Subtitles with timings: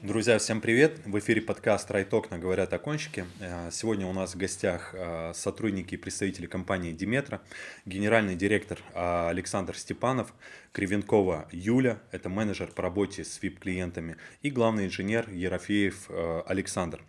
[0.00, 1.00] Друзья, всем привет!
[1.04, 2.38] В эфире подкаст «Райтокна.
[2.38, 3.26] Говорят окончики».
[3.40, 7.40] Э, сегодня у нас в гостях э, сотрудники и представители компании «Диметра»,
[7.84, 10.32] генеральный директор э, Александр Степанов,
[10.70, 16.08] Кривенкова Юля, это менеджер по работе с VIP-клиентами, и главный инженер Ерофеев
[16.46, 17.02] Александр.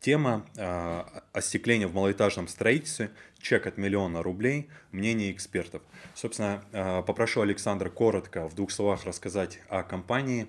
[0.00, 0.46] Тема
[1.34, 5.82] остекления в малоэтажном строительстве, чек от миллиона рублей, мнение экспертов.
[6.14, 6.64] Собственно,
[7.06, 10.46] попрошу Александра коротко в двух словах рассказать о компании,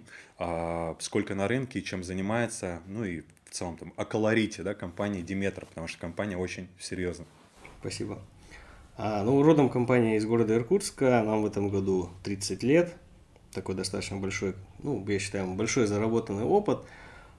[1.00, 5.66] сколько на рынке, чем занимается, ну и в целом там, о колорите да, компании Диметра,
[5.66, 7.28] потому что компания очень серьезная.
[7.80, 8.20] Спасибо.
[8.98, 12.96] А, ну, родом компания из города Иркутска, нам в этом году 30 лет,
[13.52, 16.86] такой достаточно большой, ну, я считаю, большой заработанный опыт–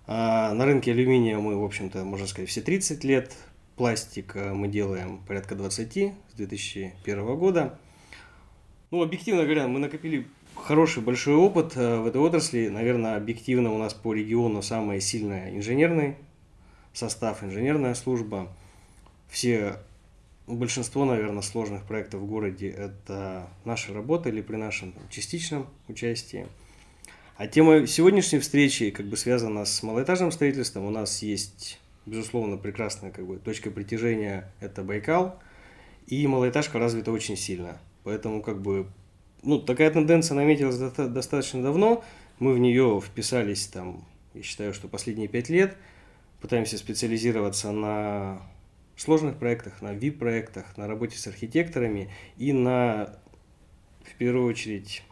[0.06, 3.36] а на рынке алюминия мы, в общем-то, можно сказать, все 30 лет.
[3.76, 7.78] Пластик мы делаем порядка 20 с 2001 года.
[8.90, 12.68] Ну, объективно говоря, мы накопили хороший большой опыт э, в этой отрасли.
[12.68, 16.16] Наверное, объективно у нас по региону самый сильный инженерный
[16.92, 18.48] состав, инженерная служба.
[19.28, 19.76] Все,
[20.46, 26.46] большинство, наверное, сложных проектов в городе– это наша работа или при нашем частичном участии–
[27.42, 30.84] а тема сегодняшней встречи как бы связана с малоэтажным строительством.
[30.84, 35.40] У нас есть, безусловно, прекрасная как бы, точка притяжения– это Байкал.
[36.06, 37.78] И малоэтажка развита очень сильно.
[38.04, 38.86] Поэтому как бы
[39.42, 42.04] ну, такая тенденция наметилась достаточно давно.
[42.38, 44.04] Мы в нее вписались там,
[44.34, 45.76] я считаю, что последние пять лет.
[46.40, 48.42] Пытаемся специализироваться на
[48.96, 53.16] сложных проектах, на VIP-проектах, на работе с архитекторами и на,
[54.02, 55.02] в первую очередь,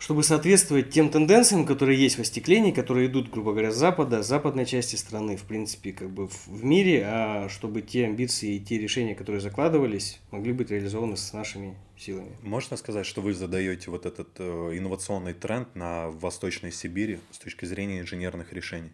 [0.00, 4.26] чтобы соответствовать тем тенденциям, которые есть в остеклении, которые идут, грубо говоря, с запада, с
[4.26, 8.78] западной части страны, в принципе, как бы в мире, а чтобы те амбиции и те
[8.78, 12.34] решения, которые закладывались, могли быть реализованы с нашими силами.
[12.42, 17.66] Можно сказать, что вы задаете вот этот э, инновационный тренд на Восточной Сибири с точки
[17.66, 18.92] зрения инженерных решений?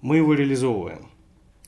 [0.00, 1.10] Мы его реализовываем.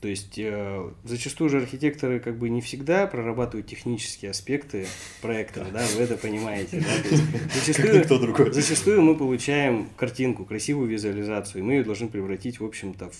[0.03, 4.85] То есть э, зачастую же архитекторы как бы не всегда прорабатывают технические аспекты
[5.21, 6.81] проекта, да, вы это понимаете.
[6.81, 7.17] Да?
[7.55, 13.11] зачастую, зачастую мы получаем картинку, красивую визуализацию, и мы ее должны превратить, в общем-то,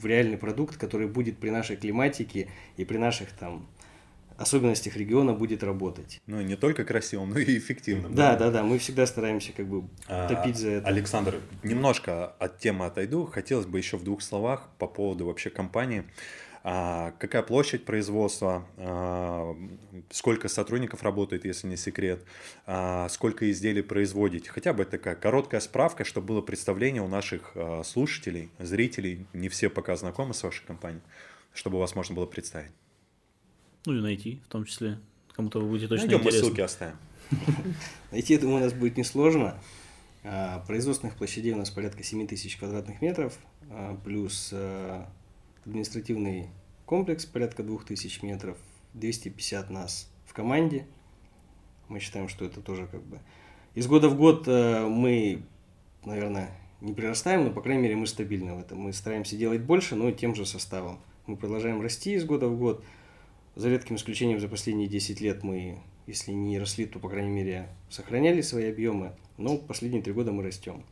[0.00, 3.64] в реальный продукт, который будет при нашей климатике и при наших там
[4.42, 6.20] особенностях региона будет работать.
[6.26, 8.14] Ну, и не только красивым, но и эффективным.
[8.14, 8.62] Да, да, да, да.
[8.62, 10.88] мы всегда стараемся как бы а, топить за это.
[10.88, 13.26] Александр, немножко от темы отойду.
[13.26, 16.04] Хотелось бы еще в двух словах по поводу вообще компании.
[16.64, 19.56] А, какая площадь производства, а,
[20.10, 22.22] сколько сотрудников работает, если не секрет,
[22.66, 24.50] а, сколько изделий производите.
[24.50, 29.70] Хотя бы такая короткая справка, чтобы было представление у наших а, слушателей, зрителей, не все
[29.70, 31.02] пока знакомы с вашей компанией,
[31.52, 32.72] чтобы вас можно было представить.
[33.86, 34.98] Ну и найти, в том числе.
[35.32, 36.40] Кому-то вы будете точно Найдем, интересно.
[36.40, 36.96] мы ссылки оставим.
[38.10, 39.58] Найти, думаю, у нас будет несложно.
[40.24, 43.36] А, производственных площадей у нас порядка 7 тысяч квадратных метров,
[43.70, 45.08] а, плюс а,
[45.64, 46.48] административный
[46.86, 48.56] комплекс порядка 2000 метров,
[48.94, 50.86] 250 нас в команде.
[51.88, 53.18] Мы считаем, что это тоже как бы...
[53.74, 55.42] Из года в год мы,
[56.04, 56.50] наверное,
[56.82, 58.78] не прирастаем, но, по крайней мере, мы стабильны в этом.
[58.78, 61.00] Мы стараемся делать больше, но тем же составом.
[61.26, 62.84] Мы продолжаем расти из года в год.
[63.54, 67.68] За редким исключением за последние 10 лет мы, если не росли, то, по крайней мере,
[67.90, 70.82] сохраняли свои объемы, но последние три года мы растем.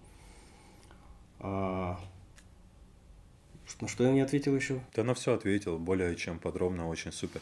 [3.81, 4.81] На что я не ответил еще?
[4.92, 7.41] Ты на все ответил, более чем подробно, очень супер.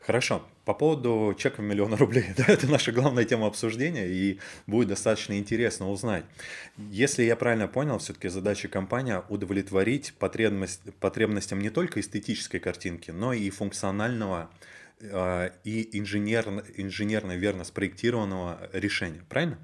[0.00, 4.88] Хорошо, по поводу чека в миллион рублей, да, это наша главная тема обсуждения, и будет
[4.88, 6.24] достаточно интересно узнать.
[6.76, 13.32] Если я правильно понял, все-таки задача компании удовлетворить потребность, потребностям не только эстетической картинки, но
[13.32, 14.50] и функционального
[15.00, 19.58] э, и инженерно, инженерно верно спроектированного решения, правильно?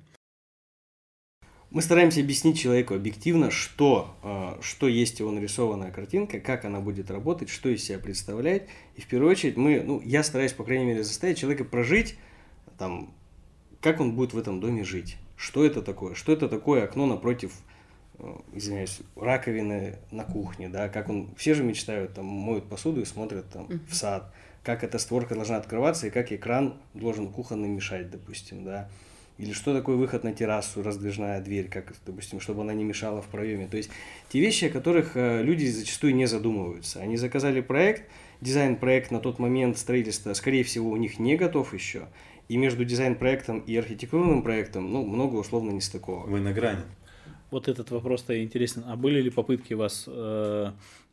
[1.71, 7.13] Мы стараемся объяснить человеку объективно, что, э, что есть его нарисованная картинка, как она будет
[7.13, 8.69] работать, что из себя представляет.
[8.97, 12.17] И в первую очередь мы, ну, я стараюсь, по крайней мере, заставить человека прожить,
[12.77, 13.15] там,
[13.81, 15.17] как он будет в этом доме жить.
[15.37, 16.15] Что это такое?
[16.15, 17.53] Что это такое окно напротив,
[18.19, 23.05] э, извиняюсь, раковины на кухне, да, как он, все же мечтают, там, моют посуду и
[23.05, 24.35] смотрят там в сад,
[24.65, 28.91] как эта створка должна открываться и как экран должен кухонный мешать, допустим, да
[29.41, 33.29] или что такое выход на террасу, раздвижная дверь, как, допустим, чтобы она не мешала в
[33.29, 33.67] проеме.
[33.69, 33.91] То есть
[34.29, 37.01] те вещи, о которых э, люди зачастую не задумываются.
[37.01, 38.03] Они заказали проект,
[38.43, 42.09] дизайн-проект на тот момент строительства, скорее всего, у них не готов еще.
[42.49, 46.29] И между дизайн-проектом и архитектурным проектом, ну, много условно не стыковок.
[46.29, 46.83] Вы на грани.
[47.51, 48.85] Вот этот вопрос-то интересен.
[48.87, 50.73] А были ли попытки вас, э,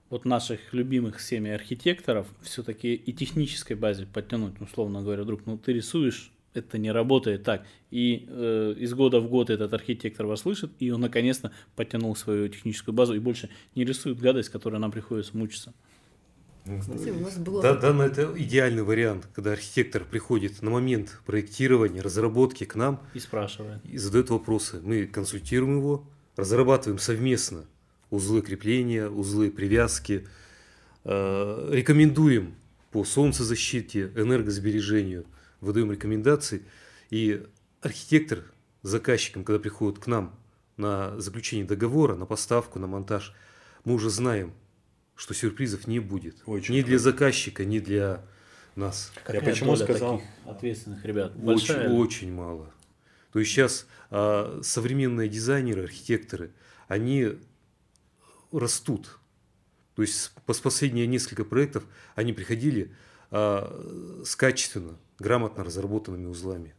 [0.10, 5.72] вот наших любимых всеми архитекторов, все-таки и технической базе подтянуть, условно говоря, друг, ну ты
[5.72, 7.66] рисуешь это не работает так.
[7.92, 12.50] И э, из года в год этот архитектор вас слышит, и он наконец-то подтянул свою
[12.50, 15.74] техническую базу и больше не рисует гадость, которой нам приходится мучиться.
[16.80, 17.62] Кстати, у нас было...
[17.62, 23.02] Да, да, но это идеальный вариант, когда архитектор приходит на момент проектирования, разработки к нам
[23.14, 23.80] и спрашивает.
[23.86, 24.82] И задает вопросы.
[24.84, 26.04] Мы консультируем его,
[26.36, 27.66] разрабатываем совместно
[28.10, 30.28] узлы крепления, узлы привязки,
[31.04, 32.56] э, рекомендуем
[32.92, 35.26] по солнцезащите, энергосбережению,
[35.62, 36.66] выдаем рекомендации.
[37.10, 37.46] И
[37.82, 38.44] архитектор
[38.84, 40.38] заказчикам, когда приходит к нам
[40.78, 43.34] на заключение договора, на поставку, на монтаж,
[43.84, 44.54] мы уже знаем,
[45.16, 46.44] что сюрпризов не будет.
[46.46, 48.24] Очень ни для заказчика, ни для
[48.76, 49.12] нас.
[49.24, 51.36] Какая Я почему сказал ответственных ребят?
[51.36, 52.72] Большая очень, очень мало.
[53.32, 56.52] То есть сейчас а, современные дизайнеры, архитекторы,
[56.88, 57.38] они
[58.52, 59.18] растут.
[59.96, 61.84] То есть по последние несколько проектов
[62.16, 62.94] они приходили
[63.32, 66.76] а, с качественно, грамотно разработанными узлами.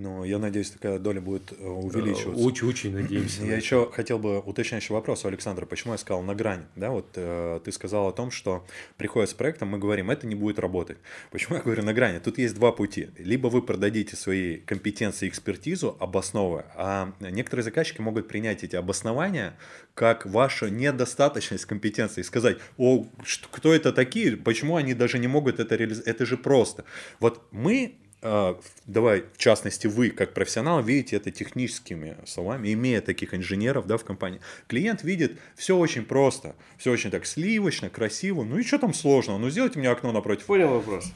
[0.00, 2.42] Но я надеюсь, такая доля будет э, увеличиваться.
[2.42, 3.44] Очень-очень надеемся.
[3.44, 5.66] Я еще хотел бы уточняющий вопрос у Александра.
[5.66, 6.64] Почему я сказал на грани?
[6.74, 8.64] Да, вот э, ты сказал о том, что
[8.96, 10.96] приходит с проектом, мы говорим, это не будет работать.
[11.30, 12.18] Почему я говорю на грани?
[12.18, 13.10] Тут есть два пути.
[13.18, 19.56] Либо вы продадите свои компетенции и экспертизу, обосновывая, а некоторые заказчики могут принять эти обоснования
[19.94, 23.06] как вашу недостаточность компетенции и сказать, о,
[23.50, 26.84] кто это такие, почему они даже не могут это реализовать, это же просто.
[27.18, 33.86] Вот мы давай, в частности, вы, как профессионал, видите это техническими словами, имея таких инженеров
[33.86, 34.40] да, в компании.
[34.66, 38.44] Клиент видит все очень просто, все очень так сливочно, красиво.
[38.44, 39.38] Ну и что там сложного?
[39.38, 40.44] Ну сделайте мне окно напротив.
[40.46, 41.12] Понял вопрос.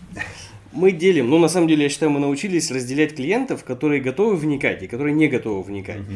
[0.73, 4.83] Мы делим, ну на самом деле, я считаю, мы научились разделять клиентов, которые готовы вникать
[4.83, 6.01] и которые не готовы вникать.
[6.01, 6.15] Угу.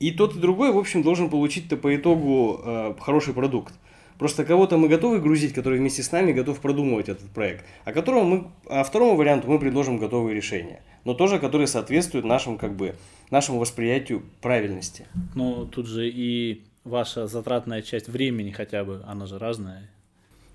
[0.00, 3.74] И тот и другой, в общем, должен получить-то по итогу э, хороший продукт.
[4.20, 8.24] Просто кого-то мы готовы грузить, который вместе с нами готов продумывать этот проект, а которому
[8.24, 12.96] мы, а второму варианту мы предложим готовые решения, но тоже которые соответствуют нашему как бы
[13.30, 15.06] нашему восприятию правильности.
[15.34, 19.88] Ну тут же и ваша затратная часть времени хотя бы, она же разная.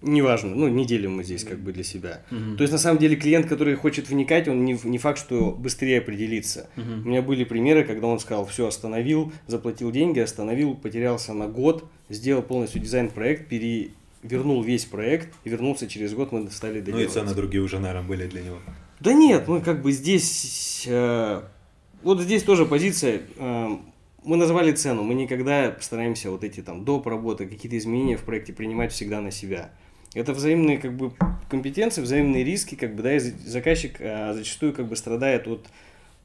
[0.01, 2.21] Неважно, ну, не делим мы здесь как бы для себя.
[2.29, 2.57] Угу.
[2.57, 5.99] То есть, на самом деле, клиент, который хочет вникать, он не, не факт, что быстрее
[5.99, 6.69] определится.
[6.77, 6.91] Угу.
[7.05, 11.89] У меня были примеры, когда он сказал, все, остановил, заплатил деньги, остановил, потерялся на год,
[12.09, 17.15] сделал полностью дизайн-проект, перевернул весь проект и вернулся через год, мы стали доделывать.
[17.15, 18.57] Ну и цены другие уже, наверное, были для него.
[18.99, 20.85] Да нет, мы как бы здесь...
[20.87, 21.41] Э,
[22.03, 23.21] вот здесь тоже позиция...
[23.37, 23.77] Э,
[24.23, 27.07] мы назвали цену, мы никогда стараемся вот эти там доп.
[27.07, 29.71] работы, какие-то изменения в проекте принимать всегда на себя.
[30.15, 31.11] Это взаимные как бы
[31.49, 35.67] компетенции, взаимные риски, как бы, да, и заказчик а, зачастую как бы страдает от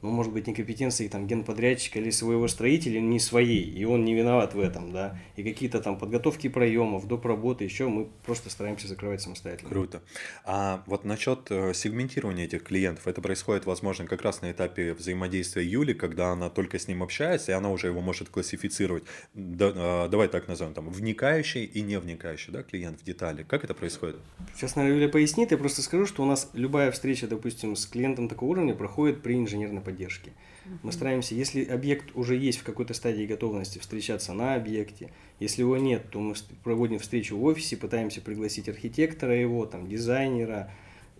[0.02, 4.55] ну, может быть, некомпетенции там генподрядчика или своего строителя, не своей, и он не виноват
[4.55, 7.26] в этом, да, и какие-то там подготовки проемов, доп.
[7.26, 9.69] работы, еще мы просто стараемся закрывать самостоятельно.
[9.69, 10.02] Круто.
[10.44, 15.64] А вот насчет э, сегментирования этих клиентов, это происходит, возможно, как раз на этапе взаимодействия
[15.64, 19.05] Юли, когда она только с ним общается, и она уже его может классифицировать,
[19.35, 23.43] да, а, давай так назовем, там, вникающий и не вникающий, да, клиент в детали.
[23.43, 24.17] Как это происходит?
[24.55, 28.29] Сейчас, наверное, Юля пояснит, я просто скажу, что у нас любая встреча, допустим, с клиентом
[28.29, 30.32] такого уровня проходит при инженерной поддержки.
[30.82, 35.10] Мы стараемся, если объект уже есть в какой-то стадии готовности, встречаться на объекте.
[35.38, 40.70] Если его нет, то мы проводим встречу в офисе, пытаемся пригласить архитектора его, там, дизайнера,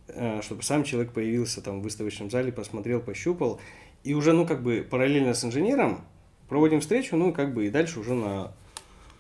[0.08, 3.61] э, чтобы сам человек появился там в выставочном зале, посмотрел, пощупал.
[4.05, 6.05] И уже, ну, как бы параллельно с инженером
[6.49, 8.52] проводим встречу, ну, как бы и дальше уже на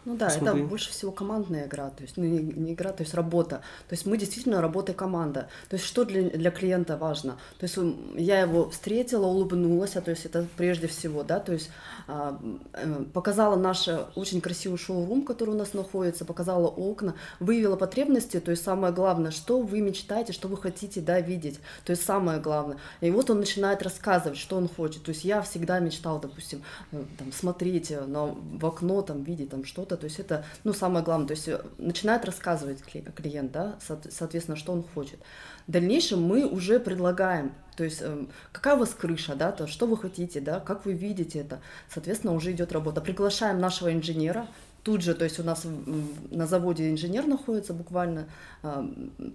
[0.04, 0.60] ну да, Посмотри.
[0.60, 3.56] это больше всего командная игра, то есть ну, не, не игра, то есть работа.
[3.88, 5.48] То есть мы действительно работа команда.
[5.68, 7.36] То есть что для, для клиента важно?
[7.58, 7.78] То есть
[8.16, 11.70] я его встретила, улыбнулась, а то есть это прежде всего, да, то есть
[12.08, 12.40] а,
[12.72, 18.50] э, показала наш очень красивый шоу-рум, который у нас находится, показала окна, выявила потребности, то
[18.50, 22.78] есть самое главное, что вы мечтаете, что вы хотите, да, видеть, то есть самое главное.
[23.00, 25.02] И вот он начинает рассказывать, что он хочет.
[25.02, 29.64] То есть я всегда мечтала, допустим, э, там, смотреть на, в окно, там, видеть там
[29.64, 33.78] что-то, то есть это, ну, самое главное, то есть э, начинает рассказывать клиент, да,
[34.10, 35.18] соответственно, что он хочет.
[35.66, 39.86] В дальнейшем мы уже предлагаем, то есть эм, какая у вас крыша, да, то, что
[39.86, 43.00] вы хотите, да, как вы видите это, соответственно, уже идет работа.
[43.00, 44.48] Приглашаем нашего инженера,
[44.82, 45.66] тут же, то есть у нас
[46.30, 48.28] на заводе инженер находится буквально,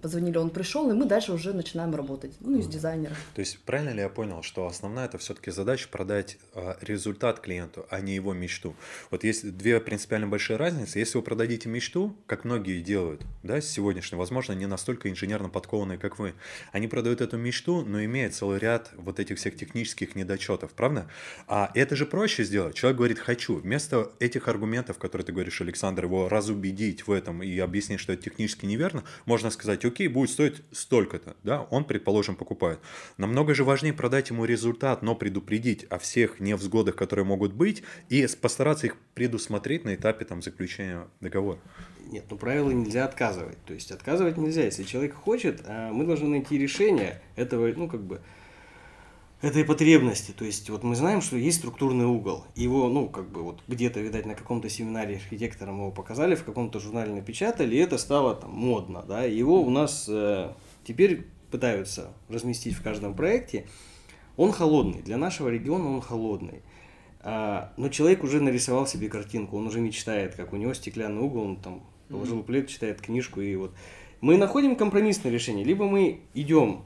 [0.02, 3.16] позвонили, он пришел, и мы дальше уже начинаем работать, ну, и с дизайнером.
[3.34, 7.86] То есть правильно ли я понял, что основная это все-таки задача продать а, результат клиенту,
[7.90, 8.74] а не его мечту?
[9.10, 10.98] Вот есть две принципиально большие разницы.
[10.98, 16.18] Если вы продадите мечту, как многие делают, да, сегодняшние, возможно, не настолько инженерно подкованные, как
[16.18, 16.34] вы,
[16.72, 21.08] они продают эту мечту, но имея целый ряд вот этих всех технических недочетов, правда?
[21.46, 22.74] А это же проще сделать.
[22.74, 23.56] Человек говорит «хочу».
[23.56, 28.24] Вместо этих аргументов, которые ты говоришь, Александр, его разубедить в этом и объяснить, что это
[28.24, 32.80] технически неверно, можно сказать, окей, будет стоить столько-то, да, он, предположим, покупает.
[33.18, 38.26] Намного же важнее продать ему результат, но предупредить о всех невзгодах, которые могут быть, и
[38.40, 41.60] постараться их предусмотреть на этапе там, заключения договора.
[42.10, 43.58] Нет, ну правила нельзя отказывать.
[43.64, 44.64] То есть отказывать нельзя.
[44.64, 48.20] Если человек хочет, а мы должны найти решение этого, ну как бы,
[49.46, 50.32] этой потребности.
[50.32, 52.44] То есть вот мы знаем, что есть структурный угол.
[52.54, 56.80] Его, ну, как бы вот где-то, видать, на каком-то семинаре архитекторам его показали, в каком-то
[56.80, 59.24] журнале напечатали, и это стало там модно, да.
[59.24, 60.52] Его у нас э,
[60.84, 63.66] теперь пытаются разместить в каждом проекте.
[64.36, 65.02] Он холодный.
[65.02, 66.62] Для нашего региона он холодный.
[67.20, 71.42] А, но человек уже нарисовал себе картинку, он уже мечтает, как у него стеклянный угол,
[71.42, 73.72] он там положил плед, читает книжку и вот.
[74.20, 75.64] Мы находим компромиссное решение.
[75.64, 76.84] Либо мы идем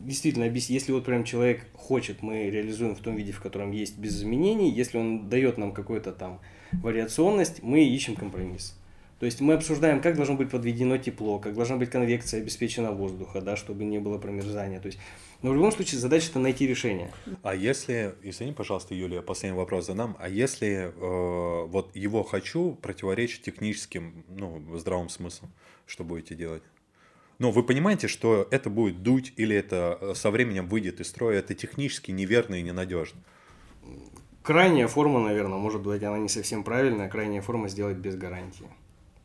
[0.00, 4.16] действительно, если вот прям человек хочет, мы реализуем в том виде, в котором есть, без
[4.16, 4.70] изменений.
[4.70, 6.40] Если он дает нам какую-то там
[6.72, 8.76] вариационность, мы ищем компромисс.
[9.20, 13.40] То есть мы обсуждаем, как должно быть подведено тепло, как должна быть конвекция обеспечена воздуха,
[13.40, 14.80] да, чтобы не было промерзания.
[14.80, 14.98] То есть,
[15.40, 17.10] но в любом случае задача это найти решение.
[17.42, 20.16] А если, извини, пожалуйста, Юлия, последний вопрос задам.
[20.18, 25.52] А если э, вот его хочу противоречит техническим, ну, здравым смыслом,
[25.86, 26.62] что будете делать?
[27.38, 31.38] Но вы понимаете, что это будет дуть или это э, со временем выйдет из строя,
[31.38, 33.20] это технически неверно и ненадежно.
[34.42, 38.66] Крайняя форма, наверное, может быть, она не совсем правильная, крайняя форма сделать без гарантии.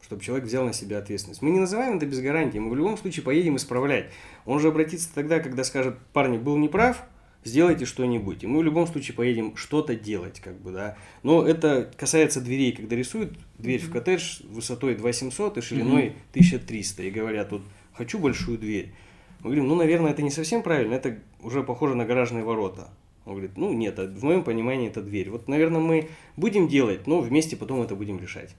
[0.02, 1.42] Чтобы человек взял на себя ответственность.
[1.42, 4.12] Мы не называем это без гарантии, мы в любом случае поедем исправлять.
[4.46, 7.04] Он же обратится тогда, когда скажет, парни, был неправ,
[7.44, 8.44] сделайте что-нибудь.
[8.44, 10.98] И мы в любом случае поедем что-то делать, как бы, да.
[11.22, 17.12] Но это касается дверей, когда рисуют дверь в коттедж высотой 2700 и шириной 1300, и
[17.12, 17.62] говорят, вот
[18.00, 18.94] хочу большую дверь.
[19.42, 22.90] Мы говорим, ну, наверное, это не совсем правильно, это уже похоже на гаражные ворота.
[23.26, 25.30] Он говорит, ну, нет, в моем понимании это дверь.
[25.30, 28.56] Вот, наверное, мы будем делать, но вместе потом это будем решать.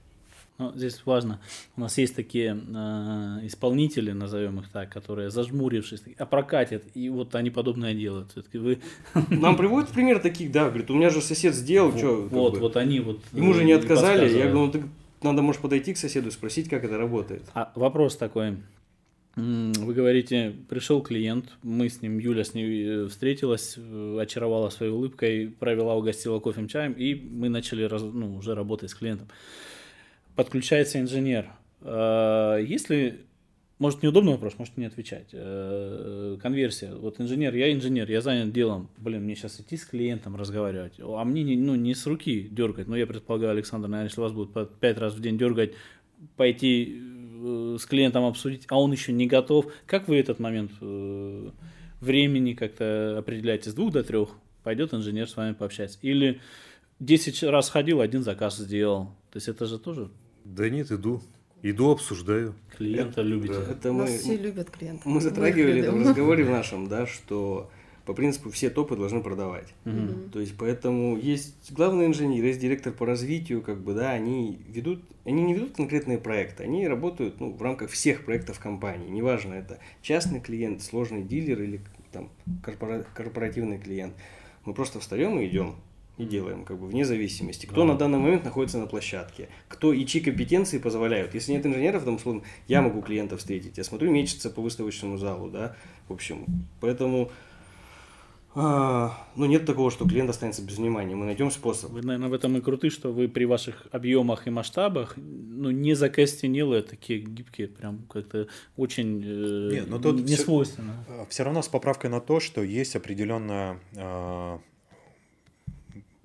[0.58, 1.40] Ну, здесь важно,
[1.76, 7.48] у нас есть такие э, исполнители, назовем их так, которые зажмурившись, опрокатят, и вот они
[7.48, 8.32] подобное делают.
[8.32, 8.78] Все-таки вы...
[9.30, 12.28] Нам приводят пример таких, да, говорит, у меня же сосед сделал, что...
[12.30, 13.20] Вот, вот они вот...
[13.32, 14.82] Ему же не отказали, я говорю, ну, ты,
[15.22, 17.42] надо, может, подойти к соседу и спросить, как это работает.
[17.54, 18.58] А вопрос такой,
[19.36, 24.90] вы говорите, пришел клиент, мы с ним, Юля с ним э, встретилась, э, очаровала своей
[24.92, 29.28] улыбкой, провела, угостила кофе, чаем, и мы начали раз, ну, уже работать с клиентом.
[30.34, 31.46] Подключается инженер.
[31.82, 33.20] А, если,
[33.78, 35.28] может, неудобный вопрос, может не отвечать.
[35.32, 36.94] Э, конверсия.
[36.94, 38.90] Вот инженер, я инженер, я занят делом.
[38.96, 40.94] Блин, мне сейчас идти с клиентом разговаривать.
[40.98, 42.88] А мне не, ну, не с руки дергать.
[42.88, 45.72] Но я предполагаю, Александр, наверное, если вас будет по пять раз в день дергать,
[46.36, 47.00] пойти
[47.78, 49.66] с клиентом обсудить, а он еще не готов.
[49.86, 51.50] Как вы этот момент э,
[52.00, 53.70] времени как-то определяете?
[53.70, 54.30] С двух до трех
[54.62, 55.98] пойдет инженер с вами пообщаться?
[56.02, 56.40] Или
[56.98, 59.06] 10 раз ходил, один заказ сделал?
[59.30, 60.10] То есть это же тоже...
[60.44, 61.22] Да нет, иду.
[61.62, 62.54] Иду, обсуждаю.
[62.76, 63.54] Клиента любите.
[63.68, 65.08] Это мы, все любят клиента.
[65.08, 67.70] Мы затрагивали в разговоре в нашем, да, что
[68.10, 69.68] по принципу все топы должны продавать.
[69.86, 70.30] Угу.
[70.32, 75.00] То есть поэтому есть главный инженер, есть директор по развитию, как бы, да, они ведут,
[75.24, 79.08] они не ведут конкретные проекты, они работают ну, в рамках всех проектов компании.
[79.08, 82.30] Неважно, это частный клиент, сложный дилер или там
[82.64, 84.12] корпора- корпоративный клиент.
[84.64, 85.76] Мы просто встаем и идем
[86.18, 87.66] и делаем, как бы вне зависимости.
[87.66, 87.92] Кто да.
[87.92, 91.32] на данный момент находится на площадке, кто и чьи компетенции позволяют.
[91.34, 95.48] Если нет инженеров, там, условно, я могу клиента встретить, я смотрю, мечется по выставочному залу,
[95.48, 95.76] да,
[96.08, 96.44] в общем.
[96.80, 97.30] Поэтому
[99.36, 101.14] ну, нет такого, что клиент останется без внимания.
[101.14, 101.90] Мы найдем способ.
[101.90, 105.94] Вы, наверное, в этом и круты, что вы при ваших объемах и масштабах ну, не
[105.94, 110.92] закостенелые, такие гибкие, прям как-то очень э, Нет, но тут не все, свойственно.
[111.28, 114.58] Все равно с поправкой на то, что есть определенная э,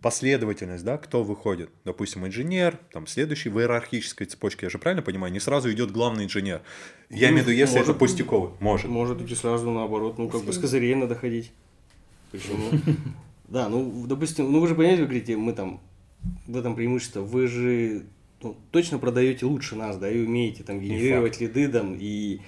[0.06, 1.70] последовательность, да, кто выходит.
[1.84, 6.26] Допустим, инженер, там следующий в иерархической цепочке, я же правильно понимаю, не сразу идет главный
[6.26, 6.62] инженер.
[7.10, 8.52] Я ну, имею в виду, если может, это пустяковый.
[8.60, 8.88] Может.
[8.88, 10.18] Может идти сразу наоборот.
[10.18, 11.52] Ну, как бы с козырей надо ходить.
[12.38, 12.96] Почему?
[13.48, 15.80] Да, ну, допустим, ну вы же понимаете, вы говорите, мы там
[16.48, 18.06] в этом преимущество, вы же
[18.42, 22.42] ну, точно продаете лучше нас, да, и умеете там генерировать лиды там и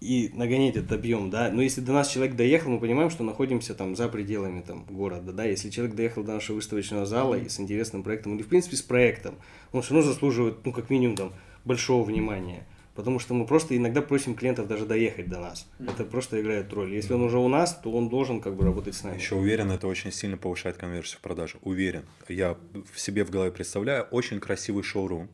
[0.00, 1.50] и нагонять этот объем, да.
[1.50, 5.32] Но если до нас человек доехал, мы понимаем, что находимся там за пределами там города,
[5.32, 5.44] да.
[5.44, 8.82] Если человек доехал до нашего выставочного зала и с интересным проектом, или в принципе с
[8.82, 9.36] проектом,
[9.72, 11.32] он все равно заслуживает, ну, как минимум там
[11.64, 12.66] большого внимания
[12.96, 15.68] потому что мы просто иногда просим клиентов даже доехать до нас.
[15.78, 15.92] Mm-hmm.
[15.92, 16.92] Это просто играет роль.
[16.94, 19.16] Если он уже у нас, то он должен как бы работать с нами.
[19.16, 21.58] Еще уверен, это очень сильно повышает конверсию в продаже.
[21.62, 22.04] Уверен.
[22.28, 22.56] Я
[22.92, 25.28] в себе в голове представляю очень красивый шоурум,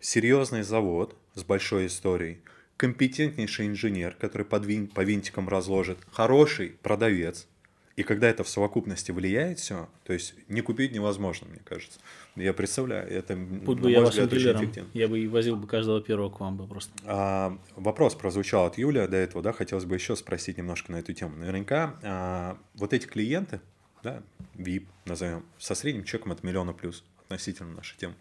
[0.00, 2.40] серьезный завод с большой историей,
[2.76, 7.46] компетентнейший инженер, который под вин, по винтикам разложит, хороший продавец,
[7.96, 12.00] И когда это в совокупности влияет все, то есть не купить невозможно, мне кажется.
[12.34, 16.28] Я представляю, это, Будь бы я вашим дилером, я бы и возил бы каждого первого
[16.28, 16.92] к вам бы просто.
[17.04, 21.12] А, вопрос прозвучал от Юлия до этого, да, хотелось бы еще спросить немножко на эту
[21.12, 21.36] тему.
[21.36, 23.60] Наверняка а, вот эти клиенты,
[24.02, 24.22] да,
[24.56, 28.14] VIP назовем, со средним чеком от миллиона плюс относительно нашей темы,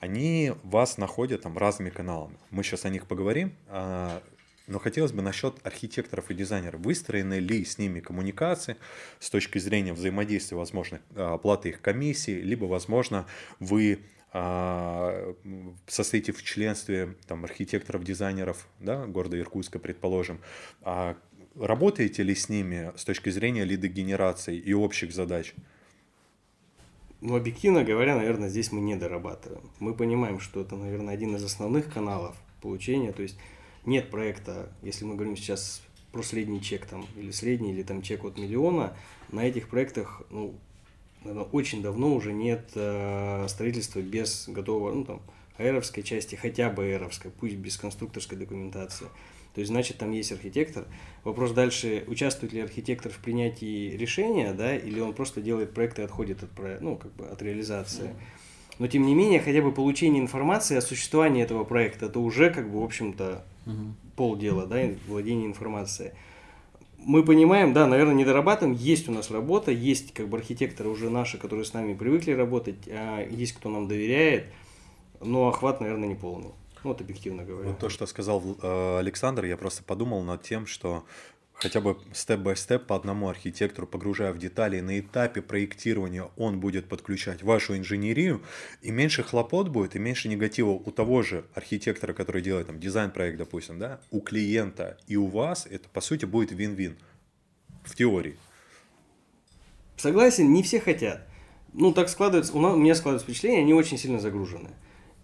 [0.00, 2.36] они вас находят там разными каналами.
[2.50, 3.54] Мы сейчас о них поговорим.
[3.68, 4.22] А,
[4.70, 6.80] но хотелось бы насчет архитекторов и дизайнеров.
[6.80, 8.76] Выстроены ли с ними коммуникации
[9.18, 13.26] с точки зрения взаимодействия, возможно, оплаты их комиссии, либо, возможно,
[13.58, 13.98] вы
[14.32, 15.34] а,
[15.88, 20.40] состоите в членстве там, архитекторов, дизайнеров да, города Иркутска, предположим,
[20.82, 21.16] а
[21.56, 25.52] работаете ли с ними с точки зрения лидогенерации и общих задач?
[27.20, 29.68] Ну, объективно говоря, наверное, здесь мы не дорабатываем.
[29.80, 33.12] Мы понимаем, что это, наверное, один из основных каналов получения.
[33.12, 33.36] То есть
[33.84, 35.82] нет проекта, если мы говорим сейчас
[36.12, 38.96] про средний чек там, или средний, или там чек от миллиона,
[39.30, 40.54] на этих проектах, ну,
[41.22, 45.22] наверное, очень давно уже нет э, строительства без готового, ну, там,
[45.56, 49.06] аэровской части, хотя бы аэровской, пусть без конструкторской документации.
[49.54, 50.86] То есть, значит, там есть архитектор.
[51.24, 56.02] Вопрос дальше, участвует ли архитектор в принятии решения, да, или он просто делает проект и
[56.02, 58.14] отходит от, ну, как бы от реализации.
[58.78, 62.70] Но тем не менее хотя бы получение информации о существовании этого проекта это уже как
[62.70, 63.94] бы в общем-то угу.
[64.16, 66.12] полдела, да, владение информацией.
[66.98, 71.08] Мы понимаем, да, наверное, не дорабатываем, есть у нас работа, есть как бы архитекторы уже
[71.08, 74.46] наши, которые с нами привыкли работать, а есть кто нам доверяет,
[75.20, 76.50] но охват, наверное, не полный.
[76.82, 77.68] Вот объективно говоря.
[77.70, 81.04] Вот то, что сказал э, Александр, я просто подумал над тем, что
[81.60, 87.42] хотя бы степ-бай-степ по одному архитектору, погружая в детали, на этапе проектирования он будет подключать
[87.42, 88.42] вашу инженерию,
[88.80, 93.36] и меньше хлопот будет, и меньше негатива у того же архитектора, который делает там дизайн-проект,
[93.36, 96.96] допустим, да, у клиента и у вас, это по сути будет вин-вин
[97.84, 98.36] в теории.
[99.96, 101.26] Согласен, не все хотят.
[101.74, 104.70] Ну, так складывается, у, нас, у меня складывается впечатление, они очень сильно загружены.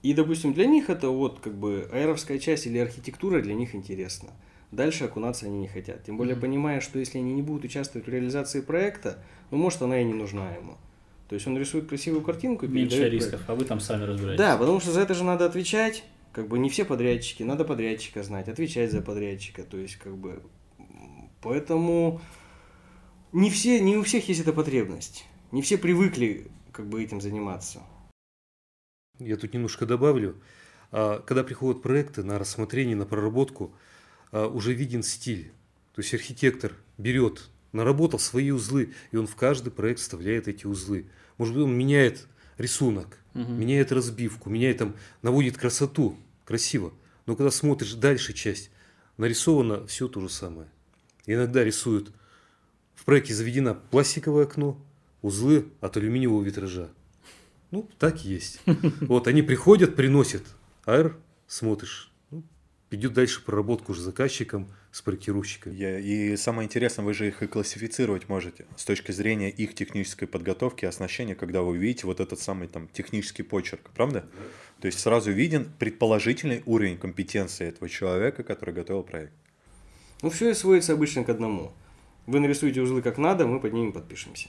[0.03, 4.31] И, допустим, для них это вот как бы аэровская часть или архитектура для них интересна.
[4.77, 6.05] Дальше окунаться они не хотят.
[6.05, 6.41] Тем более, mm-hmm.
[6.41, 9.19] понимая, что если они не будут участвовать в реализации проекта,
[9.51, 10.77] ну, может, она и не нужна ему.
[11.29, 13.51] То есть он рисует красивую картинку и Меньше рисков, проект.
[13.51, 14.39] а вы там сами разбираетесь.
[14.39, 16.05] Да, потому что за это же надо отвечать.
[16.33, 19.63] Как бы не все подрядчики, надо подрядчика знать, отвечать за подрядчика.
[19.63, 20.43] То есть, как бы.
[21.41, 22.21] Поэтому
[23.33, 25.25] не все, не у всех есть эта потребность.
[25.53, 27.81] Не все привыкли как бы этим заниматься.
[29.19, 30.37] Я тут немножко добавлю.
[30.93, 33.73] А, когда приходят проекты на рассмотрение, на проработку,
[34.45, 35.53] уже виден стиль.
[35.95, 41.07] То есть архитектор берет, наработал свои узлы, и он в каждый проект вставляет эти узлы.
[41.39, 42.27] Может быть, он меняет
[42.59, 43.51] рисунок, угу.
[43.53, 46.93] меняет разбивку, меняет там, наводит красоту, красиво.
[47.27, 48.71] Но когда смотришь дальше часть,
[49.17, 50.69] нарисовано все то же самое.
[51.27, 52.13] Иногда рисуют,
[52.95, 54.81] в проекте заведено пластиковое окно,
[55.23, 56.91] узлы от алюминиевого витража.
[57.71, 58.61] Ну, так и есть.
[59.01, 60.45] Вот, они приходят, приносят
[60.85, 62.13] аэр, смотришь,
[62.91, 66.01] идет дальше проработку уже заказчиком с проектировщиками.
[66.01, 70.85] И самое интересное, вы же их и классифицировать можете с точки зрения их технической подготовки,
[70.85, 74.21] оснащения, когда вы видите вот этот самый там технический почерк, правда?
[74.21, 74.45] Да.
[74.83, 79.33] То есть сразу виден предположительный уровень компетенции этого человека, который готовил проект.
[80.23, 81.73] Ну, все сводится обычно к одному.
[82.27, 84.49] Вы нарисуете узлы как надо, мы под ними подпишемся.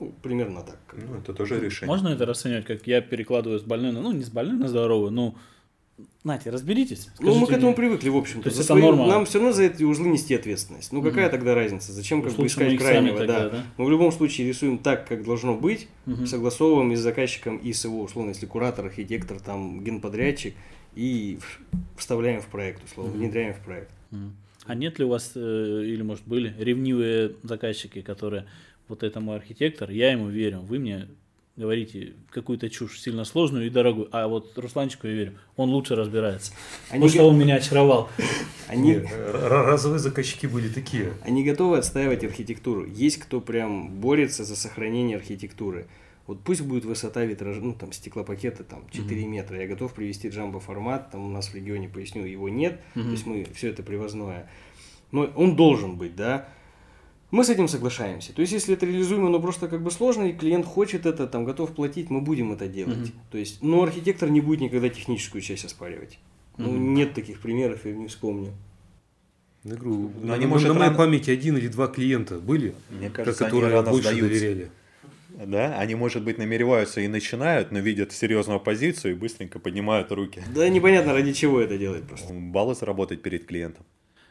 [0.00, 0.78] Ну, примерно так.
[0.92, 1.94] Ну, это тоже решение.
[1.94, 5.36] Можно это расценивать, как я перекладываю с больной, ну, не с больной на здоровую, но
[6.24, 7.08] Нате, разберитесь.
[7.20, 7.76] Ну, мы к этому мне.
[7.76, 8.44] привыкли, в общем-то.
[8.44, 8.82] То есть это свои...
[8.82, 9.06] норма.
[9.06, 10.90] Нам все равно за эти узлы нести ответственность.
[10.90, 11.32] Ну, какая угу.
[11.32, 11.92] тогда разница?
[11.92, 13.18] Зачем как бы искать крайнего?
[13.18, 13.48] Тогда, да.
[13.50, 13.64] да.
[13.76, 16.26] Мы в любом случае рисуем так, как должно быть, угу.
[16.26, 20.54] согласовываем и с заказчиком, и с его, условно, если куратор, архитектор, там, генподрядчик,
[20.96, 21.38] и
[21.96, 23.18] вставляем в проект, условно, угу.
[23.20, 23.90] внедряем в проект.
[24.10, 24.20] Угу.
[24.66, 28.46] А нет ли у вас, э, или, может, были ревнивые заказчики, которые
[28.88, 31.08] вот этому архитектор, я ему верю, вы мне
[31.56, 36.52] говорите какую-то чушь сильно сложную и дорогую, а вот Русланчику я верю, он лучше разбирается.
[36.90, 38.08] Они что он меня очаровал.
[38.68, 39.00] Они...
[39.32, 41.12] Разовые заказчики были такие.
[41.22, 42.86] Они готовы отстаивать архитектуру.
[42.86, 45.86] Есть кто прям борется за сохранение архитектуры.
[46.26, 49.28] Вот пусть будет высота витраж, ну там стеклопакета там 4 mm-hmm.
[49.28, 49.60] метра.
[49.60, 52.80] Я готов привести джамбо формат, там у нас в регионе, поясню, его нет.
[52.94, 53.02] Mm-hmm.
[53.02, 54.50] То есть мы все это привозное.
[55.12, 56.48] Но он должен быть, да.
[57.34, 58.32] Мы с этим соглашаемся.
[58.32, 61.44] То есть, если это реализуемо, но просто как бы сложно, и клиент хочет это, там,
[61.44, 63.08] готов платить, мы будем это делать.
[63.08, 63.12] Угу.
[63.32, 66.20] То есть, но архитектор не будет никогда техническую часть оспаривать.
[66.58, 66.68] Угу.
[66.68, 68.52] Ну, нет таких примеров, я не вспомню.
[69.64, 70.96] Я говорю, но на, они, может, на моей рано...
[70.96, 74.28] памяти один или два клиента были, Мне кажется, которые они больше сдаются.
[74.28, 74.70] доверяли.
[75.44, 80.40] Да, они, может быть, намереваются и начинают, но видят серьезную позицию и быстренько поднимают руки.
[80.54, 82.32] Да, непонятно, ради чего это делать просто.
[82.32, 83.84] Баллы заработать перед клиентом.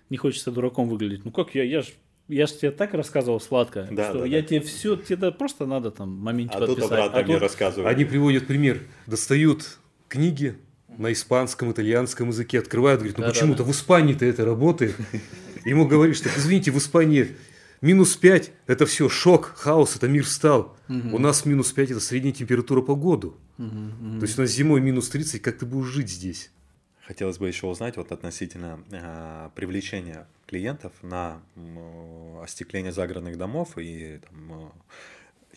[0.09, 1.25] Не хочется дураком выглядеть.
[1.25, 1.89] Ну как я, я же
[2.27, 4.47] я же тебе так рассказывал сладко, Да, что да, я да.
[4.47, 6.91] тебе все, тебе просто надо там моментик А тут подписать.
[6.91, 7.87] обратно А мне тут- рассказывают.
[7.93, 8.81] Они приводят пример.
[9.07, 10.55] Достают книги
[10.97, 13.39] на испанском, итальянском языке, открывают, говорят, ну Да-да-да.
[13.39, 14.95] почему-то в Испании-то это работает.
[15.65, 17.35] Ему говоришь, так извините, в Испании
[17.81, 20.77] минус 5 это все шок, хаос, это мир встал.
[20.89, 23.35] У нас минус 5 это средняя температура по году.
[23.57, 26.51] То есть у нас зимой минус 30, как ты будешь жить здесь?
[27.05, 34.19] Хотелось бы еще узнать вот относительно э, привлечения клиентов на м, остекление загородных домов и
[34.19, 34.69] там, э,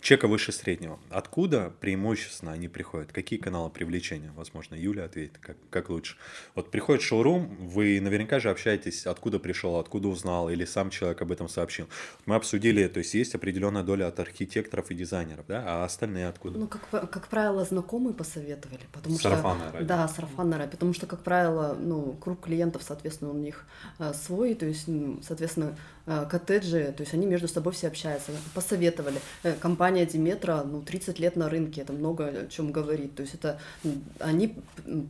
[0.06, 1.00] чека выше среднего.
[1.10, 3.12] Откуда преимущественно они приходят?
[3.12, 4.30] Какие каналы привлечения?
[4.36, 6.16] Возможно, Юля ответит, как, как лучше.
[6.54, 11.32] Вот приходит шоурум, вы наверняка же общаетесь, откуда пришел, откуда узнал, или сам человек об
[11.32, 11.88] этом сообщил.
[12.24, 16.56] Мы обсудили, то есть есть определенная доля от архитекторов и дизайнеров, да, а остальные откуда?
[16.56, 19.78] Ну, как, как правило, знакомые посоветовали, потому Сарафанное что...
[19.78, 19.88] радио.
[19.88, 23.66] Да, сарафанное радио, потому что, как правило, ну, круг клиентов, соответственно, у них
[23.98, 24.88] э, свой, то есть,
[25.26, 29.20] соответственно, коттеджи, то есть они между собой все общаются, посоветовали.
[29.42, 33.34] Э, компания Диметра, ну, 30 лет на рынке, это много о чем говорит, то есть
[33.34, 33.58] это
[34.20, 34.56] они,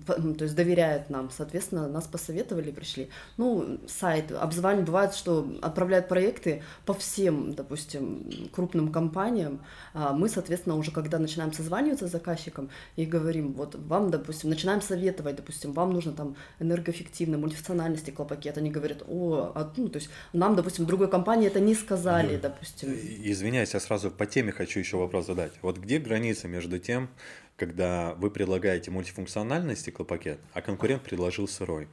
[0.07, 3.11] то есть доверяют нам, соответственно, нас посоветовали, пришли.
[3.37, 9.61] Ну, сайт, обзванивают, бывает, что отправляют проекты по всем, допустим, крупным компаниям,
[9.93, 14.81] а мы, соответственно, уже когда начинаем созваниваться с заказчиком и говорим, вот вам, допустим, начинаем
[14.81, 20.09] советовать, допустим, вам нужно там энергоэффективный, мультифункциональный стеклопакет, они говорят, о, а, ну, то есть
[20.33, 22.93] нам, допустим, другой компании это не сказали, допустим.
[22.93, 25.53] И- Извиняюсь, я сразу по теме хочу еще вопрос задать.
[25.63, 27.09] Вот где граница между тем,
[27.57, 31.89] когда вы предлагаете мультифункциональный стеклопакет, а конкурент предложил сырой?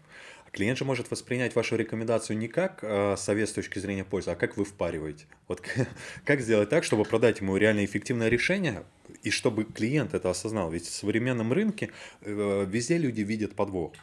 [0.45, 4.32] А Клиент же может воспринять вашу рекомендацию не как э, совет с точки зрения пользы,
[4.32, 5.25] а как вы впариваете.
[5.47, 5.62] Вот
[6.25, 8.84] как сделать так, чтобы продать ему реально эффективное решение,
[9.23, 10.69] и чтобы клиент это осознал?
[10.71, 11.89] Ведь в современном рынке
[12.21, 13.93] э, везде люди видят подвох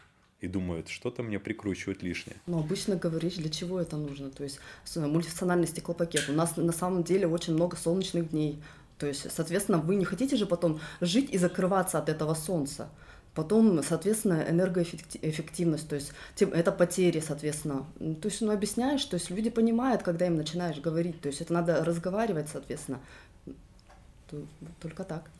[0.40, 2.37] и думают, что-то мне прикручивают лишнее.
[2.46, 4.31] Но обычно говоришь, для чего это нужно.
[4.31, 6.29] То есть с- мультифункциональный стеклопакет.
[6.29, 8.62] У нас на самом деле очень много солнечных дней.
[8.98, 12.88] То есть, соответственно, вы не хотите же потом жить и закрываться от этого солнца.
[13.35, 17.87] Потом, соответственно, энергоэффективность, то есть это потери, соответственно.
[18.00, 21.20] Ну, То есть, ну, объясняешь, то есть люди понимают, когда им начинаешь говорить.
[21.20, 23.00] То есть это надо разговаривать, соответственно.
[24.31, 24.46] То-
[24.81, 25.31] Только так.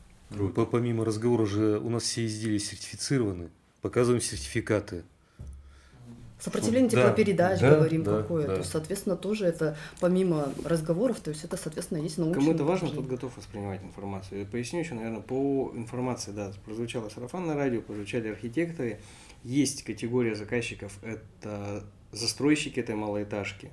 [0.55, 3.49] По- Помимо разговора же у нас все изделия сертифицированы.
[3.81, 5.03] Показываем сертификаты.
[6.39, 8.47] Сопротивление Да, теплопередач, да, говорим, да, какое.
[8.47, 8.53] да.
[8.53, 12.39] То есть, соответственно, тоже это помимо разговоров, то есть это, соответственно, есть научное.
[12.39, 14.39] Кому это важно, тот готов воспринимать информацию.
[14.39, 18.99] Я поясню еще, наверное, по информации, да, прозвучало сарафанное радио, прозвучали архитекторы.
[19.43, 23.69] Есть категория заказчиков, это застройщики этой малоэтажки.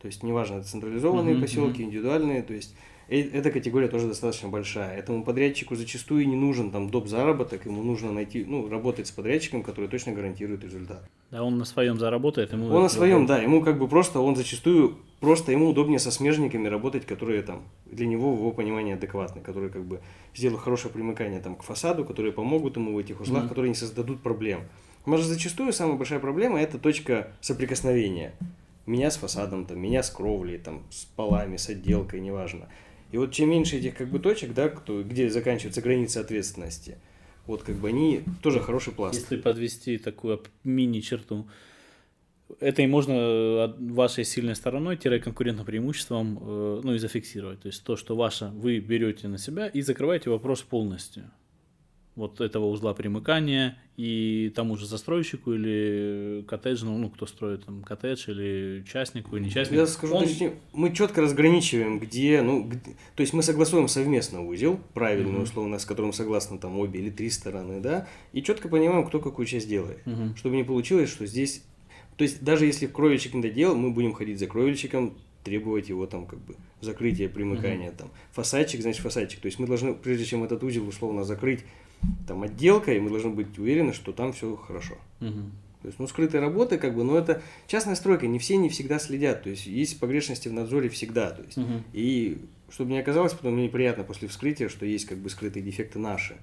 [0.00, 2.74] То есть, неважно, это централизованные Мгм, поселки, индивидуальные, то есть
[3.18, 4.96] эта категория тоже достаточно большая.
[4.96, 7.08] Этому подрядчику зачастую не нужен там доп.
[7.08, 11.02] заработок, ему нужно найти, ну, работать с подрядчиком, который точно гарантирует результат.
[11.30, 12.66] Да, он на своем заработает, ему...
[12.68, 16.68] Он на своем, да, ему как бы просто, он зачастую, просто ему удобнее со смежниками
[16.68, 20.00] работать, которые там для него, в его понимании, адекватны, которые как бы
[20.34, 23.48] сделают хорошее примыкание там к фасаду, которые помогут ему в этих узлах, Мгм.
[23.48, 24.60] которые не создадут проблем.
[25.06, 28.34] У нас же зачастую самая большая проблема– это точка соприкосновения.
[28.86, 32.68] Меня с фасадом, там, меня с кровлей, там, с полами, с отделкой, неважно.
[33.12, 36.98] И вот чем меньше этих как бы точек, да, кто, где заканчивается граница ответственности,
[37.46, 39.18] вот как бы они тоже хороший пласт.
[39.18, 41.48] Если подвести такую мини-черту,
[42.58, 47.60] это и можно э, вашей сильной стороной, конкурентным преимуществом, э, ну и зафиксировать.
[47.60, 51.30] То есть то, что ваше, вы берете на себя и закрываете вопрос полностью.
[52.16, 58.28] Вот этого узла примыкания и тому же застройщику или коттеджному, ну кто строит там коттедж
[58.30, 59.80] или частнику и не частнику.
[59.80, 62.80] Я скажу он- точнее, мы четко разграничиваем, где, ну, где-
[63.14, 65.42] то есть мы согласуем совместно узел, правильный, Мгм.
[65.44, 69.46] условно, с которым согласны там обе или три стороны, да, и четко понимаем, кто какую
[69.46, 70.04] часть делает.
[70.06, 70.34] Мгм.
[70.36, 71.62] Чтобы не получилось, что здесь,
[72.16, 76.26] то есть даже если кровельщик не доделал, мы будем ходить за кровельщиком, требовать его там
[76.26, 80.62] как бы закрытия, примыкания, там, фасадчик, значит фасадчик, то есть мы должны, прежде чем этот
[80.62, 81.60] узел условно закрыть
[82.26, 84.94] там отделкой, мы должны быть уверены, что там все хорошо.
[85.20, 85.52] Мгм.
[85.82, 88.98] То есть, ну, скрытые работы, как бы, но это частная стройка, не все не всегда
[88.98, 91.84] следят, то есть есть погрешности в надзоре всегда, то есть, Мгм.
[91.92, 95.98] и чтобы не оказалось, потом мне неприятно после вскрытия, что есть как бы скрытые дефекты
[95.98, 96.36] наши.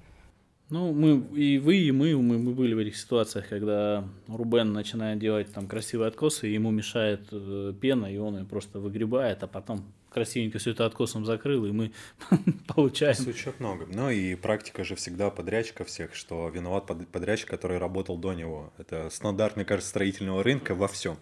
[0.70, 5.18] Ну, мы, и вы, и мы, мы, мы были в этих ситуациях, когда Рубен начинает
[5.18, 9.46] делать там красивые откосы, и ему мешает э, пена, и он ее просто выгребает, а
[9.46, 11.92] потом красивенько все это откосом закрыл, и мы
[12.66, 13.14] получаем.
[13.14, 13.86] Случаев много.
[13.86, 18.72] Ну и практика же всегда подрядчика всех, что виноват под- подрядчик, который работал до него.
[18.78, 21.18] Это стандарт, мне кажется, строительного рынка во всем.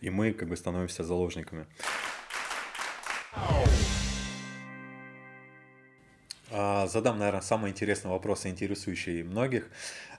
[0.00, 1.66] И мы как бы становимся заложниками.
[6.52, 9.68] А, задам, наверное, самый интересный вопрос, интересующий многих.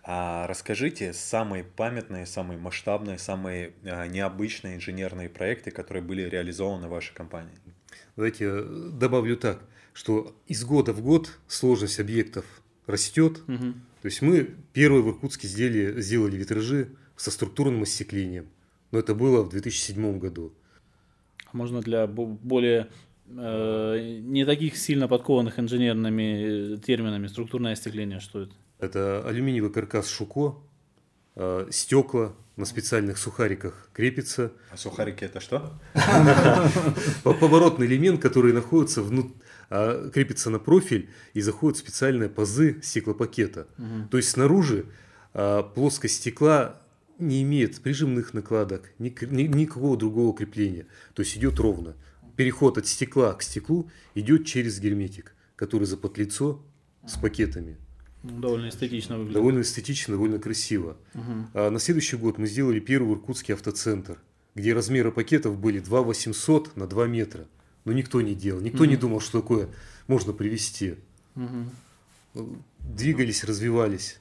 [0.04, 6.92] А, расскажите самые памятные, самые масштабные, самые а, необычные инженерные проекты, которые были реализованы в
[6.92, 7.54] вашей компании.
[8.16, 12.46] Давайте э, добавлю так, что из года в год сложность объектов
[12.88, 13.42] растет.
[13.48, 13.74] Угу.
[14.02, 18.48] То есть мы первые в Иркутске сделали, сделали витражи со структурным остеклением.
[18.92, 20.54] Но это было в 2007 году.
[21.54, 22.88] Можно для более
[23.28, 28.54] э, не таких сильно подкованных инженерными э, терминами структурное остекление, что это?
[28.80, 30.58] Это алюминиевый каркас Шуко,
[31.36, 34.52] э, стекла на специальных сухариках крепится.
[34.72, 35.74] А сухарики это что?
[37.24, 39.36] Поворотный элемент, который находится внутри
[39.74, 43.68] а, крепится на профиль и заходят специальные пазы стеклопакета.
[43.78, 44.10] Угу.
[44.12, 44.86] То есть снаружи
[45.34, 46.82] а, плоскость стекла
[47.20, 50.88] не имеет прижимных накладок, ни, ни, никакого другого крепления.
[51.14, 51.96] То есть идет ровно.
[52.36, 56.62] Переход от стекла к стеклу идет через герметик, который запотлицо
[57.08, 57.78] с пакетами.
[58.24, 59.34] Ну, довольно эстетично выглядит.
[59.34, 60.98] Довольно эстетично, довольно красиво.
[61.14, 61.48] Угу.
[61.54, 64.20] А на следующий год мы сделали первый иркутский автоцентр,
[64.54, 67.48] где размеры пакетов были 2 800 на 2 метра.
[67.84, 68.90] Но никто не делал, никто угу.
[68.90, 69.70] не думал, что такое
[70.08, 70.98] можно привести.
[71.36, 72.60] Угу.
[72.80, 74.20] Двигались, развивались.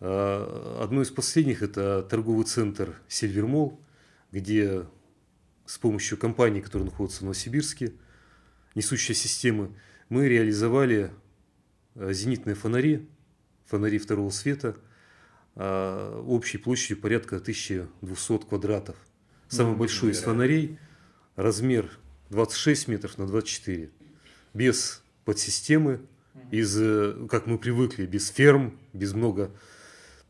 [0.00, 3.80] А, одно из последних– это торговый центр «Сильвермол»,
[4.30, 4.84] где
[5.64, 7.92] с помощью компании, которая находится в Новосибирске,
[8.74, 9.70] несущая системы,
[10.08, 11.12] мы реализовали
[11.94, 13.08] а, зенитные фонари,
[13.68, 14.76] фонари второго света,
[15.54, 18.96] а, общей площадью порядка 1200 квадратов.
[19.48, 20.78] Самый ну, большой из фонарей,
[21.36, 21.90] размер
[22.30, 23.90] 26 метров на 24.
[24.54, 26.00] Без подсистемы,
[26.50, 29.50] из, э, как мы привыкли, без ферм, без много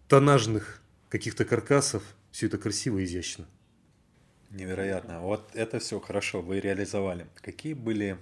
[0.08, 2.02] тоннажных каких-то каркасов.
[2.30, 3.46] Все это красиво и изящно.
[4.50, 5.20] Невероятно.
[5.20, 7.26] Вот это все хорошо, вы реализовали.
[7.40, 8.18] Какие были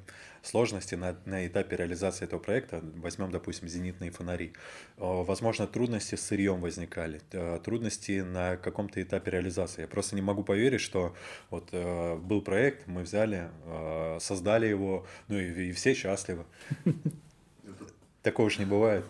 [0.47, 2.81] сложности на, на этапе реализации этого проекта?
[2.97, 4.53] Возьмем, допустим, зенитные фонари.
[4.97, 9.83] Возможно, трудности с сырьем возникали, э, трудности на каком-то этапе реализации.
[9.83, 11.15] Я просто не могу поверить, что
[11.51, 16.45] вот э, был проект, мы взяли, э, создали его, ну и, и все счастливы.
[18.23, 19.05] Такого же не бывает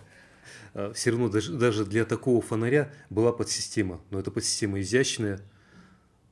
[0.92, 5.40] все равно даже, даже для такого фонаря была подсистема, но эта подсистема изящная,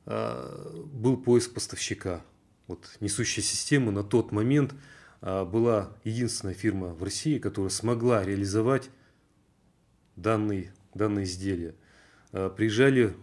[0.07, 2.23] а, был поиск поставщика.
[2.67, 4.77] Вот несущая система на тот момент а,
[5.25, 8.91] была единственная фирма в России, которая смогла реализовать
[10.17, 11.75] данный, данное изделие.
[12.33, 13.15] А, приезжали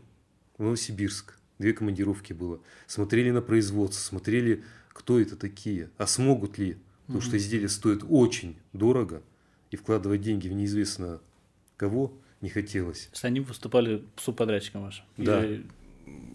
[0.58, 6.78] в Новосибирск, две командировки было, смотрели на производство, смотрели, кто это такие, а смогут ли,
[7.06, 9.22] потому mm что изделие стоит очень дорого,
[9.70, 11.22] и вкладывать деньги в неизвестно
[11.78, 13.06] кого не хотелось.
[13.06, 15.06] То есть они выступали субподрядчиком вашим?
[15.18, 15.46] Да.
[15.46, 15.66] Или...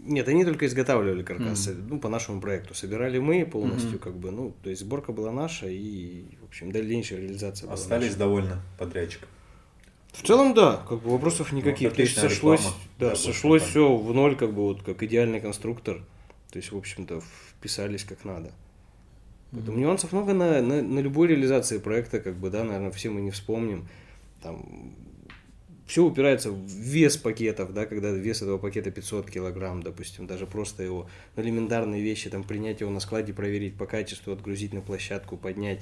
[0.05, 1.87] Нет, они только изготавливали каркасы, mm.
[1.89, 2.73] ну, по нашему проекту.
[2.73, 3.99] Собирали мы полностью, mm-hmm.
[3.99, 8.27] как бы, ну, то есть сборка была наша, и, в общем, дальнейшая реализация Остались была
[8.27, 8.47] наша.
[8.47, 9.27] довольны подрядчиком?
[10.13, 11.89] В целом, да, как бы вопросов ну, никаких.
[11.89, 15.41] Ну, то есть сошлось, реклама, да, сошлось все в ноль, как бы вот как идеальный
[15.41, 16.01] конструктор.
[16.51, 18.53] То есть, в общем-то, вписались как надо.
[19.51, 19.81] Поэтому mm-hmm.
[19.81, 23.31] нюансов много на, на, на любой реализации проекта, как бы, да, наверное, все мы не
[23.31, 23.87] вспомним.
[24.41, 24.95] Там
[25.87, 30.83] все упирается в вес пакетов, да, когда вес этого пакета 500 килограмм, допустим, даже просто
[30.83, 35.37] его ну, элементарные вещи, там, принять его на складе, проверить по качеству, отгрузить на площадку,
[35.37, 35.81] поднять.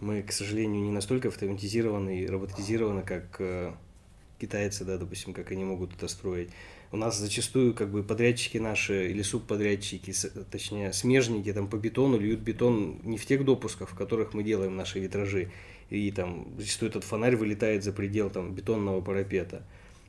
[0.00, 3.72] Мы, к сожалению, не настолько автоматизированы и роботизированы, как э,
[4.38, 6.50] китайцы, да, допустим, как они могут это строить.
[6.92, 10.12] У нас зачастую как бы подрядчики наши или субподрядчики,
[10.50, 14.76] точнее смежники там по бетону льют бетон не в тех допусках, в которых мы делаем
[14.76, 15.50] наши витражи
[15.90, 19.64] и там зачастую этот фонарь вылетает за предел там бетонного парапета,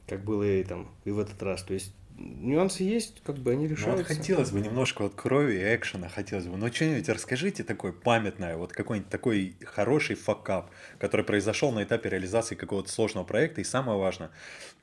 [0.08, 1.64] как было и там и в этот раз.
[1.64, 3.92] То есть нюансы есть, как бы они решаются.
[3.92, 6.58] Ну, вот хотелось бы немножко вот крови и экшена, хотелось бы.
[6.58, 12.56] Но что-нибудь расскажите такое памятное, вот какой-нибудь такой хороший факап, который произошел на этапе реализации
[12.56, 13.62] какого-то сложного проекта.
[13.62, 14.32] И самое важное,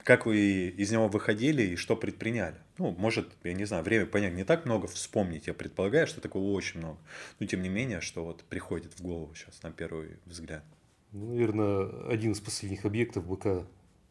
[0.02, 2.56] как вы из него выходили и что предприняли.
[2.78, 5.46] Ну, может, я не знаю, время понять не так много вспомнить.
[5.46, 6.98] Я предполагаю, что такого очень много.
[7.38, 10.64] Но тем не менее, что вот приходит в голову сейчас на первый взгляд.
[11.12, 13.66] Ну, наверное, один из последних объектов БК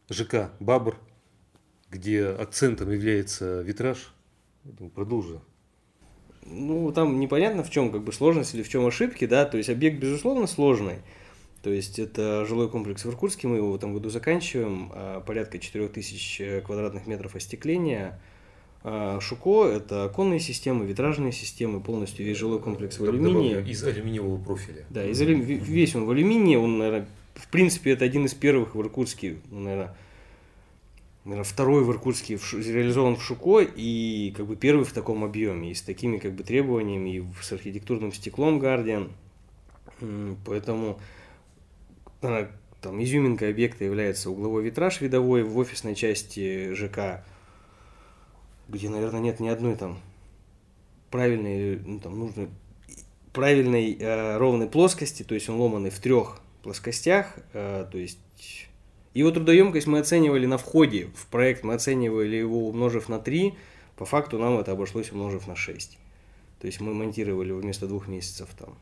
[0.10, 0.98] ЖК «Бабр»,
[1.90, 4.14] где акцентом является витраж.
[4.64, 5.42] Поэтому продолжу.
[6.44, 9.70] Ну, там непонятно в чем как бы сложность или в чем ошибки, да, то есть
[9.70, 11.02] объект, безусловно, сложный.
[11.62, 15.60] То есть это жилой комплекс в Иркутске, мы его в этом году заканчиваем, а, порядка
[15.60, 18.20] 4000 квадратных метров остекления–
[18.84, 23.70] Шуко– это оконные системы, витражные системы, полностью весь жилой комплекс в алюминии.
[23.70, 24.86] Из алюминиевого профиля.
[24.90, 25.42] Да, из алю...
[25.42, 29.60] весь он в алюминии, он, наверное, в принципе, это один из первых в Иркутске, ну,
[29.60, 29.96] наверное,
[31.26, 35.72] наверное, второй в Иркутске в, реализован в Шуко и как бы первый в таком объеме
[35.72, 39.10] и с такими как бы требованиями и с архитектурным стеклом Guardian.
[40.46, 41.00] Поэтому
[42.22, 47.26] там изюминкой объекта является угловой витраж видовой в офисной части ЖК,
[48.70, 50.00] где, наверное, нет ни одной там
[51.10, 52.50] правильной, ну, там, нужной,
[53.34, 58.20] правильной э, ровной плоскости, то есть он ломанный в трех плоскостях, э, то есть
[59.14, 63.56] его трудоемкость мы оценивали на входе в проект, мы оценивали его умножив на 3,
[63.96, 65.98] по факту нам это обошлось умножив на 6.
[66.60, 68.78] То есть мы монтировали вместо двух месяцев там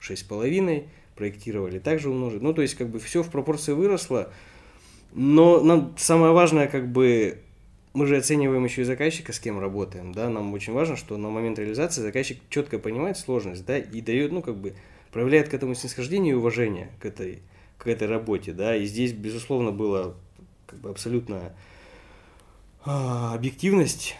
[0.00, 2.42] 6,5, проектировали также умножить.
[2.42, 4.32] Ну, то есть как бы все в пропорции выросло,
[5.12, 7.42] но нам самое важное как бы
[7.96, 11.30] мы же оцениваем еще и заказчика, с кем работаем, да, нам очень важно, что на
[11.30, 14.74] момент реализации заказчик четко понимает сложность, да, и дает, ну, как бы,
[15.12, 17.40] проявляет к этому снисхождение и уважение к этой,
[17.78, 20.12] к этой работе, да, и здесь, безусловно, была
[20.66, 21.56] как бы абсолютная
[22.84, 24.16] объективность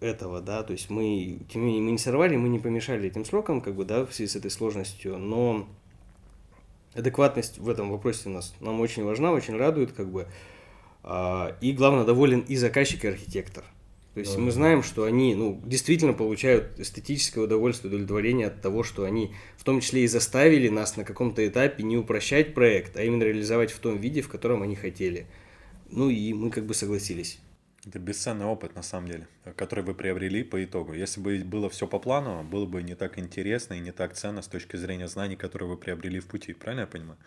[0.00, 3.24] этого, да, то есть мы, тем не менее, мы не сорвали, мы не помешали этим
[3.24, 5.66] срокам, как бы, да, в связи с этой сложностью, но
[6.94, 10.26] адекватность в этом вопросе у нас нам очень важна, очень радует, как бы,
[11.60, 13.64] и, главное, доволен и заказчик, и архитектор.
[14.16, 14.40] То есть да.
[14.40, 19.64] мы знаем, что они ну, действительно получают эстетическое удовольствие, удовлетворение от того, что они в
[19.64, 23.78] том числе и заставили нас на каком-то этапе не упрощать проект, а именно реализовать в
[23.78, 25.26] том виде, в котором они хотели.
[25.90, 27.40] Ну и мы как бы согласились.
[27.84, 30.94] Это бесценный опыт, на самом деле, который вы приобрели по итогу.
[30.94, 34.40] Если бы было все по плану, было бы не так интересно и не так ценно
[34.40, 36.54] с точки зрения знаний, которые вы приобрели в пути.
[36.54, 37.18] Правильно я понимаю?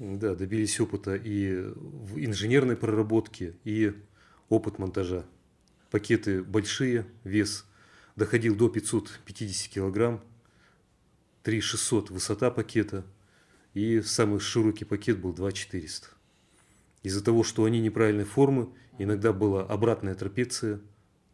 [0.00, 3.92] Да, добились опыта и в инженерной проработке, и
[4.48, 5.26] опыт монтажа.
[5.90, 7.66] Пакеты большие, вес
[8.16, 10.22] доходил до 550 килограмм,
[11.42, 13.04] 3600 высота пакета,
[13.74, 16.08] и самый широкий пакет был 2400.
[17.02, 20.80] Из-за того, что они неправильной формы, иногда была обратная трапеция,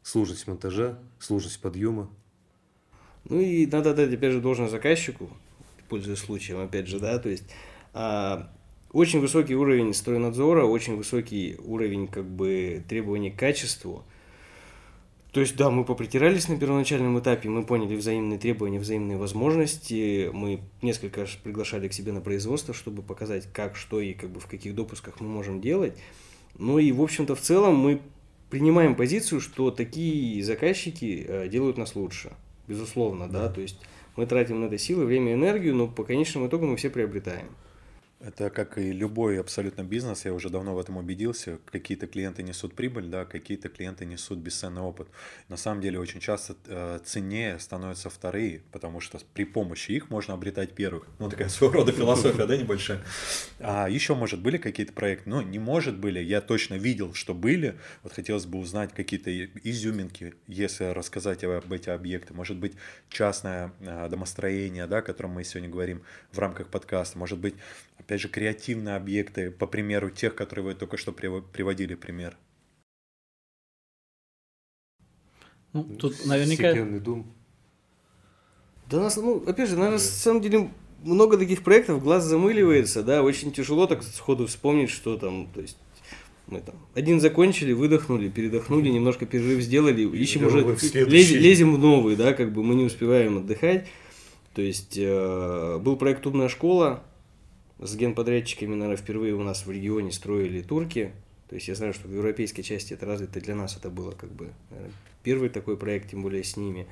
[0.02, 2.10] сложность монтажа, сложность подъема.
[3.28, 5.30] Ну и надо дать, опять же, должное заказчику,
[5.88, 7.44] пользуясь случаем, опять же, да, то есть
[7.92, 8.52] а,
[8.96, 14.04] очень высокий уровень стройнадзора, очень высокий уровень как бы требований к качеству.
[15.32, 20.60] То есть, да, мы попритирались на первоначальном этапе, мы поняли взаимные требования, взаимные возможности, мы
[20.80, 24.46] несколько раз приглашали к себе на производство, чтобы показать, как, что и как бы в
[24.46, 25.92] каких допусках мы можем делать.
[26.58, 28.00] Ну и, в общем-то, в целом мы
[28.48, 32.32] принимаем позицию, что такие заказчики э, делают нас лучше,
[32.66, 33.78] безусловно, да, то есть
[34.16, 37.48] мы тратим на это силы, время, энергию, но по конечному итогу мы все приобретаем.
[38.18, 41.58] Это как и любой абсолютно бизнес, я уже давно в этом убедился.
[41.70, 45.08] Какие-то клиенты несут прибыль, да, какие-то клиенты несут бесценный опыт.
[45.50, 50.32] На самом деле очень часто э, ценнее становятся вторые, потому что при помощи их можно
[50.32, 51.06] обретать первых.
[51.18, 53.02] Ну, такая своего рода философия, да, небольшая.
[53.60, 55.28] А еще, может, были какие-то проекты?
[55.28, 57.78] Ну, не может были, я точно видел, что были.
[58.02, 62.32] Вот хотелось бы узнать какие-то изюминки, если рассказать об эти объекты.
[62.32, 62.72] Может быть,
[63.10, 66.02] частное э, домостроение, да, о котором мы сегодня говорим
[66.32, 67.18] в рамках подкаста.
[67.18, 67.54] Может быть,
[68.06, 72.38] опять же, креативные объекты, по примеру тех, которые вы только что приводили пример?
[75.72, 76.70] Ну, тут наверняка...
[76.70, 77.34] Стеклянный дом.
[78.88, 80.70] Да, нас, ну, опять же, наверное, на самом деле
[81.02, 85.76] много таких проектов, глаз замыливается, да, очень тяжело так сходу вспомнить, что там, то есть
[86.46, 92.14] мы там один закончили, выдохнули, передохнули, немножко перерыв сделали, ищем уже, лезем, лезем в новый,
[92.14, 93.88] да, как бы мы не успеваем отдыхать.
[94.54, 97.02] То есть э, был проект «Умная школа»,
[97.78, 101.12] с генподрядчиками, наверное, впервые у нас в регионе строили турки.
[101.48, 104.30] То есть я знаю, что в европейской части это развито, для нас это было как
[104.32, 104.50] бы
[105.22, 106.86] первый такой проект, тем более с ними.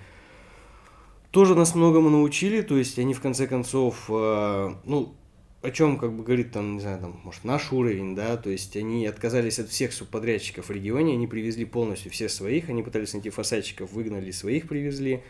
[1.31, 5.15] Тоже нас многому научили, то есть они в конце концов, э, ну,
[5.63, 8.77] о чем, как бы говорит там, не знаю, там, может, наш уровень, да, то есть
[8.77, 13.31] они отказались от всех субподрядчиков в регионе, они привезли полностью все своих, они пытались найти
[13.31, 15.25] фасадчиков, выгнали своих, привезли,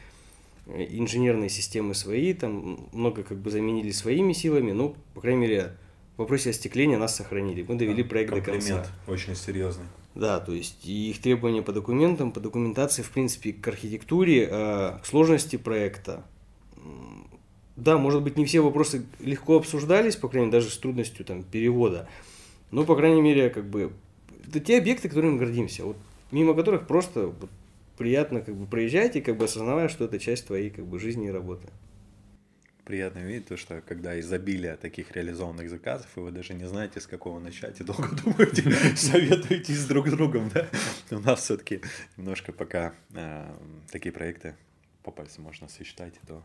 [0.66, 5.72] инженерные системы свои, там много как бы заменили своими силами, но, по крайней мере,
[6.16, 7.64] в вопросе остекления нас сохранили.
[7.66, 8.86] Мы довели проект до конца.
[9.06, 9.84] очень серьезный.
[10.14, 14.98] Да, то есть и их требования по документам, по документации, в принципе, к архитектуре, э,
[15.02, 16.24] к сложности проекта.
[17.76, 21.42] Да, может быть, не все вопросы легко обсуждались, по крайней мере, даже с трудностью там,
[21.42, 22.08] перевода.
[22.70, 23.92] Но, по крайней мере, как бы,
[24.46, 25.96] это те объекты, которыми мы гордимся, вот,
[26.30, 27.50] мимо которых просто вот,
[27.96, 31.28] приятно как бы проезжать и как бы осознавая, что это часть твоей как бы жизни
[31.28, 31.68] и работы.
[32.84, 37.06] Приятно видеть то, что когда изобилие таких реализованных заказов, и вы даже не знаете, с
[37.06, 40.68] какого начать, и долго думаете, советуетесь друг с другом, да?
[41.10, 41.80] У нас все-таки
[42.18, 43.50] немножко пока э,
[43.90, 44.54] такие проекты
[45.02, 46.44] по пальцам можно сосчитать, то.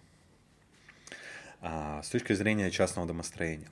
[1.61, 3.67] А, с точки зрения частного домостроения,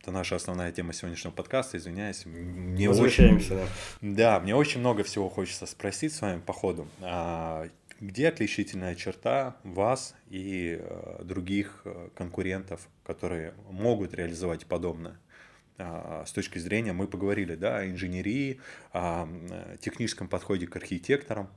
[0.00, 2.24] это наша основная тема сегодняшнего подкаста, извиняюсь.
[2.24, 3.66] Мне очень, да.
[4.00, 6.88] да, мне очень много всего хочется спросить с вами по ходу.
[7.02, 7.68] А,
[8.00, 15.18] Где отличительная черта вас и э, других э, конкурентов, которые могут реализовать подобное?
[15.76, 18.58] А, с точки зрения, мы поговорили, да, о инженерии,
[18.92, 19.28] о
[19.80, 21.50] техническом подходе к архитекторам.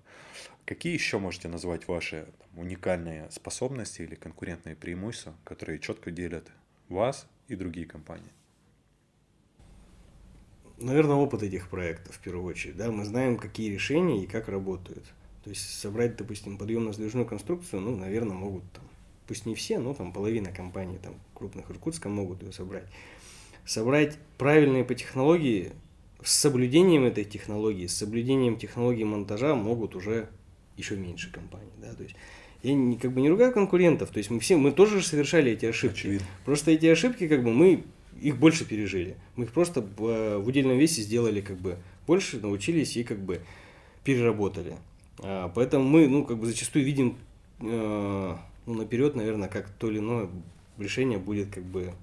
[0.65, 6.51] Какие еще можете назвать ваши там, уникальные способности или конкурентные преимущества, которые четко делят
[6.89, 8.31] вас и другие компании?
[10.77, 12.77] Наверное, опыт этих проектов в первую очередь.
[12.77, 12.91] Да?
[12.91, 15.05] Мы знаем, какие решения и как работают.
[15.43, 18.83] То есть собрать, допустим, подъемно-сдвижную конструкцию, ну, наверное, могут там,
[19.27, 22.85] пусть не все, но там половина компаний там, крупных Иркутска могут ее собрать.
[23.65, 25.73] Собрать правильные по технологии,
[26.21, 30.29] с соблюдением этой технологии, с соблюдением технологии монтажа могут уже
[30.77, 31.71] еще меньше компаний.
[31.77, 31.93] Да?
[31.93, 32.15] То есть
[32.63, 35.65] я не, как бы не ругаю конкурентов, то есть мы все, мы тоже совершали эти
[35.65, 35.99] ошибки.
[35.99, 36.27] Очевидно.
[36.45, 37.83] Просто эти ошибки, как бы мы
[38.21, 39.17] их больше пережили.
[39.35, 43.41] Мы их просто в, в удельном весе сделали как бы больше, научились и как бы
[44.05, 44.77] переработали.
[45.19, 47.17] А, поэтому мы, ну, как бы зачастую видим
[47.59, 48.35] э,
[48.65, 50.29] ну, наперед, наверное, как то или иное
[50.77, 51.93] решение будет как бы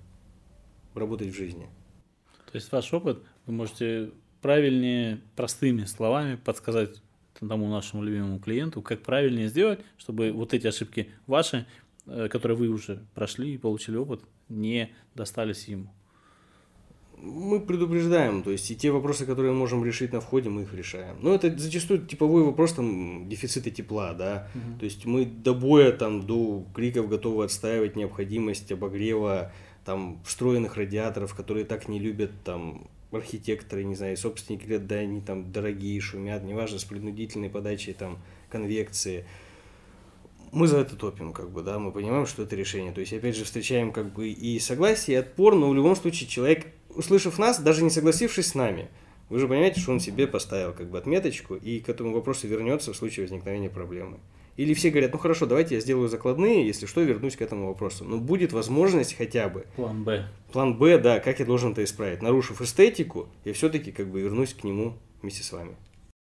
[0.94, 1.66] работать в жизни.
[2.52, 4.10] То есть ваш опыт вы можете
[4.42, 7.00] правильнее, простыми словами подсказать
[7.38, 11.66] тому нашему любимому клиенту, как правильнее сделать, чтобы вот эти ошибки ваши,
[12.06, 15.92] э, которые вы уже прошли и получили опыт, не достались ему
[17.22, 20.74] мы предупреждаем, то есть и те вопросы, которые мы можем решить на входе, мы их
[20.74, 21.16] решаем.
[21.20, 24.48] Но это зачастую типовой вопрос там дефицита тепла, да.
[24.54, 24.78] Угу.
[24.78, 29.52] То есть мы до боя там до криков готовы отстаивать необходимость обогрева
[29.84, 35.20] там встроенных радиаторов, которые так не любят там архитекторы, не знаю, собственники говорят, да, они
[35.20, 39.24] там дорогие, шумят, неважно, с принудительной подачей там конвекции
[40.52, 42.92] мы за это топим, как бы, да, мы понимаем, что это решение.
[42.92, 46.28] То есть, опять же, встречаем как бы и согласие, и отпор, но в любом случае
[46.28, 48.88] человек услышав нас, даже не согласившись с нами,
[49.28, 52.92] вы же понимаете, что он себе поставил как бы отметочку и к этому вопросу вернется
[52.92, 54.18] в случае возникновения проблемы.
[54.60, 58.04] Или все говорят, ну хорошо, давайте я сделаю закладные, если что, вернусь к этому вопросу.
[58.04, 59.64] Но будет возможность хотя бы.
[59.74, 60.28] План Б.
[60.52, 62.20] План Б, да, как я должен это исправить.
[62.20, 65.76] Нарушив эстетику, я все-таки как бы вернусь к нему вместе с вами.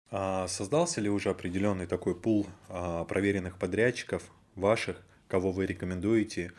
[0.09, 4.23] А создался ли уже определенный такой пул а, проверенных подрядчиков
[4.55, 6.53] ваших, кого вы рекомендуете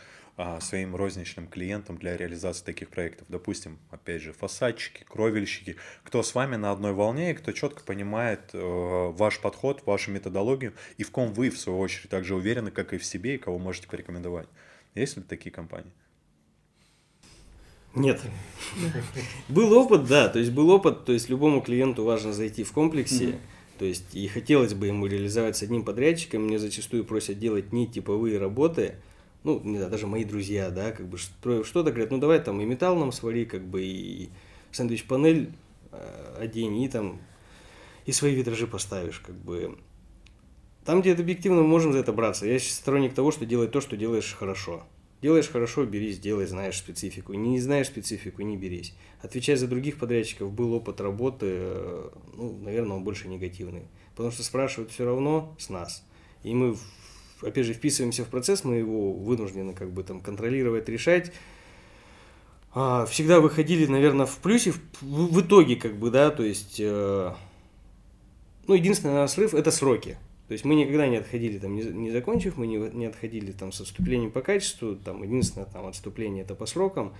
[0.60, 3.26] своим розничным клиентам для реализации таких проектов.
[3.28, 8.50] Допустим, опять же, фасадчики, кровельщики, кто с вами на одной волне и кто четко понимает
[8.52, 12.92] э, ваш подход, вашу методологию и в ком вы, в свою очередь, также уверены, как
[12.92, 14.48] и в себе, и кого можете порекомендовать.
[14.94, 15.92] Есть ли такие компании?
[17.94, 18.20] Нет.
[19.48, 23.38] Был опыт, да, то есть был опыт, то есть любому клиенту важно зайти в комплексе,
[23.78, 27.88] то есть и хотелось бы ему реализовать с одним подрядчиком, мне зачастую просят делать не
[27.88, 28.94] типовые работы,
[29.44, 32.64] ну, не знаю, даже мои друзья, да, как бы что-то говорят, ну давай там и
[32.64, 34.30] металл нам свари, как бы и
[34.72, 35.52] сэндвич-панель
[35.92, 37.20] э, одень, и там
[38.06, 39.78] и свои витражи поставишь, как бы.
[40.84, 42.46] Там, где это объективно, мы можем за это браться.
[42.46, 44.84] Я сторонник того, что делай то, что делаешь хорошо.
[45.22, 47.34] Делаешь хорошо, берись, делай, знаешь специфику.
[47.34, 48.94] Не знаешь специфику, не берись.
[49.20, 53.82] Отвечая за других подрядчиков, был опыт работы, э, ну, наверное, он больше негативный.
[54.16, 56.02] Потому что спрашивают все равно с нас.
[56.42, 56.76] И мы
[57.42, 61.32] опять же, вписываемся в процесс, мы его вынуждены как бы там контролировать, решать.
[62.72, 67.32] А, всегда выходили, наверное, в плюсе в, в итоге, как бы, да, то есть, э,
[68.66, 70.16] ну, единственный наш срыв– это сроки.
[70.46, 73.72] То есть мы никогда не отходили, там, не, не закончив, мы не, не отходили там
[73.72, 77.12] с отступлением по качеству, там, единственное там отступление– это по срокам.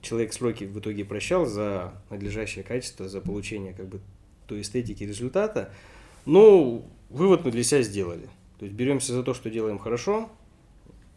[0.00, 4.00] Человек сроки в итоге прощал за надлежащее качество, за получение как бы
[4.46, 5.72] той эстетики результата.
[6.24, 8.28] Но вывод мы для себя сделали.
[8.58, 10.30] То есть беремся за то, что делаем хорошо,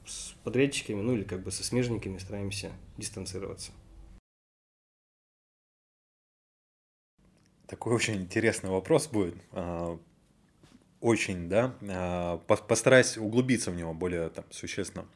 [0.06, 3.72] с подрядчиками, ну или как бы со смежниками стараемся дистанцироваться.
[7.68, 9.36] Такой очень интересный вопрос будет.
[9.52, 9.98] А,
[11.00, 11.76] очень, да.
[11.90, 15.08] А, постараюсь углубиться в него более там, существенно.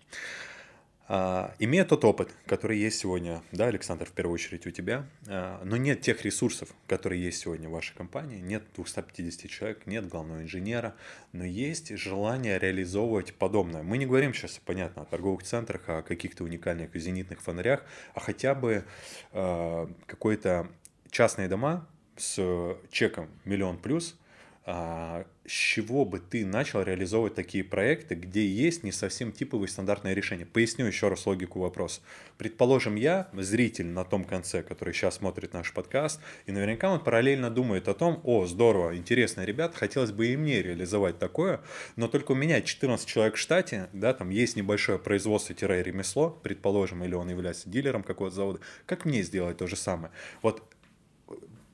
[1.07, 5.61] А, имея тот опыт, который есть сегодня, да, Александр, в первую очередь у тебя, а,
[5.63, 10.41] но нет тех ресурсов, которые есть сегодня в вашей компании, нет 250 человек, нет главного
[10.41, 10.95] инженера,
[11.31, 13.83] но есть желание реализовывать подобное.
[13.83, 17.83] Мы не говорим сейчас, понятно, о торговых центрах, о каких-то уникальных зенитных фонарях,
[18.15, 18.83] а хотя бы
[19.31, 20.67] э, какой-то
[21.11, 21.87] частные дома
[22.17, 24.17] с чеком миллион плюс–
[24.67, 30.15] а, с чего бы ты начал реализовывать такие проекты, где есть не совсем типовые стандартные
[30.15, 30.47] решения?
[30.47, 32.01] Поясню еще раз логику вопроса.
[32.39, 37.51] Предположим, я зритель на том конце, который сейчас смотрит наш подкаст, и наверняка он параллельно
[37.51, 41.61] думает о том, о, здорово, интересно, ребят, хотелось бы и мне реализовать такое,
[41.95, 47.13] но только у меня 14 человек в штате, да, там есть небольшое производство-ремесло, предположим, или
[47.13, 48.59] он является дилером какого-то завода.
[48.87, 50.11] Как мне сделать то же самое?
[50.41, 50.63] Вот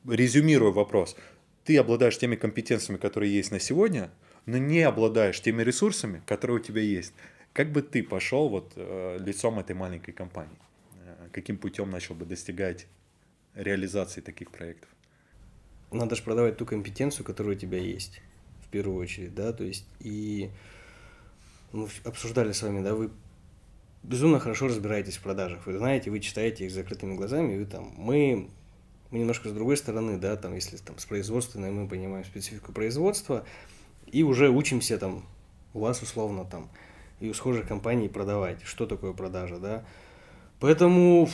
[0.08, 1.16] резюмируя вопрос,
[1.64, 4.12] ты обладаешь теми компетенциями, которые есть на сегодня,
[4.46, 7.14] но не обладаешь теми ресурсами, которые у тебя есть.
[7.54, 10.58] Как бы ты пошел вот э, лицом этой маленькой компании?
[11.06, 12.88] Э, каким путем начал бы достигать
[13.56, 14.90] реализации таких проектов?
[15.92, 18.22] Надо же продавать ту компетенцию, которая у тебя есть,
[18.66, 20.50] в первую очередь, да, то есть и
[21.74, 23.12] мы обсуждали с вами, да, вы
[24.04, 28.50] безумно хорошо разбираетесь в продажах, вы знаете, вы читаете их закрытыми глазами, вы там, мы,
[29.12, 33.46] мы немножко с другой стороны, да, там, если там с производственной мы понимаем специфику производства,
[34.08, 35.26] и уже учимся там
[35.74, 36.70] у вас условно там
[37.20, 39.86] и у схожих компаний продавать, что такое продажа, да.
[40.60, 41.30] Поэтому,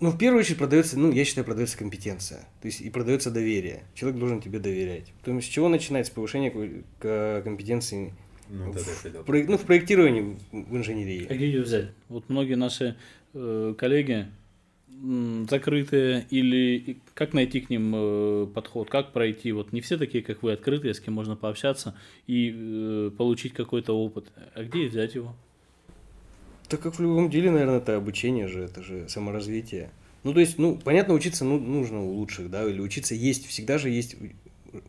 [0.00, 3.84] ну, в первую очередь продается, ну, я считаю, продается компетенция, то есть и продается доверие.
[3.94, 5.12] Человек должен тебе доверять.
[5.20, 6.08] Потом с чего начинать?
[6.08, 6.50] С повышения
[7.00, 8.12] компетенции
[8.48, 11.26] ну, да, в, про, ну, в проектировании в инженерии.
[11.28, 11.90] А где ее взять?
[12.08, 12.96] Вот многие наши
[13.34, 14.26] э, коллеги
[15.48, 19.52] закрытые или как найти к ним э, подход, как пройти.
[19.52, 21.94] Вот не все такие, как вы, открытые, с кем можно пообщаться
[22.26, 24.32] и э, получить какой-то опыт.
[24.54, 25.34] А где взять его?
[26.68, 29.90] Так как в любом деле, наверное, это обучение же, это же саморазвитие.
[30.24, 33.78] Ну, то есть, ну, понятно, учиться ну, нужно у лучших, да, или учиться есть, всегда
[33.78, 34.16] же есть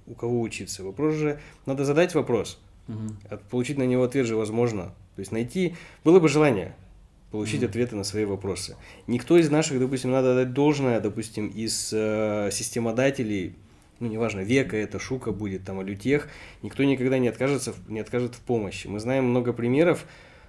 [0.07, 0.84] у кого учиться.
[0.84, 3.14] Вопрос же, надо задать вопрос, угу.
[3.49, 4.93] получить на него ответ же возможно.
[5.16, 6.76] То есть найти, было бы желание,
[7.32, 7.65] получить mm-hmm.
[7.65, 8.75] ответы на свои вопросы.
[9.07, 13.55] Никто из наших, допустим, надо дать должное, допустим, из э, системодателей,
[13.99, 16.27] ну, неважно, века это, шука будет, там, алютех,
[16.61, 18.88] никто никогда не откажется, не откажет в помощи.
[18.88, 20.05] Мы знаем много примеров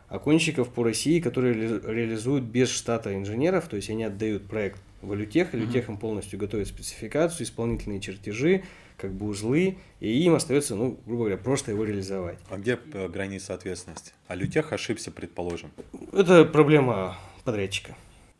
[0.08, 5.54] окончиков по России, которые реализуют без штата инженеров, то есть они отдают проект в алютех,
[5.54, 5.92] алютех mm-hmm.
[5.92, 8.64] им полностью готовит спецификацию, исполнительные чертежи,
[9.00, 12.38] как бы узлы, и им остается, ну, грубо говоря, просто его реализовать.
[12.50, 14.12] А где э, граница ответственности?
[14.28, 15.70] А Лютех ошибся, предположим.
[16.12, 17.96] Это проблема подрядчика.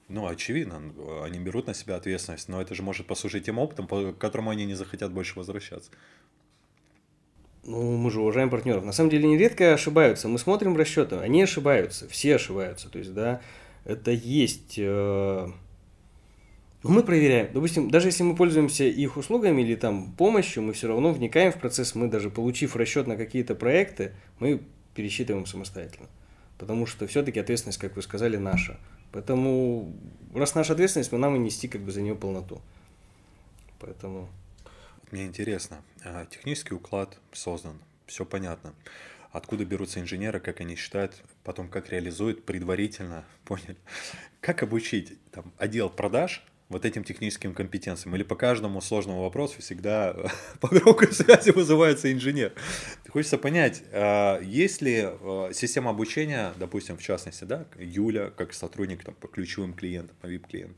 [0.09, 0.83] Ну, очевидно,
[1.23, 4.65] они берут на себя ответственность, но это же может послужить тем опытом, по которому они
[4.65, 5.91] не захотят больше возвращаться.
[7.63, 8.85] Ну, мы же уважаем партнеров.
[8.85, 10.27] На самом деле, нередко ошибаются.
[10.29, 12.89] Мы смотрим расчеты, они ошибаются, все ошибаются.
[12.89, 13.41] То есть, да,
[13.85, 15.49] это есть э,
[16.83, 17.53] мы проверяем.
[17.53, 21.59] Допустим, даже если мы пользуемся их услугами или там помощью, мы все равно вникаем в
[21.59, 21.95] процесс.
[21.95, 24.63] Мы даже получив расчет на какие-то проекты, мы
[24.95, 26.09] пересчитываем самостоятельно.
[26.57, 28.79] Потому что все-таки ответственность, как вы сказали, наша.
[29.13, 29.93] Поэтому,
[30.35, 32.61] раз наша ответственность, мы нам и нести как бы за нее полноту.
[33.79, 34.29] Поэтому...
[35.11, 38.75] Мне интересно, а, технический уклад создан, все понятно.
[39.33, 43.77] Откуда берутся инженеры, как они считают, потом как реализуют предварительно, поняли?
[44.41, 48.17] Как обучить там, отдел продаж вот этим техническим компетенциям?
[48.17, 50.17] Или по каждому сложному вопросу всегда
[50.61, 52.53] по громкой связи вызывается инженер?
[53.09, 59.05] Хочется понять, а, есть ли а, система обучения, допустим, в частности, да, Юля, как сотрудник
[59.05, 60.77] там, по ключевым клиентам, по VIP-клиентам,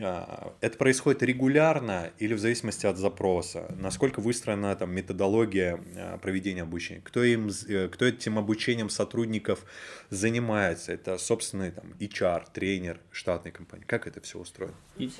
[0.00, 3.74] это происходит регулярно или в зависимости от запроса?
[3.78, 7.00] Насколько выстроена там методология а, проведения обучения?
[7.02, 9.64] Кто, им, э, кто этим обучением сотрудников
[10.10, 10.92] занимается?
[10.92, 13.84] Это собственный там, HR, тренер штатной компании.
[13.84, 14.74] Как это все устроено?
[14.98, 15.10] И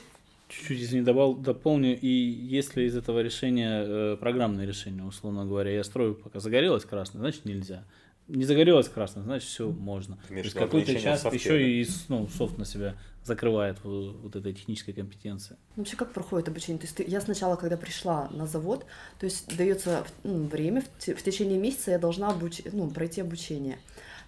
[0.49, 1.99] чуть-чуть, извини, добавил, дополню.
[1.99, 7.21] И если из этого решения, э, программное решение, условно говоря, я строю, пока загорелось красное,
[7.21, 7.85] значит нельзя
[8.31, 10.19] не загорелось красным, значит, все можно.
[10.29, 12.95] То есть какой-то час еще и ну, софт на себя
[13.25, 15.57] закрывает вот, вот этой технической компетенции.
[15.77, 16.79] Вообще, как проходит обучение?
[16.79, 18.87] То есть ты, я сначала, когда пришла на завод,
[19.19, 22.63] то есть дается ну, время, в, в течение месяца я должна обуч...
[22.73, 23.79] ну, пройти обучение.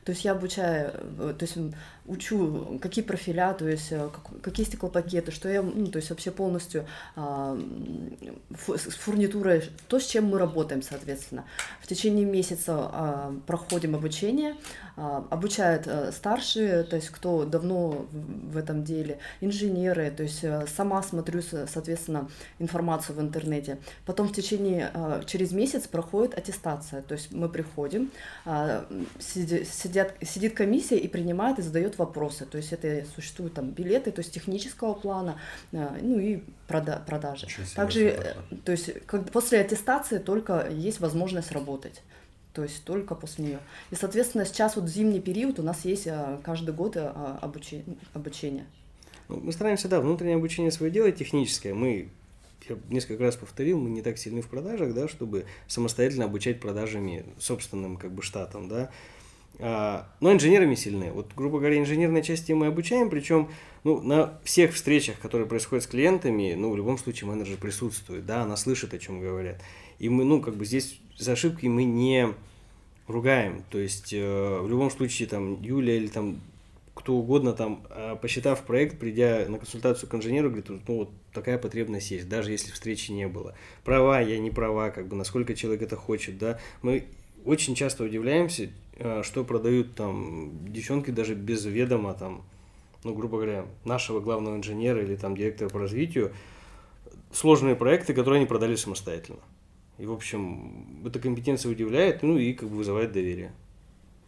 [0.05, 1.57] То есть я обучаю, э, то есть
[2.07, 4.09] учу, какие профиля, то есть э,
[4.42, 6.86] какие стеклопакеты, что я, ну, то есть вообще полностью
[7.16, 7.59] а,
[8.50, 11.44] с фурнитурой, то, с чем мы работаем, соответственно.
[11.80, 14.57] В течение месяца а, проходим обучение,
[14.96, 20.44] а, обучают а, старшие, то есть кто давно в этом деле, инженеры, то есть
[20.74, 22.28] сама смотрю, соответственно,
[22.59, 23.78] информацию в интернете.
[24.07, 28.11] Потом в течение, а, через месяц проходит аттестация, то есть мы приходим,
[28.44, 28.86] а,
[29.18, 32.47] сидят сидят, сидит комиссия и принимает и задает вопросы.
[32.47, 35.38] То есть это существуют там билеты, то есть технического плана,
[35.72, 37.47] э, ну и прода продажи.
[37.74, 38.34] Также, э,
[38.64, 42.03] то есть как, после аттестации только есть возможность работать.
[42.53, 43.59] То есть только после нее.
[43.90, 47.97] И, соответственно, сейчас вот зимний период у нас есть э, каждый год обучение.
[48.12, 48.66] обучение.
[49.28, 51.72] Ну, мы стараемся, да, внутреннее обучение свое делать техническое.
[51.72, 52.11] Мы
[52.68, 57.24] я несколько раз повторил, мы не так сильны в продажах, да, чтобы самостоятельно обучать продажами
[57.38, 58.90] собственным как бы штатом, да.
[59.59, 61.12] А, но инженерами сильны.
[61.12, 63.48] Вот, грубо говоря, инженерной части мы обучаем, причем
[63.84, 68.42] ну, на всех встречах, которые происходят с клиентами, ну, в любом случае менеджер присутствует, да,
[68.42, 69.61] она слышит, о чем говорят.
[69.98, 72.28] И мы, ну, как бы здесь за ошибки мы не
[73.07, 73.62] ругаем.
[73.70, 76.40] То есть, э, в любом случае, там, Юля или там
[76.94, 81.59] кто угодно, там, э, посчитав проект, придя на консультацию к инженеру, говорит, ну, вот такая
[81.59, 83.55] потребность есть, даже если встречи не было.
[83.84, 86.59] Права я, не права, как бы, насколько человек это хочет, да.
[86.82, 87.07] Мы
[87.44, 88.70] очень часто удивляемся,
[89.22, 92.43] что продают там девчонки даже без ведома там,
[93.05, 96.32] ну, грубо говоря, нашего главного инженера или там директора по развитию,
[97.32, 99.40] сложные проекты, которые они продали самостоятельно.
[99.99, 103.53] И, в общем, эта компетенция удивляет, ну и как бы вызывает доверие.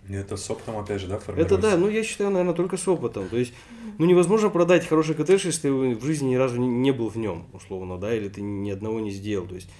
[0.08, 1.54] Это с опытом, опять же, да, формируется?
[1.54, 3.28] Это да, ну я считаю, наверное, только с опытом.
[3.28, 3.54] То есть,
[3.98, 7.46] ну невозможно продать хороший коттедж, если ты в жизни ни разу не был в нем,
[7.52, 9.46] условно, да, или ты ни одного не сделал.
[9.46, 9.70] То есть,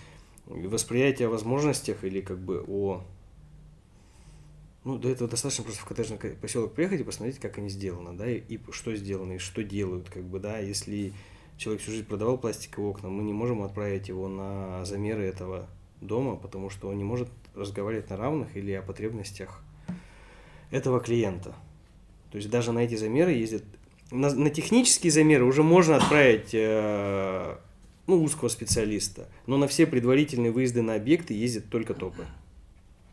[0.47, 3.03] восприятие о возможностях или как бы о...
[4.85, 8.31] Ну, до этого достаточно просто в коттеджный поселок приехать и посмотреть, как они сделаны, да,
[8.31, 11.15] и, и что сделано, и что делают, как бы, да, если
[11.57, 15.69] человек всю жизнь продавал пластиковые окна, мы не можем отправить его на замеры этого
[16.03, 19.63] дома, потому что он не может разговаривать на равных или о потребностях
[20.71, 21.55] этого клиента.
[22.31, 23.63] То есть даже на эти замеры ездят...
[24.11, 27.57] На, на технические замеры уже можно отправить э,
[28.07, 32.27] ну, узкого специалиста, но на все предварительные выезды на объекты ездят только топы.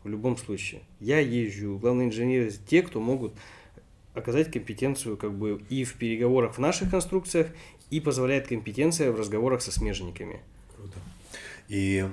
[0.04, 0.82] В любом случае.
[1.00, 3.34] Я езжу, главные инженеры те, кто могут
[4.14, 7.48] оказать компетенцию как бы и в переговорах в наших конструкциях,
[7.90, 10.40] и позволяет компетенция в разговорах со смежниками.
[10.74, 10.98] Круто.
[11.68, 12.06] И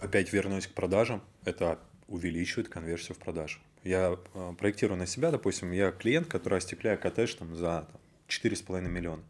[0.00, 3.58] опять вернусь к продажам, это увеличивает конверсию в продажу.
[3.82, 8.88] Я э, проектирую на себя, допустим, я клиент, который остекляет коттедж там, за там, 4,5
[8.88, 9.22] миллиона.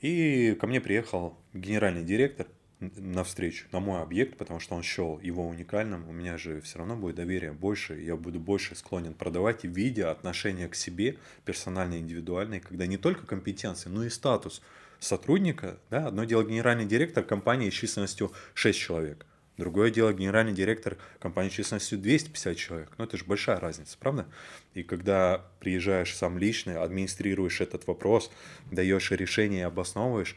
[0.00, 2.46] И ко мне приехал генеральный директор
[2.80, 6.08] на встречу, на мой объект, потому что он счел его уникальным.
[6.08, 10.68] У меня же все равно будет доверие больше, я буду больше склонен продавать, видя отношение
[10.68, 14.62] к себе персональное, индивидуальное, когда не только компетенции, но и статус
[15.00, 15.78] сотрудника.
[15.90, 16.06] Да?
[16.06, 19.26] Одно дело генеральный директор компании с численностью 6 человек.
[19.56, 22.92] Другое дело генеральный директор компании численностью 250 человек.
[22.96, 24.28] Ну, это же большая разница, правда?
[24.74, 28.30] И когда приезжаешь сам лично, администрируешь этот вопрос,
[28.70, 30.36] даешь решение и обосновываешь,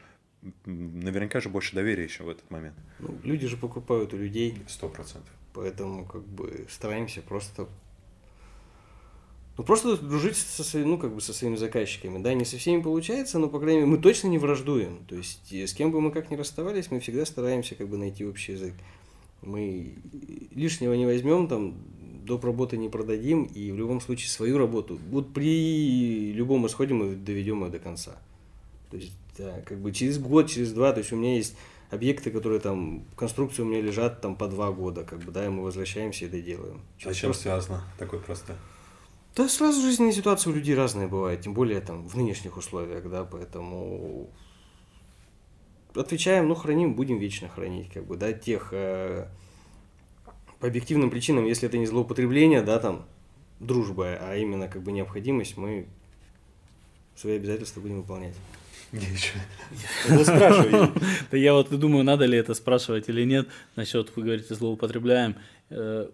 [0.64, 2.76] наверняка же больше доверия еще в этот момент.
[2.98, 4.58] Ну, люди же покупают у людей.
[4.68, 5.32] Сто процентов.
[5.54, 7.68] Поэтому как бы стараемся просто
[9.58, 12.22] ну, просто дружить со, своими, ну, как бы со своими заказчиками.
[12.22, 15.04] Да, не со всеми получается, но, по крайней мере, мы точно не враждуем.
[15.06, 18.24] То есть, с кем бы мы как ни расставались, мы всегда стараемся как бы найти
[18.24, 18.72] общий язык.
[19.42, 19.94] Мы
[20.54, 21.74] лишнего не возьмем, там,
[22.24, 22.44] доп.
[22.44, 27.62] работы не продадим, и в любом случае свою работу, вот при любом исходе мы доведем
[27.62, 28.16] ее до конца.
[28.90, 31.56] То есть, да, как бы через год, через два, то есть у меня есть
[31.90, 35.48] объекты, которые там, конструкции у меня лежат там по два года, как бы, да, и
[35.48, 36.80] мы возвращаемся и доделаем.
[37.04, 37.42] А с чем просто...
[37.42, 38.56] связано такое просто?
[39.36, 43.24] Да, сразу жизненные ситуации у людей разные бывают, тем более там в нынешних условиях, да,
[43.24, 44.30] поэтому
[45.94, 49.28] отвечаем, ну, храним, будем вечно хранить, как бы, да, тех, э,
[50.60, 53.06] по объективным причинам, если это не злоупотребление, да, там,
[53.60, 55.86] дружба, а именно, как бы, необходимость, мы
[57.16, 58.34] свои обязательства будем выполнять.
[58.92, 60.92] Я еще спрашиваю.
[61.30, 65.36] Да я вот думаю, надо ли это спрашивать или нет, насчет, вы говорите, злоупотребляем.
[65.70, 66.08] Э,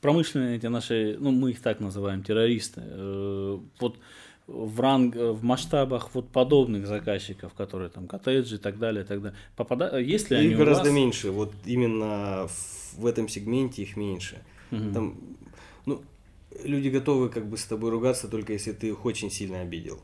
[0.00, 3.96] промышленные эти наши, ну, мы их так называем, террористы, э, вот
[4.46, 9.22] в ранг, в масштабах вот подобных заказчиков, которые там коттеджи и так далее, и так
[9.22, 9.38] далее.
[9.56, 9.98] Попада...
[9.98, 10.92] Есть ли их они гораздо вас?
[10.92, 12.48] меньше, вот именно
[12.96, 14.38] в этом сегменте их меньше.
[14.70, 14.92] Угу.
[14.92, 15.20] Там,
[15.86, 16.02] ну,
[16.64, 20.00] люди готовы как бы с тобой ругаться только если ты их очень сильно обидел.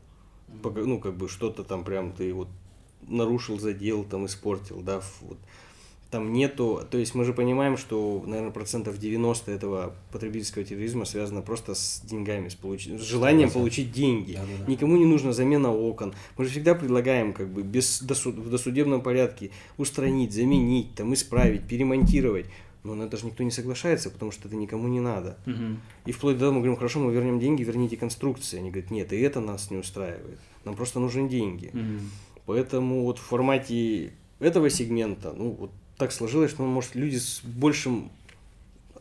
[0.63, 2.47] Ну, как бы что-то там прям ты вот
[3.07, 5.37] нарушил, задел, там испортил, да, вот
[6.15, 11.41] там нету, то есть мы же понимаем, что, наверное, процентов 90 этого потребительского терроризма связано
[11.41, 12.87] просто с деньгами, с, получ...
[12.87, 14.33] с желанием получить деньги.
[14.33, 14.71] Да, да, да.
[14.71, 16.13] Никому не нужна замена окон.
[16.37, 18.35] Мы же всегда предлагаем как бы без, досуд...
[18.35, 22.45] в досудебном порядке устранить, заменить, там, исправить, перемонтировать.
[22.85, 25.37] Но на это же никто не соглашается, потому что это никому не надо.
[25.47, 25.77] Угу.
[26.05, 28.59] И вплоть до того мы говорим, хорошо, мы вернем деньги, верните конструкции.
[28.59, 30.39] Они говорят, нет, и это нас не устраивает.
[30.65, 31.71] Нам просто нужны деньги.
[31.73, 32.05] Угу.
[32.45, 38.11] Поэтому вот в формате этого сегмента, ну вот так сложилось, что, может, люди с большим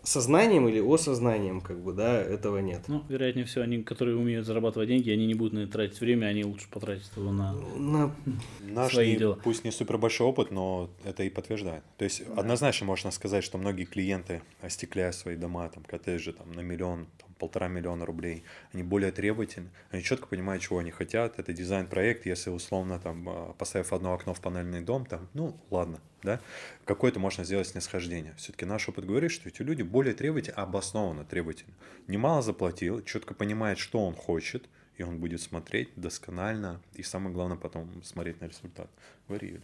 [0.05, 2.83] сознанием или осознанием, как бы, да, этого нет.
[2.89, 6.27] Ну, вероятнее всего, они, которые умеют зарабатывать деньги, они не будут на это тратить время,
[6.27, 8.15] они лучше потратить его на, на...
[8.61, 9.39] Наш свои не, дела.
[9.43, 11.83] Пусть не супер большой опыт, но это и подтверждает.
[11.97, 12.41] То есть, да.
[12.41, 17.07] однозначно можно сказать, что многие клиенты, остекляя свои дома, там, коттеджи, там, на миллион,
[17.39, 22.51] полтора миллиона рублей, они более требовательны, они четко понимают, чего они хотят, это дизайн-проект, если
[22.51, 26.41] условно, там, а, поставив одно окно в панельный дом, там, ну, ладно, да,
[26.85, 28.35] какое-то можно сделать снисхождение.
[28.37, 31.75] Все-таки наш опыт говорит, что эти люди более требовательны, обоснованно требовательны.
[32.07, 37.57] Немало заплатил, четко понимает, что он хочет, и он будет смотреть досконально, и самое главное
[37.57, 38.89] потом смотреть на результат.
[39.29, 39.61] Юля.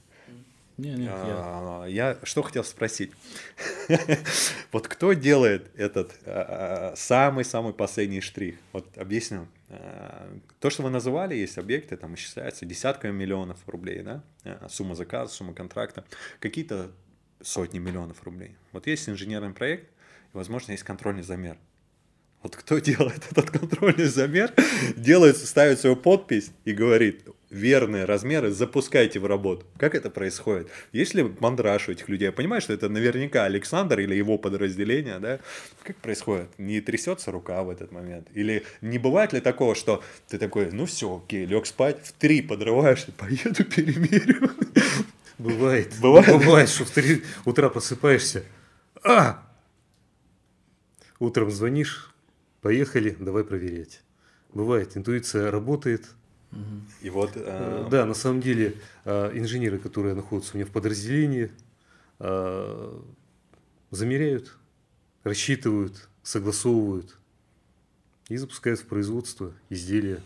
[0.77, 2.11] Не, не, а, я...
[2.11, 3.13] я что хотел спросить.
[4.73, 8.57] вот кто делает этот а, а, самый-самый последний штрих?
[8.73, 9.47] Вот объясню.
[10.59, 14.25] То, что вы называли, есть объекты, там исчисляются десятками миллионов рублей, да?
[14.69, 16.05] Сумма заказа, сумма контракта.
[16.41, 16.91] Какие-то
[17.43, 18.57] сотни миллионов рублей.
[18.73, 19.85] Вот есть инженерный проект,
[20.33, 21.57] и, возможно, есть контрольный замер.
[22.43, 24.53] Вот кто делает этот контрольный замер,
[24.97, 29.67] делает, ставит свою подпись и говорит, верные размеры запускайте в работу.
[29.77, 30.71] Как это происходит?
[30.93, 32.27] Есть ли мандраж у этих людей?
[32.27, 35.41] Я понимаю, что это наверняка Александр или его подразделение, да?
[35.83, 36.49] Как происходит?
[36.59, 38.29] Не трясется рука в этот момент?
[38.35, 42.41] Или не бывает ли такого, что ты такой, ну все, окей, лег спать, в три
[42.41, 44.51] подрываешься, поеду перемерю?
[45.39, 45.93] Бывает.
[46.01, 46.29] Бывает?
[46.29, 48.45] Бывает, что в три утра просыпаешься.
[49.03, 49.43] А!
[51.19, 52.15] Утром звонишь,
[52.63, 54.03] поехали, давай проверять.
[54.53, 56.07] Бывает, интуиция работает–
[57.01, 57.33] и вот...
[57.35, 57.87] Э...
[57.91, 61.51] Да, на самом деле э, инженеры, которые находятся у меня в подразделении,
[62.19, 63.01] э,
[63.91, 64.57] замеряют,
[65.23, 67.19] рассчитывают, согласовывают
[68.29, 70.21] и запускают в производство изделия.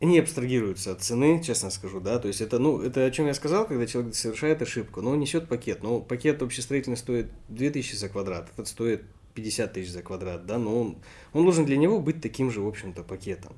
[0.00, 3.34] Они абстрагируются от цены, честно скажу, да, то есть это, ну, это о чем я
[3.34, 8.08] сказал, когда человек совершает ошибку, но он несет пакет, но пакет общестроительный стоит 2000 за
[8.10, 9.04] квадрат, этот стоит
[9.34, 10.96] 50 тысяч за квадрат, да, но он,
[11.32, 13.54] он должен для него быть таким же, в общем-то, пакетом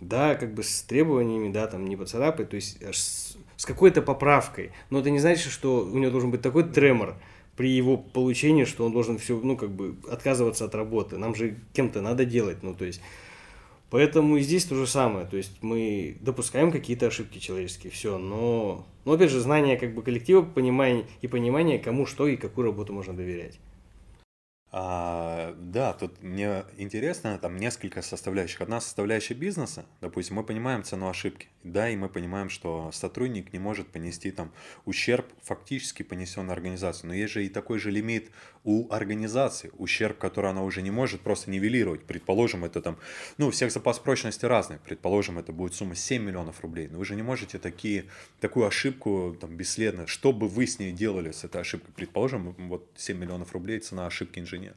[0.00, 4.02] да, как бы с требованиями, да, там не поцарапать, то есть аж с, с какой-то
[4.02, 4.70] поправкой.
[4.90, 7.16] Но это не значит, что у него должен быть такой тремор
[7.56, 11.18] при его получении, что он должен все, ну, как бы отказываться от работы.
[11.18, 13.00] Нам же кем-то надо делать, ну, то есть.
[13.90, 18.84] Поэтому и здесь то же самое, то есть мы допускаем какие-то ошибки человеческие, все, но,
[19.04, 22.92] но опять же знание как бы коллектива, понимание и понимание, кому что и какую работу
[22.92, 23.60] можно доверять.
[24.76, 28.60] А, да, тут мне интересно, там несколько составляющих.
[28.60, 33.60] Одна составляющая бизнеса, допустим, мы понимаем цену ошибки, да, и мы понимаем, что сотрудник не
[33.60, 34.50] может понести там
[34.84, 37.06] ущерб, фактически понесенный организацией.
[37.06, 38.32] Но есть же и такой же лимит
[38.64, 42.04] у организации, ущерб, который она уже не может просто нивелировать.
[42.04, 42.98] Предположим, это там,
[43.36, 44.78] ну, у всех запас прочности разный.
[44.78, 46.88] Предположим, это будет сумма 7 миллионов рублей.
[46.88, 48.06] Но вы же не можете такие,
[48.40, 51.92] такую ошибку там бесследно, что бы вы с ней делали, с этой ошибкой.
[51.94, 54.76] Предположим, вот 7 миллионов рублей цена ошибки инженера.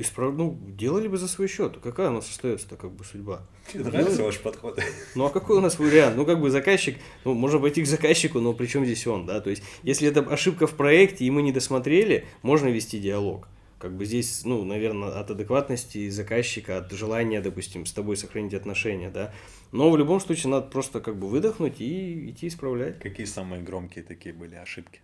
[0.00, 0.34] Исправ...
[0.34, 1.76] Ну, делали бы за свой счет.
[1.82, 3.46] Какая у нас остается-то как бы судьба?
[3.74, 4.80] Мне нравится ваш подход.
[5.14, 6.16] Ну, а какой у нас вариант?
[6.16, 9.40] Ну, как бы заказчик, ну, можно пойти к заказчику, но при чем здесь он, да?
[9.40, 13.48] То есть, если это ошибка в проекте, и мы не досмотрели, можно вести диалог.
[13.78, 19.10] Как бы здесь, ну, наверное, от адекватности заказчика, от желания, допустим, с тобой сохранить отношения,
[19.10, 19.34] да.
[19.72, 22.98] Но в любом случае надо просто как бы выдохнуть и идти исправлять.
[23.00, 25.00] Какие самые громкие такие были ошибки?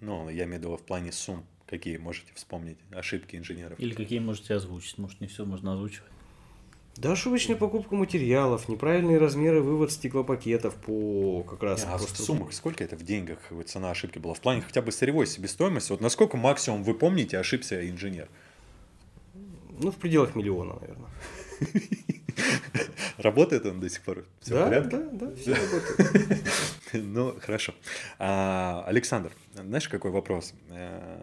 [0.00, 1.44] Ну, я имею в виду в плане сумм.
[1.68, 3.78] Какие можете вспомнить ошибки инженеров?
[3.78, 4.96] Или какие можете озвучить?
[4.96, 6.10] Может, не все можно озвучивать?
[6.96, 11.86] Да, ошибочная покупка материалов, неправильные размеры, вывод стеклопакетов по как раз...
[11.86, 14.34] А в суммах сколько это в деньгах цена ошибки была?
[14.34, 18.28] В плане хотя бы сырьевой себестоимости, вот насколько максимум вы помните ошибся инженер?
[19.80, 21.10] Ну, в пределах миллиона, наверное.
[23.18, 24.24] Работает он до сих пор?
[24.40, 24.96] Все да, в порядке?
[24.96, 26.44] Да, да, все работает.
[26.92, 27.74] Ну, хорошо.
[28.18, 30.54] А, Александр, знаешь, какой вопрос?
[30.70, 31.20] Э,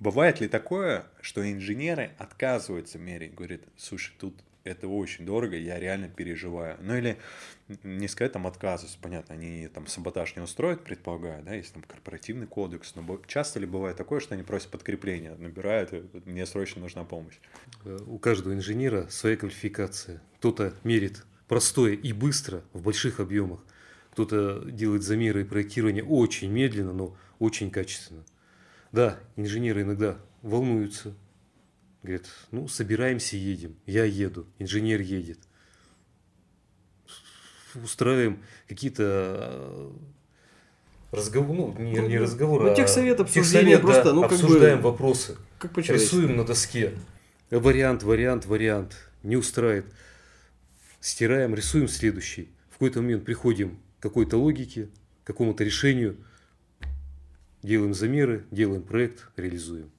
[0.00, 4.34] бывает ли такое, что инженеры отказываются мерить, говорят, слушай, тут
[4.64, 6.76] это очень дорого, я реально переживаю.
[6.80, 7.16] Ну или
[7.82, 12.46] не сказать там отказываются, понятно, они там саботаж не устроят, предполагаю, да, есть там корпоративный
[12.46, 15.92] кодекс, но часто ли бывает такое, что они просят подкрепления, набирают,
[16.26, 17.38] мне срочно нужна помощь?
[17.84, 20.22] Э, у каждого инженера своя квалификация.
[20.38, 23.60] Кто-то мерит простое и быстро в больших объемах,
[24.12, 28.24] кто-то делает замеры и проектирование очень медленно, но очень качественно.
[28.92, 31.14] Да, инженеры иногда волнуются,
[32.02, 35.38] говорят, ну, собираемся, едем, я еду, инженер едет
[37.84, 39.02] устраиваем какие-то
[39.50, 39.90] э,
[41.12, 44.90] разговоры, ну, не, не разговоры, ну, техсовет, обсуждение техсовет, просто, да, ну, обсуждаем как бы,
[44.90, 46.94] вопросы, как рисуем на доске,
[47.50, 49.86] вариант, вариант, вариант, не устраивает,
[51.00, 54.88] стираем, рисуем следующий, в какой-то момент приходим к какой-то логике,
[55.24, 56.16] к какому-то решению,
[57.62, 59.90] делаем замеры, делаем проект, реализуем.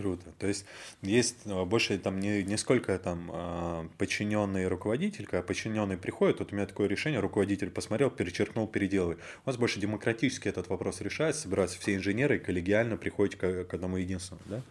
[0.00, 0.32] Круто.
[0.38, 0.64] То есть
[1.02, 6.54] есть э, больше там не, не сколько там а, подчиненный руководитель, когда подчиненный приходит, вот
[6.54, 9.16] у меня такое решение, руководитель посмотрел, перечеркнул, переделывай.
[9.16, 13.74] У вас больше демократически этот вопрос решается, собираются все инженеры и коллегиально приходите к, к
[13.74, 14.62] одному единственному, да?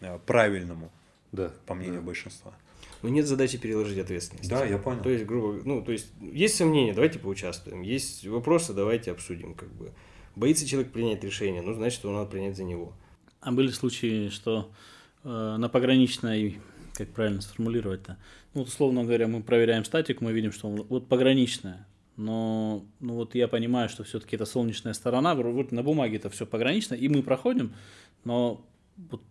[0.00, 0.90] Э, правильному,
[1.32, 2.06] да, по мнению да.
[2.06, 2.54] большинства.
[3.02, 4.48] Но нет задачи переложить ответственность.
[4.48, 5.02] Да, я понял.
[5.02, 7.82] То есть, грубо, ну, то есть, есть сомнения, давайте поучаствуем.
[7.82, 9.92] Есть вопросы, давайте обсудим, как бы.
[10.34, 12.94] Боится человек принять решение, ну, значит, его надо принять за него.
[13.40, 14.72] А были случаи, что
[15.24, 16.60] э, на пограничной,
[16.94, 18.16] как правильно сформулировать-то,
[18.54, 21.86] ну, условно говоря, мы проверяем статик, мы видим, что он, вот пограничная,
[22.16, 26.46] но ну вот я понимаю, что все-таки это солнечная сторона, вот на бумаге это все
[26.46, 27.72] погранично, и мы проходим,
[28.24, 28.66] но
[29.10, 29.22] вот,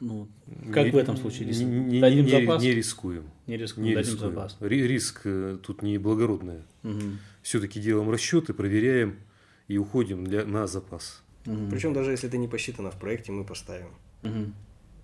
[0.00, 0.28] ну,
[0.72, 1.48] как не, в этом случае?
[1.48, 2.62] Не, не, дадим не, запас?
[2.62, 3.24] не рискуем.
[3.46, 4.34] Не рискуем, не дадим рискуем.
[4.34, 4.56] запас.
[4.60, 6.62] Риск э, тут не благородный.
[6.84, 7.02] Угу.
[7.42, 9.18] Все-таки делаем расчеты, проверяем
[9.66, 11.22] и уходим для, на запас.
[11.46, 11.70] Угу.
[11.70, 13.90] Причем даже если это не посчитано в проекте, мы поставим.
[14.22, 14.52] Угу.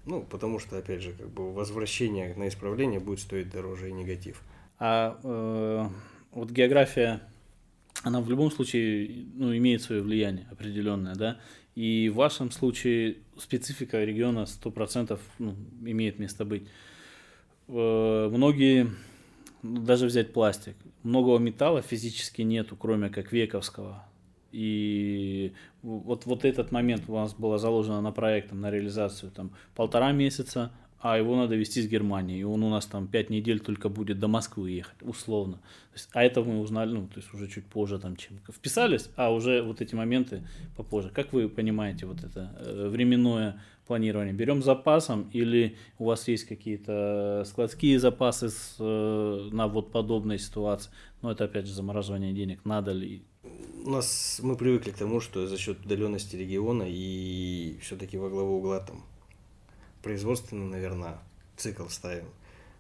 [0.07, 4.43] Ну, потому что, опять же, как бы возвращение на исправление будет стоить дороже и негатив.
[4.78, 5.89] А э,
[6.32, 7.22] вот география,
[8.03, 11.41] она в любом случае ну, имеет свое влияние определенное, да?
[11.74, 16.68] И в вашем случае специфика региона 100% ну, имеет место быть.
[17.68, 18.91] Э, многие,
[19.62, 24.05] ну, даже взять пластик, многого металла физически нету, кроме как вековского.
[24.55, 25.52] И
[25.82, 30.70] вот, вот этот момент у нас было заложено на проект, на реализацию, там полтора месяца,
[31.00, 34.20] а его надо везти с Германии, и он у нас там пять недель только будет
[34.20, 35.59] до Москвы ехать, условно.
[35.92, 39.30] Есть, а это мы узнали, ну, то есть уже чуть позже там, чем вписались, а
[39.30, 40.42] уже вот эти моменты
[40.76, 41.11] попозже.
[41.12, 44.32] Как вы понимаете вот это э, временное планирование?
[44.32, 50.90] Берем запасом или у вас есть какие-то складские запасы с, э, на вот подобной ситуации?
[51.22, 53.24] Но это опять же замораживание денег, надо ли
[53.85, 58.57] у нас мы привыкли к тому, что за счет удаленности региона и все-таки во главу
[58.57, 59.03] угла там
[60.03, 61.18] производственно, наверное,
[61.57, 62.24] цикл ставим.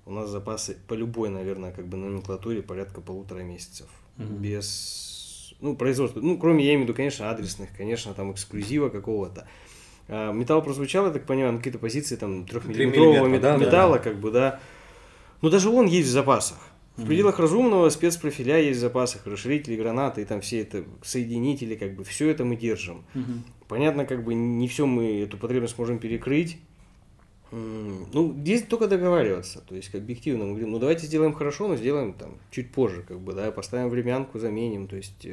[0.06, 3.86] У нас запасы по любой, наверное, как бы номенклатуре порядка полутора месяцев.
[4.18, 4.34] Угу.
[4.34, 9.46] Без, ну, производства, ну, кроме, я имею в виду, конечно, адресных, конечно, там эксклюзива какого-то.
[10.08, 14.02] А, металл прозвучал, я так понимаю, какие-то позиции там трехмиллиметрового металла, да, металла, да.
[14.02, 14.60] как бы, да.
[15.42, 16.58] Но даже он есть в запасах.
[16.96, 21.94] В пределах разумного спецпрофиля есть в запасах, расширители, гранаты и там все это соединители, как
[21.94, 23.04] бы все это мы держим.
[23.16, 23.32] Угу.
[23.66, 26.58] Понятно, как бы не все мы эту потребность можем перекрыть.
[27.50, 29.60] Ну, здесь только договариваться.
[29.60, 33.20] То есть, объективно мы говорим, ну давайте сделаем хорошо, но сделаем там чуть позже, как
[33.20, 34.86] бы, да, поставим времянку, заменим.
[34.86, 35.26] То есть,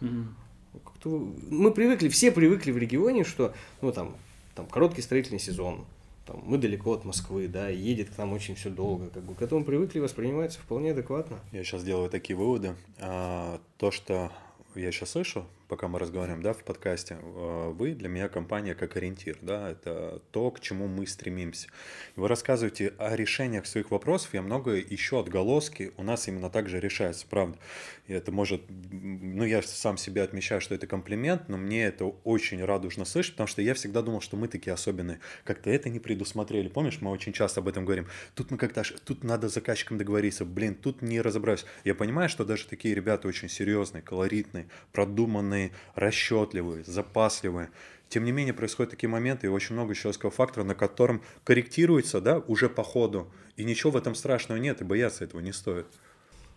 [0.00, 1.32] угу.
[1.50, 4.16] мы привыкли, все привыкли в регионе, что, ну там,
[4.54, 5.84] там короткий строительный сезон,
[6.26, 9.42] там, мы далеко от Москвы, да, едет к нам очень все долго, как бы к
[9.42, 11.38] этому привыкли, воспринимается вполне адекватно.
[11.52, 12.74] Я сейчас делаю такие выводы.
[12.98, 14.32] А, то, что
[14.74, 18.96] я сейчас слышу, пока мы разговариваем, да, в подкасте, э, вы для меня компания как
[18.96, 21.68] ориентир, да, это то, к чему мы стремимся.
[22.14, 26.80] Вы рассказываете о решениях своих вопросов, я много ищу отголоски, у нас именно так же
[26.80, 27.58] решается, правда.
[28.06, 32.64] И это может, ну, я сам себе отмечаю, что это комплимент, но мне это очень
[32.64, 36.68] радужно слышать, потому что я всегда думал, что мы такие особенные, как-то это не предусмотрели.
[36.68, 38.06] Помнишь, мы очень часто об этом говорим.
[38.34, 41.64] Тут мы как-то, тут надо с заказчиком договориться, блин, тут не разобраюсь.
[41.84, 45.55] Я понимаю, что даже такие ребята очень серьезные, колоритные, продуманные,
[45.94, 47.70] расчетливые, запасливые.
[48.08, 52.38] Тем не менее, происходят такие моменты, и очень много человеческого фактора, на котором корректируется, да,
[52.46, 53.28] уже по ходу.
[53.56, 55.86] И ничего в этом страшного нет, и бояться этого не стоит.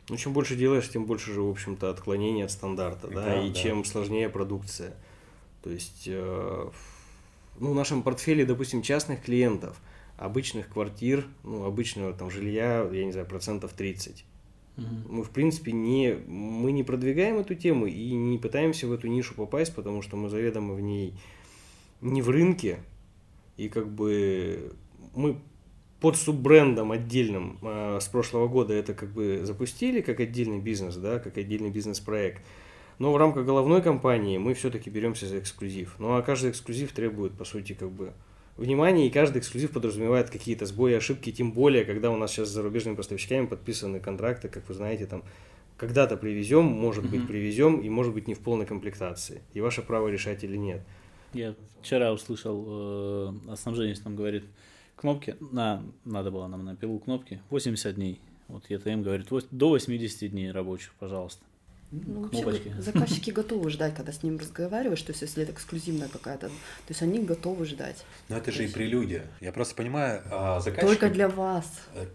[0.09, 3.49] Ну, чем больше делаешь, тем больше же, в общем-то, отклонений от стандарта, да, да и
[3.49, 3.55] да.
[3.55, 4.93] чем сложнее продукция.
[5.63, 6.69] То есть, э,
[7.59, 9.77] ну, в нашем портфеле, допустим, частных клиентов,
[10.17, 14.25] обычных квартир, ну, обычного там жилья, я не знаю, процентов 30.
[15.07, 19.33] Мы, в принципе, не, мы не продвигаем эту тему и не пытаемся в эту нишу
[19.35, 21.13] попасть, потому что мы заведомо в ней
[22.01, 22.79] не в рынке,
[23.57, 24.73] и как бы
[25.15, 25.37] мы
[25.99, 31.19] под суббрендом отдельным э, с прошлого года это как бы запустили как отдельный бизнес, да,
[31.19, 32.41] как отдельный бизнес-проект.
[32.99, 35.95] Но в рамках головной компании мы все-таки беремся за эксклюзив.
[35.99, 38.13] Ну а каждый эксклюзив требует, по сути, как бы
[38.59, 42.51] внимания, и каждый эксклюзив подразумевает какие-то сбои, ошибки, тем более, когда у нас сейчас с
[42.51, 45.23] зарубежными поставщиками подписаны контракты, как вы знаете, там
[45.77, 49.41] когда-то привезем, может быть, привезем, и может быть не в полной комплектации.
[49.53, 50.81] И ваше право решать или нет.
[51.33, 54.43] Я вчера услышал, э, снабженец нам говорит,
[54.95, 58.19] кнопки, на, надо было нам на пилу кнопки, 80 дней.
[58.47, 61.43] Вот ЕТМ говорит, до 80 дней рабочих, пожалуйста.
[61.91, 66.47] Ну, вообще, заказчики готовы ждать, когда с ним разговариваешь, то есть если это эксклюзивная какая-то,
[66.49, 66.53] то
[66.89, 68.05] есть они готовы ждать.
[68.27, 69.25] Но это же и прелюдия.
[69.41, 70.87] Я просто понимаю а, заказчика...
[70.87, 71.65] Только для вас.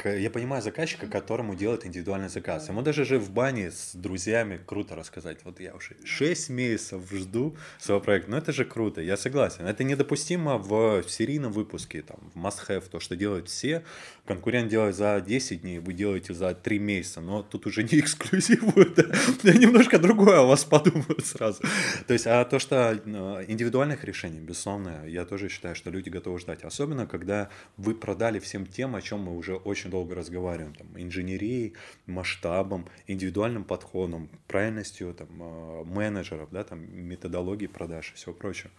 [0.05, 2.69] Я понимаю заказчика, которому делают индивидуальный заказ.
[2.69, 5.39] Ему даже же в бане с друзьями круто рассказать.
[5.45, 8.31] Вот я уже 6 месяцев жду своего проекта.
[8.31, 9.67] Но это же круто, я согласен.
[9.67, 13.83] Это недопустимо в серийном выпуске, там, в must-have, то, что делают все.
[14.27, 17.21] Конкурент делает за 10 дней, вы делаете за 3 месяца.
[17.21, 18.97] Но тут уже не эксклюзив будет
[19.45, 21.63] немножко другое о вас подумают сразу.
[22.07, 26.39] То есть, а то, что ну, индивидуальных решений, безусловно, я тоже считаю, что люди готовы
[26.39, 26.65] ждать.
[26.65, 30.75] Особенно, когда вы продали всем тем, о чем мы уже очень долго разговариваем.
[30.75, 31.75] Там, инженерией,
[32.07, 38.71] масштабом, индивидуальным подходом, правильностью там, э, менеджеров, да, там, методологии продаж и всего прочего.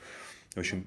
[0.56, 0.86] В общем,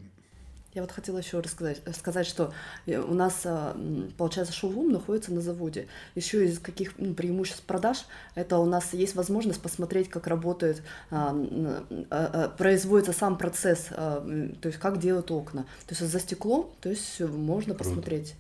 [0.75, 2.53] я вот хотела еще рассказать, сказать, что
[2.87, 3.77] э, у нас, а,
[4.17, 5.89] получается, шоурум находится на заводе.
[6.15, 8.05] Еще из каких ну, преимуществ продаж,
[8.35, 11.35] это у нас есть возможность посмотреть, как работает, а,
[12.11, 14.25] а, производится сам процесс, то
[14.65, 15.63] есть как делают окна.
[15.87, 17.85] То есть за стеклом, то есть можно Круто.
[17.85, 18.35] посмотреть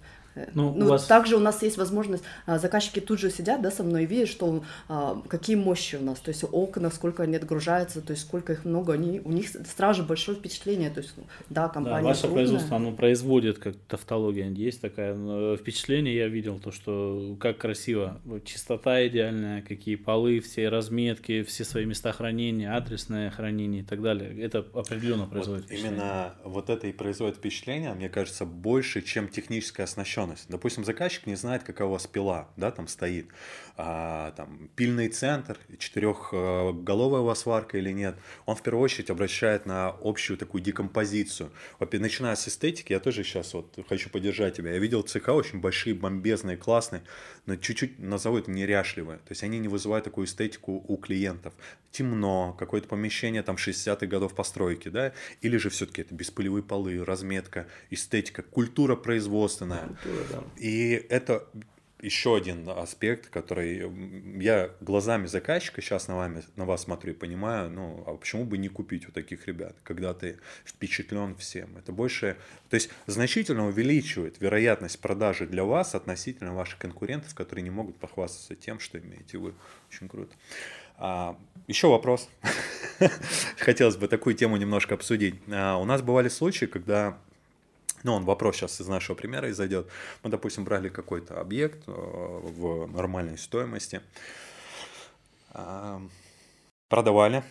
[0.54, 1.04] Ну, ну вас...
[1.04, 4.28] также у нас есть возможность, а, заказчики тут же сидят, да, со мной и видят,
[4.28, 8.52] что а, какие мощи у нас, то есть окна, сколько они отгружаются, то есть сколько
[8.52, 11.14] их много, они, у них сразу большое впечатление, то есть,
[11.50, 12.44] да, компания да, ваше крупная.
[12.44, 19.06] производство, оно производит, как тавтология, есть такая впечатление, я видел то, что как красиво, чистота
[19.06, 24.58] идеальная, какие полы, все разметки, все свои места хранения, адресное хранение и так далее, это
[24.74, 30.27] определенно производит вот Именно вот это и производит впечатление, мне кажется, больше, чем техническая оснащенность.
[30.48, 33.28] Допустим, заказчик не знает, какая у вас пила, да, там стоит,
[33.76, 38.16] а, там пильный центр, четырехголовая у вас сварка или нет.
[38.46, 41.50] Он в первую очередь обращает на общую такую декомпозицию.
[41.92, 44.72] Начиная с эстетики, я тоже сейчас вот хочу поддержать тебя.
[44.72, 47.02] Я видел цеха очень большие, бомбезные, классные,
[47.46, 49.18] но чуть-чуть назову это неряшливые.
[49.18, 51.54] То есть они не вызывают такую эстетику у клиентов.
[51.90, 57.66] Темно, какое-то помещение там 60-х годов постройки, да, или же все-таки это беспылевые полы, разметка,
[57.90, 59.88] эстетика, культура производственная.
[60.08, 60.62] Культура, да.
[60.62, 61.44] И это
[62.00, 63.90] еще один аспект, который
[64.40, 68.56] я глазами заказчика сейчас на, вами, на вас смотрю и понимаю, ну, а почему бы
[68.56, 71.76] не купить у таких ребят, когда ты впечатлен всем.
[71.76, 72.36] Это больше,
[72.70, 78.54] то есть значительно увеличивает вероятность продажи для вас относительно ваших конкурентов, которые не могут похвастаться
[78.54, 79.54] тем, что имеете вы.
[79.90, 80.34] Очень круто.
[80.98, 81.36] А,
[81.66, 82.28] еще вопрос.
[83.58, 85.36] Хотелось бы такую тему немножко обсудить.
[85.48, 87.18] А, у нас бывали случаи, когда
[88.02, 89.88] ну, он вопрос сейчас из нашего примера изойдет.
[90.22, 94.00] Мы, допустим, брали какой-то объект э, в нормальной стоимости,
[96.88, 97.42] продавали,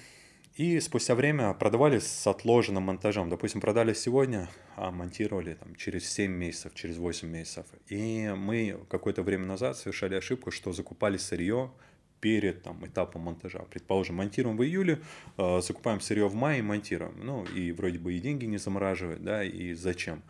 [0.55, 3.29] и спустя время продавали с отложенным монтажом.
[3.29, 7.65] Допустим, продали сегодня, а монтировали там, через 7 месяцев, через 8 месяцев.
[7.87, 11.71] И мы какое-то время назад совершали ошибку, что закупали сырье
[12.19, 13.59] перед там, этапом монтажа.
[13.69, 14.99] Предположим, монтируем в июле,
[15.37, 17.13] э, закупаем сырье в мае и монтируем.
[17.23, 20.21] Ну, и вроде бы и деньги не замораживать, да, и зачем.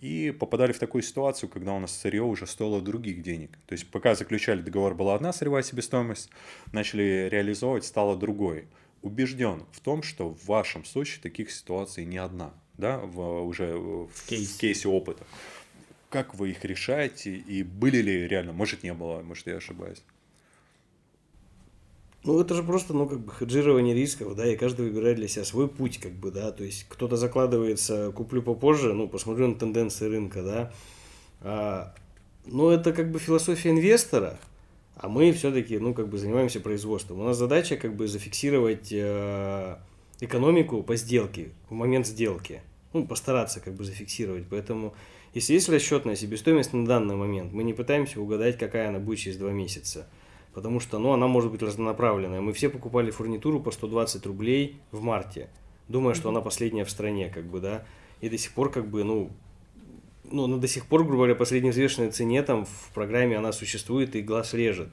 [0.00, 3.50] И попадали в такую ситуацию, когда у нас сырье уже стоило других денег.
[3.66, 6.30] То есть, пока заключали договор, была одна сырьевая себестоимость,
[6.72, 8.66] начали реализовывать, стало другой.
[9.02, 14.08] Убежден в том, что в вашем случае таких ситуаций не одна, да, в, уже в,
[14.26, 14.54] Кейс.
[14.54, 15.24] в кейсе опыта.
[16.08, 20.02] Как вы их решаете и были ли реально, может не было, может я ошибаюсь?
[22.24, 25.44] Ну, это же просто, ну, как бы хеджирование рисков, да, и каждый выбирает для себя
[25.44, 30.06] свой путь, как бы, да, то есть кто-то закладывается, куплю попозже, ну, посмотрю на тенденции
[30.06, 30.72] рынка, да,
[31.42, 31.94] а,
[32.46, 34.38] ну, это как бы философия инвестора,
[34.96, 37.20] а мы все-таки, ну, как бы занимаемся производством.
[37.20, 39.76] У нас задача, как бы, зафиксировать э,
[40.20, 42.62] экономику по сделке, в момент сделки,
[42.94, 44.94] ну, постараться, как бы, зафиксировать, поэтому...
[45.34, 49.36] Если есть расчетная себестоимость на данный момент, мы не пытаемся угадать, какая она будет через
[49.36, 50.06] два месяца
[50.54, 52.40] потому что ну, она может быть разнонаправленная.
[52.40, 55.48] Мы все покупали фурнитуру по 120 рублей в марте,
[55.88, 57.84] думая, что она последняя в стране, как бы, да,
[58.20, 59.30] и до сих пор, как бы, ну,
[60.30, 64.16] ну, ну до сих пор, грубо говоря, по средневзвешенной цене там в программе она существует
[64.16, 64.88] и глаз режет.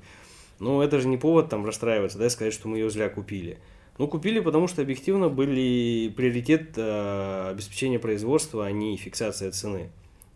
[0.59, 3.57] Но это же не повод там расстраиваться, да, сказать, что мы ее зря купили.
[3.97, 9.91] Ну, купили, потому что объективно были приоритет э, обеспечения производства, а не фиксация цены.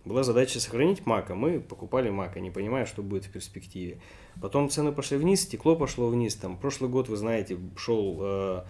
[0.06, 4.00] Была задача сохранить мака, мы покупали мака, не понимая, что будет в перспективе.
[4.40, 6.36] Потом цены пошли вниз, стекло пошло вниз.
[6.36, 8.64] Там прошлый год, вы знаете, шел э,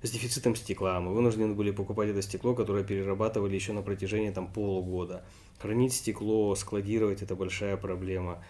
[0.00, 0.98] с дефицитом стекла.
[1.00, 5.22] Мы вынуждены были покупать это стекло, которое перерабатывали еще на протяжении там полугода.
[5.58, 8.42] Хранить стекло, складировать– это большая проблема.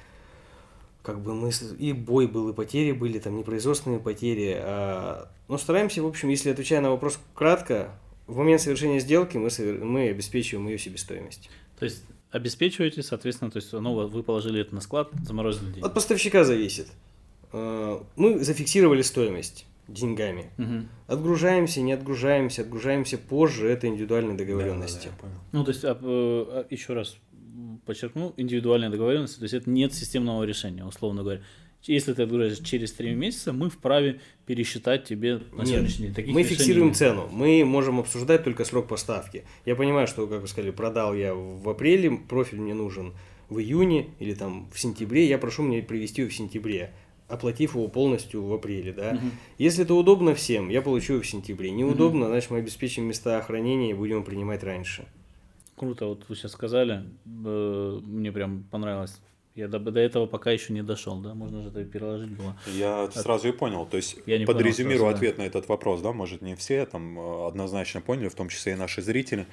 [1.02, 4.56] Как бы мы и бой был, и потери были, там непроизводственные потери.
[4.56, 7.90] А, но стараемся, в общем, если отвечая на вопрос кратко,
[8.28, 9.48] в момент совершения сделки мы,
[9.84, 11.50] мы обеспечиваем ее себестоимость.
[11.76, 15.84] То есть обеспечиваете, соответственно, то есть ну, вы положили это на склад, заморозили деньги.
[15.84, 16.88] От поставщика зависит.
[17.52, 20.50] Э, мы зафиксировали стоимость деньгами.
[20.58, 20.86] Угу.
[21.08, 25.08] Отгружаемся, не отгружаемся, отгружаемся позже, это индивидуальные договоренности.
[25.08, 27.16] Да, да, да, ну, то есть, а, а, еще раз
[27.84, 31.42] подчеркну, индивидуальные договоренности, то есть это нет системного решения, условно говоря.
[31.84, 36.14] Если ты отгружаешь через 3 месяца, мы вправе пересчитать тебе на сегодняшний день.
[36.14, 36.96] Таких мы фиксируем нет.
[36.96, 37.28] цену.
[37.32, 39.44] Мы можем обсуждать только срок поставки.
[39.64, 43.14] Я понимаю, что, как вы сказали, продал я в апреле, профиль мне нужен
[43.48, 45.26] в июне или там в сентябре.
[45.26, 46.92] Я прошу мне привезти его в сентябре
[47.30, 49.10] оплатив его полностью в апреле, да.
[49.10, 49.30] Угу.
[49.58, 51.70] Если это удобно всем, я получу его в сентябре.
[51.70, 52.32] Неудобно, угу.
[52.32, 55.06] значит, мы обеспечим места хранения и будем принимать раньше.
[55.76, 59.18] Круто, вот вы сейчас сказали, э, мне прям понравилось
[59.56, 61.34] я до, до этого пока еще не дошел, да?
[61.34, 62.56] Можно же это переложить было.
[62.66, 63.14] Я От...
[63.14, 63.84] сразу и понял.
[63.84, 65.42] То есть, я подрезюмирую понял, ответ да.
[65.42, 66.12] на этот вопрос, да?
[66.12, 69.46] Может, не все там э, однозначно поняли, в том числе и наши зрители.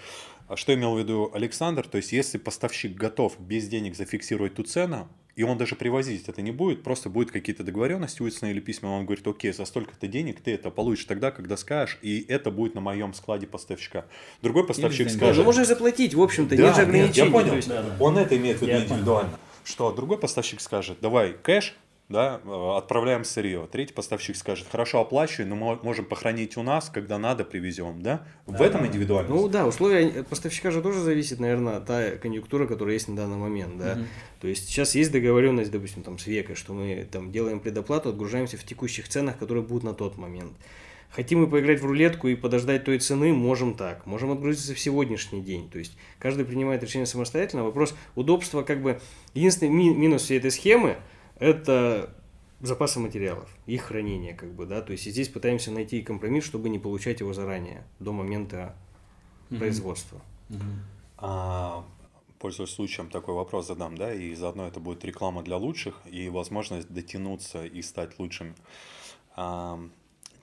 [0.48, 1.88] А что имел в виду Александр?
[1.88, 6.42] То есть, если поставщик готов без денег зафиксировать ту цену, и он даже привозить это
[6.42, 10.42] не будет, просто будет какие-то договоренности устные или письма, он говорит, окей, за столько-то денег
[10.42, 14.06] ты это получишь тогда, когда скажешь, и это будет на моем складе поставщика.
[14.42, 15.38] Другой поставщик скажет...
[15.38, 17.28] Ну, можно заплатить, в общем-то, да, нет же ограничений.
[17.28, 17.68] я понял, есть...
[17.68, 17.96] да, да.
[18.00, 19.30] он это имеет в виду индивидуально.
[19.30, 19.47] Понял.
[19.68, 21.76] Что другой поставщик скажет, давай кэш,
[22.08, 23.68] да, э, отправляем сырье.
[23.70, 28.26] Третий поставщик скажет, хорошо оплачивай, но мы можем похоронить у нас, когда надо, привезем, да?
[28.46, 29.30] В этом индивидуальность.
[29.30, 33.78] Ну да, условия поставщика же тоже зависит, наверное, та конъюнктура, которая есть на данный момент,
[33.78, 33.94] да.
[33.94, 34.02] Угу.
[34.42, 38.56] То есть сейчас есть договоренность, допустим, там с Векой, что мы там делаем предоплату, отгружаемся
[38.56, 40.54] в текущих ценах, которые будут на тот момент.
[41.18, 44.06] Хотим мы поиграть в рулетку и подождать той цены, можем так.
[44.06, 45.68] Можем отгрузиться в сегодняшний день.
[45.68, 47.64] То есть каждый принимает решение самостоятельно.
[47.64, 49.02] Вопрос удобства, как бы,
[49.34, 50.98] единственный ми- минус всей этой схемы–
[51.40, 52.14] это
[52.60, 56.78] запасы материалов, их хранение, как бы, да, то есть здесь пытаемся найти компромисс, чтобы не
[56.78, 58.76] получать его заранее, до момента
[59.50, 59.58] mm-hmm.
[59.58, 60.22] производства.
[60.50, 60.60] Mm-hmm.
[61.18, 61.84] А,
[62.38, 66.94] пользуясь случаем, такой вопрос задам, да, и заодно это будет реклама для лучших и возможность
[66.94, 68.54] дотянуться и стать лучшим.
[69.36, 69.80] А,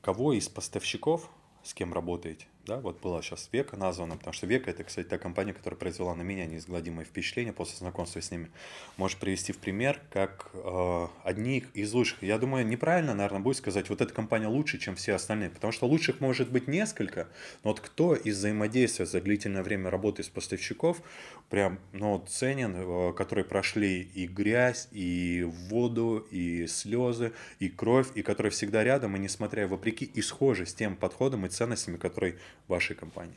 [0.04, 1.30] кого из поставщиков,
[1.62, 5.18] с кем работаете, да, вот была сейчас Века названа, потому что Века это, кстати, та
[5.18, 8.50] компания, которая произвела на меня неизгладимое впечатление после знакомства с ними.
[8.96, 12.22] Можешь привести в пример, как э, одни из лучших.
[12.22, 15.86] Я думаю, неправильно, наверное, будет сказать, вот эта компания лучше, чем все остальные, потому что
[15.86, 17.28] лучших может быть несколько,
[17.62, 21.02] но вот кто из взаимодействия за длительное время работы с поставщиков
[21.50, 28.22] прям, ну, ценен, э, которые прошли и грязь, и воду, и слезы, и кровь, и
[28.22, 32.96] которые всегда рядом, и несмотря вопреки и схожи с тем подходом и ценностями, которые вашей
[32.96, 33.36] компании?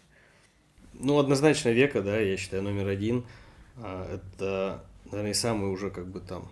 [0.93, 3.25] Ну, однозначно Века, да, я считаю, номер один.
[3.77, 6.49] А, это, наверное, самый уже как бы там,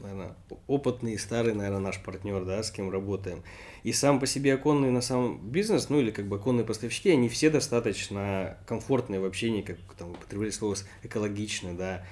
[0.00, 0.34] наверное,
[0.66, 3.42] опытный и старый, наверное, наш партнер, да, с кем работаем.
[3.82, 7.28] И сам по себе оконный на самом бизнес, ну или как бы оконные поставщики, они
[7.28, 12.04] все достаточно комфортные в общении, как там употребляли слово экологичны, да.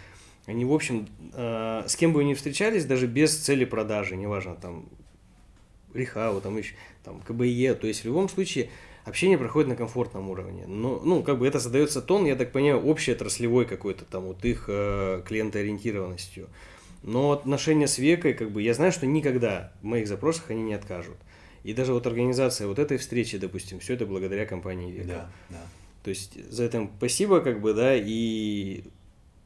[0.46, 4.54] Они, в общем, э, с кем бы вы ни встречались, даже без цели продажи, неважно,
[4.54, 4.88] там,
[5.92, 6.74] Рихау, там еще,
[7.04, 8.70] там, КБЕ, то есть в любом случае
[9.06, 10.64] общение проходит на комфортном уровне.
[10.66, 14.44] Но, ну, как бы это создается тон, я так понимаю, общий отраслевой какой-то там вот
[14.44, 16.48] их э, клиентоориентированностью.
[17.02, 20.74] Но отношения с Векой, как бы, я знаю, что никогда в моих запросах они не
[20.74, 21.16] откажут.
[21.62, 25.06] И даже вот организация вот этой встречи, допустим, все это благодаря компании Века.
[25.08, 25.62] Да, да.
[26.02, 28.84] То есть за это спасибо, как бы, да, и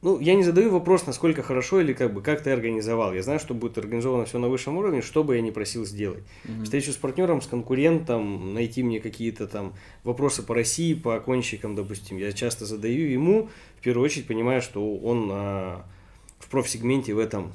[0.01, 3.13] ну, я не задаю вопрос, насколько хорошо или как бы как ты организовал.
[3.13, 6.23] Я знаю, что будет организовано все на высшем уровне, что бы я не просил сделать.
[6.43, 6.63] Mm-hmm.
[6.63, 12.17] Встречу с партнером, с конкурентом, найти мне какие-то там вопросы по России, по окончикам, допустим.
[12.17, 13.49] Я часто задаю ему,
[13.79, 15.85] в первую очередь, понимая, что он а,
[16.39, 17.53] в профсегменте в этом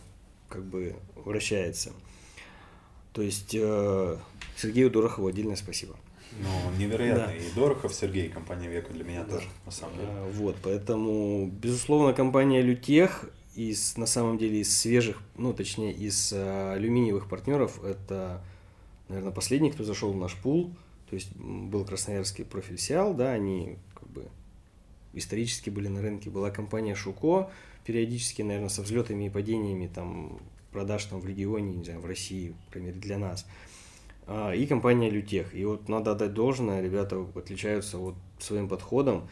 [0.49, 1.93] как бы вращается.
[3.13, 4.17] То есть э,
[4.57, 5.97] Сергею Дорохову отдельное спасибо.
[6.41, 7.27] Ну, невероятно.
[7.27, 7.35] Да.
[7.35, 9.37] И Дорохов Сергей, компания Века для меня да.
[9.37, 10.09] тоже, на самом деле.
[10.09, 16.33] А, вот, поэтому, безусловно, компания Лютех из, на самом деле, из свежих, ну, точнее, из
[16.35, 18.43] а, алюминиевых партнеров, это,
[19.09, 20.75] наверное, последний, кто зашел в наш пул.
[21.09, 24.29] То есть был красноярский профиль Сиал, да, они как бы
[25.15, 26.31] исторически были на рынке.
[26.31, 27.51] Была компания Шуко,
[27.85, 30.41] периодически, наверное, со взлетами и падениями там
[30.73, 33.47] продаж там в регионе, не знаю, в России, например, для нас.
[34.29, 35.55] И компания Лютех.
[35.55, 39.29] И вот надо отдать должное, ребята отличаются вот своим подходом,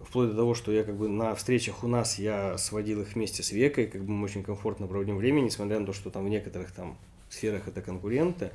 [0.00, 3.42] вплоть до того, что я как бы на встречах у нас я сводил их вместе
[3.42, 6.28] с Векой, как бы мы очень комфортно проводим время, несмотря на то, что там в
[6.28, 6.96] некоторых там
[7.28, 8.50] сферах это конкуренты.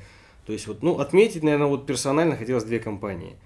[0.46, 3.36] То есть вот, ну, отметить, наверное, вот персонально хотелось две компании–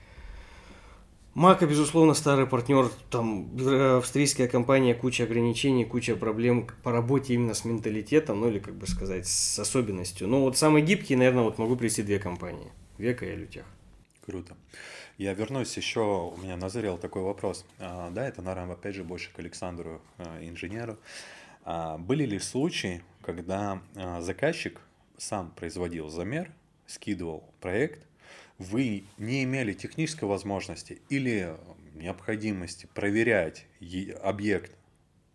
[1.35, 3.49] Мака, безусловно, старый партнер, там
[3.97, 8.85] австрийская компания, куча ограничений, куча проблем по работе именно с менталитетом, ну или, как бы
[8.85, 10.27] сказать, с особенностью.
[10.27, 13.65] Но вот самый гибкий, наверное, вот могу привести две компании, Века и Лютех.
[14.27, 14.55] Круто.
[15.17, 17.65] Я вернусь еще, у меня назрел такой вопрос.
[17.79, 20.97] А, да, это, наверное, опять же больше к Александру, а, инженеру.
[21.65, 23.81] А, были ли случаи, когда
[24.19, 24.79] заказчик
[25.17, 26.51] сам производил замер,
[26.85, 28.05] скидывал проект,
[28.57, 31.55] вы не имели технической возможности или
[31.93, 33.65] необходимости проверять
[34.21, 34.71] объект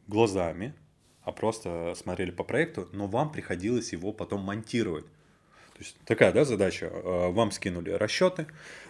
[0.06, 0.74] глазами,
[1.22, 5.04] а просто смотрели по проекту, но вам приходилось его потом монтировать.
[5.04, 6.86] То есть такая да, задача.
[6.86, 8.46] Э, вам скинули расчеты,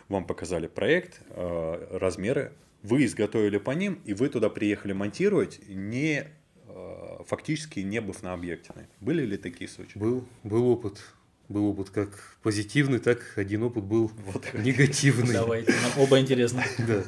[0.09, 2.53] вам показали проект, э, размеры,
[2.83, 6.25] вы изготовили по ним, и вы туда приехали монтировать, не
[6.67, 8.73] э, фактически не быв на объекте.
[9.01, 9.99] Были ли такие случаи?
[9.99, 11.05] Был, был опыт
[11.49, 12.11] был опыт как
[12.43, 14.53] позитивный, так один опыт был вот.
[14.55, 15.33] негативный.
[15.33, 16.63] Давайте, нам оба интересно.
[16.79, 17.05] Да.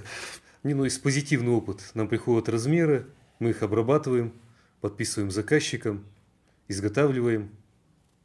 [0.62, 1.90] Не, ну, из позитивный опыт.
[1.94, 3.06] Нам приходят размеры,
[3.38, 4.32] мы их обрабатываем,
[4.80, 6.04] подписываем заказчикам,
[6.68, 7.50] изготавливаем,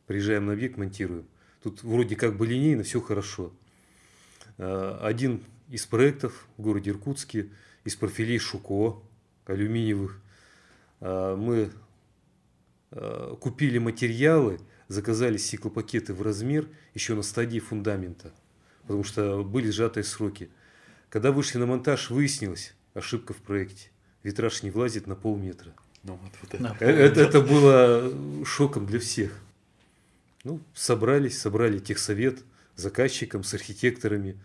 [0.06, 1.26] приезжаем на объект, монтируем.
[1.64, 3.54] Тут вроде как бы линейно, все хорошо.
[4.58, 7.50] А, один из проектов в городе Иркутске,
[7.86, 9.02] из профилей Шуко,
[9.46, 10.20] алюминиевых,
[11.00, 11.72] а, мы
[12.92, 18.32] а, купили материалы– заказали стеклопакеты в размер еще на стадии фундамента,
[18.84, 20.50] потому что были сжатые сроки.
[21.10, 23.90] Когда вышли на монтаж, выяснилось ошибка в проекте.
[24.24, 25.74] Витраж не влазит на полметра.
[26.04, 26.78] Ну, вот, вот это.
[26.80, 29.40] Э, это, это было шоком для всех.
[30.44, 32.44] Ну, собрались, собрали техсовет
[32.76, 34.40] с заказчиком, с архитекторами.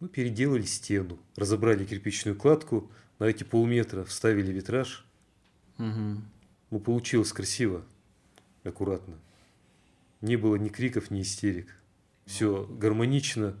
[0.00, 5.06] Ну, переделали стену, разобрали кирпичную кладку, на эти полметра вставили витраж.
[5.78, 6.22] Угу.
[6.70, 7.84] Ну, получилось красиво,
[8.66, 9.18] аккуратно.
[10.20, 11.74] Не было ни криков, ни истерик.
[12.24, 13.56] Все гармонично.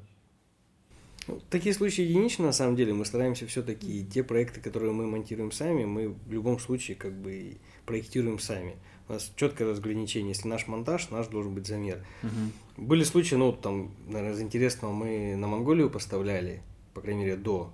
[1.28, 2.92] Ну, такие случаи единичны, на самом деле.
[2.92, 7.58] Мы стараемся все-таки те проекты, которые мы монтируем сами, мы в любом случае как бы
[7.84, 8.76] проектируем сами.
[9.08, 10.30] У нас четкое разграничение.
[10.30, 12.04] Если наш монтаж, наш должен быть замер.
[12.22, 12.86] Угу.
[12.86, 16.62] Были случаи, ну, там, наверное, из интересного мы на Монголию поставляли,
[16.94, 17.72] по крайней мере, до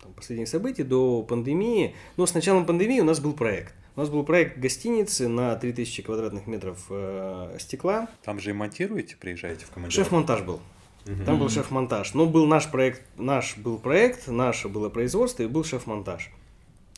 [0.00, 1.94] там, последних событий, до пандемии.
[2.16, 3.74] Но с началом пандемии у нас был проект.
[3.94, 8.08] У нас был проект гостиницы на 3000 квадратных метров э, стекла.
[8.24, 10.04] Там же и монтируете, приезжаете в командировку?
[10.04, 10.60] Шеф-монтаж был.
[11.06, 11.24] Угу.
[11.26, 12.14] Там был шеф-монтаж.
[12.14, 16.30] Но был наш проект, наш был проект, наше было производство и был шеф-монтаж.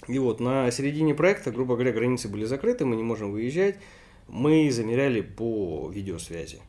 [0.06, 3.76] И вот на середине проекта, грубо говоря, границы были закрыты, мы не можем выезжать.
[4.28, 6.60] Мы замеряли по видеосвязи.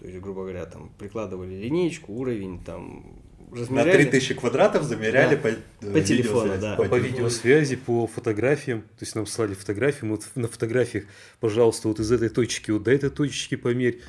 [0.00, 3.04] То есть, грубо говоря, там прикладывали линейку, уровень, там
[3.52, 3.86] размеряли.
[3.86, 5.40] На 3000 квадратов замеряли да.
[5.40, 6.76] по, э, по телефону, да.
[6.76, 8.82] По, по видеосвязи, по фотографиям.
[8.82, 11.04] То есть нам слали фотографии, мы вот на фотографиях,
[11.40, 14.00] пожалуйста, вот из этой точки вот до этой точки померь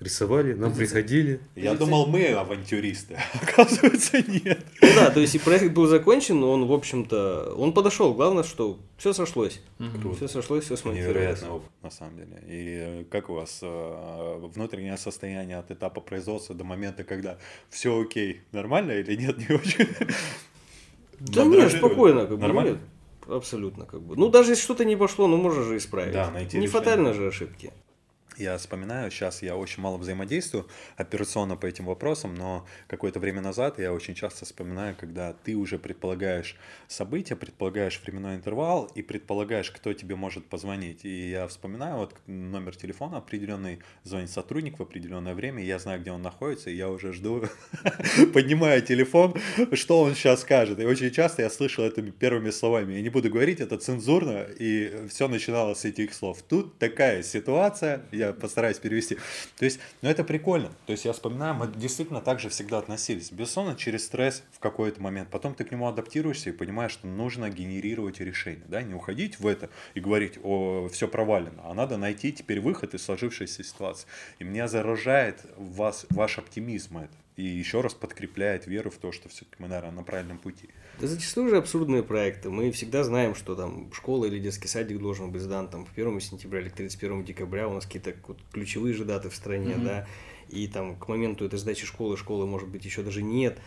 [0.00, 1.40] рисовали, нам приходили.
[1.54, 4.64] Я думал, мы авантюристы, оказывается, нет.
[4.80, 8.14] Ну да, то есть и проект был закончен, он, в общем-то, он подошел.
[8.14, 9.60] Главное, что все сошлось.
[9.78, 10.14] Угу.
[10.14, 11.16] Все сошлось, все смонтировалось.
[11.16, 12.42] Невероятный опыт, на самом деле.
[12.46, 17.38] И э, как у вас э, внутреннее состояние от этапа производства до момента, когда
[17.70, 19.88] все окей, нормально или нет, не очень?
[21.18, 22.42] Да нет, спокойно, как бы.
[22.42, 22.78] Нормально?
[23.26, 24.16] Абсолютно, как бы.
[24.16, 26.12] Ну, даже если что-то не пошло, ну, можно же исправить.
[26.12, 27.72] Да, найти Не фатально же ошибки.
[28.38, 30.68] Я вспоминаю, сейчас я очень мало взаимодействую
[30.98, 35.78] операционно по этим вопросам, но какое-то время назад я очень часто вспоминаю, когда ты уже
[35.78, 36.54] предполагаешь
[36.86, 41.06] события, предполагаешь временной интервал и предполагаешь, кто тебе может позвонить.
[41.06, 46.12] И я вспоминаю, вот номер телефона определенный, звонит сотрудник в определенное время, я знаю, где
[46.12, 47.46] он находится, и я уже жду,
[48.34, 49.34] поднимаю телефон,
[49.72, 50.78] что он сейчас скажет.
[50.78, 52.94] И очень часто я слышал это первыми словами.
[52.94, 56.42] Я не буду говорить, это цензурно, и все начиналось с этих слов.
[56.42, 59.16] Тут такая ситуация, я я постараюсь перевести.
[59.56, 60.70] То есть, ну это прикольно.
[60.86, 63.32] То есть я вспоминаю, мы действительно так же всегда относились.
[63.32, 65.30] Безусловно, через стресс в какой-то момент.
[65.30, 68.64] Потом ты к нему адаптируешься и понимаешь, что нужно генерировать решение.
[68.68, 68.82] Да?
[68.82, 71.62] Не уходить в это и говорить, о, все провалено.
[71.64, 74.06] А надо найти теперь выход из сложившейся ситуации.
[74.38, 79.28] И меня заражает вас, ваш оптимизм это и еще раз подкрепляет веру в то, что
[79.28, 80.70] все-таки мы, наверное, на правильном пути.
[80.98, 82.48] Да зачастую же абсурдные проекты.
[82.48, 86.20] Мы всегда знаем, что там школа или детский садик должен быть сдан там, в 1
[86.20, 87.68] сентября или к 31 декабря.
[87.68, 89.84] У нас какие-то вот, ключевые же даты в стране, mm-hmm.
[89.84, 90.06] да.
[90.48, 93.58] И там к моменту этой сдачи школы, школы, может быть, еще даже нет.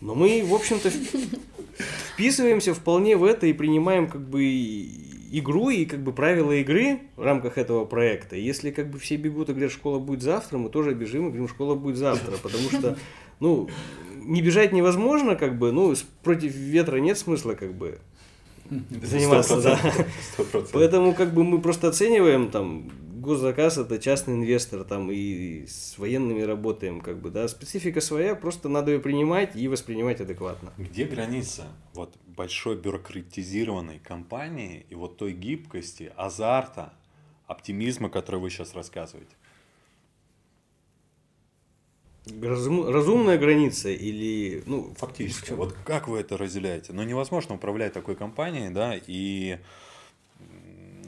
[0.00, 0.90] Но мы, в общем-то,
[2.14, 4.42] вписываемся вполне в это и принимаем как бы
[5.38, 8.36] игру и как бы правила игры в рамках этого проекта.
[8.36, 11.48] Если как бы все бегут и говорят, школа будет завтра, мы тоже бежим и говорим,
[11.48, 12.96] школа будет завтра, потому что,
[13.40, 13.68] ну,
[14.22, 17.98] не бежать невозможно, как бы, ну, против ветра нет смысла, как бы,
[19.02, 19.80] заниматься, 100%, да.
[20.38, 20.68] 100%.
[20.72, 22.90] Поэтому как бы мы просто оцениваем там
[23.24, 28.68] госзаказ это частный инвестор там и с военными работаем как бы да специфика своя просто
[28.68, 30.72] надо ее принимать и воспринимать адекватно.
[30.78, 31.64] Где граница
[31.94, 36.92] вот большой бюрократизированной компании и вот той гибкости, азарта,
[37.46, 39.34] оптимизма, который вы сейчас рассказываете?
[42.42, 47.92] Разум, разумная граница или ну фактически вот как вы это разделяете но ну, невозможно управлять
[47.92, 49.58] такой компанией да и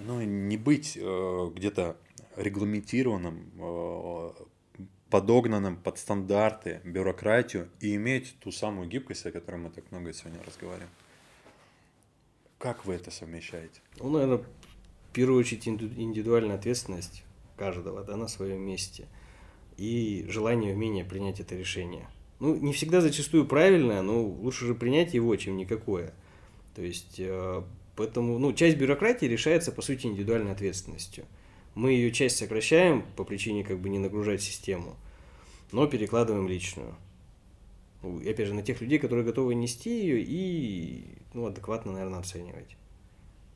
[0.07, 1.97] ну не быть э, где-то
[2.37, 4.31] регламентированным э,
[5.11, 10.41] подогнанным под стандарты, бюрократию и иметь ту самую гибкость, о которой мы так много сегодня
[10.45, 10.91] разговариваем.
[12.59, 13.81] Как вы это совмещаете?
[13.99, 17.23] Ну, наверное, в первую очередь индивидуальная ответственность
[17.57, 19.07] каждого да, на своем месте
[19.77, 22.09] и желание, умение принять это решение.
[22.41, 26.13] Ну, не всегда зачастую правильное, но лучше же принять его, чем никакое.
[26.75, 27.63] То есть, э,
[27.95, 31.25] поэтому, ну, часть бюрократии решается, по сути, индивидуальной ответственностью.
[31.77, 34.97] Мы ее часть сокращаем по причине как бы не нагружать систему,
[35.73, 36.95] но перекладываем личную.
[38.03, 41.05] Ну, и опять же, на тех людей, которые готовы нести ее и
[41.35, 42.79] ну, адекватно, наверное, оценивать.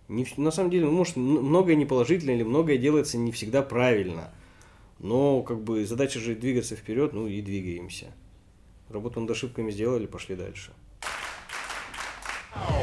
[0.09, 4.30] Не, на самом деле, ну, может, многое неположительно или многое делается не всегда правильно.
[4.98, 8.12] Но как бы задача же двигаться вперед, ну и двигаемся.
[8.90, 10.72] Работу над ошибками сделали, пошли дальше.
[12.52, 12.82] А,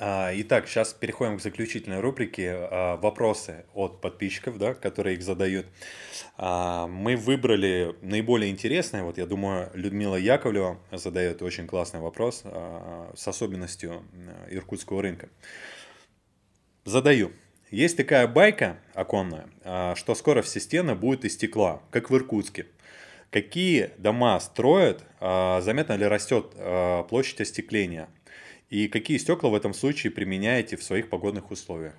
[0.00, 5.66] итак, сейчас переходим к заключительной рубрике а, вопросы от подписчиков, да, которые их задают.
[6.36, 9.04] А, мы выбрали наиболее интересные.
[9.04, 14.02] Вот я думаю, Людмила Яковлева задает очень классный вопрос с особенностью
[14.50, 15.28] иркутского рынка.
[16.84, 17.30] Задаю.
[17.70, 19.48] Есть такая байка оконная,
[19.94, 22.66] что скоро все стены будут из стекла, как в Иркутске.
[23.30, 26.52] Какие дома строят, заметно ли растет
[27.08, 28.08] площадь остекления?
[28.74, 31.94] И какие стекла в этом случае применяете в своих погодных условиях?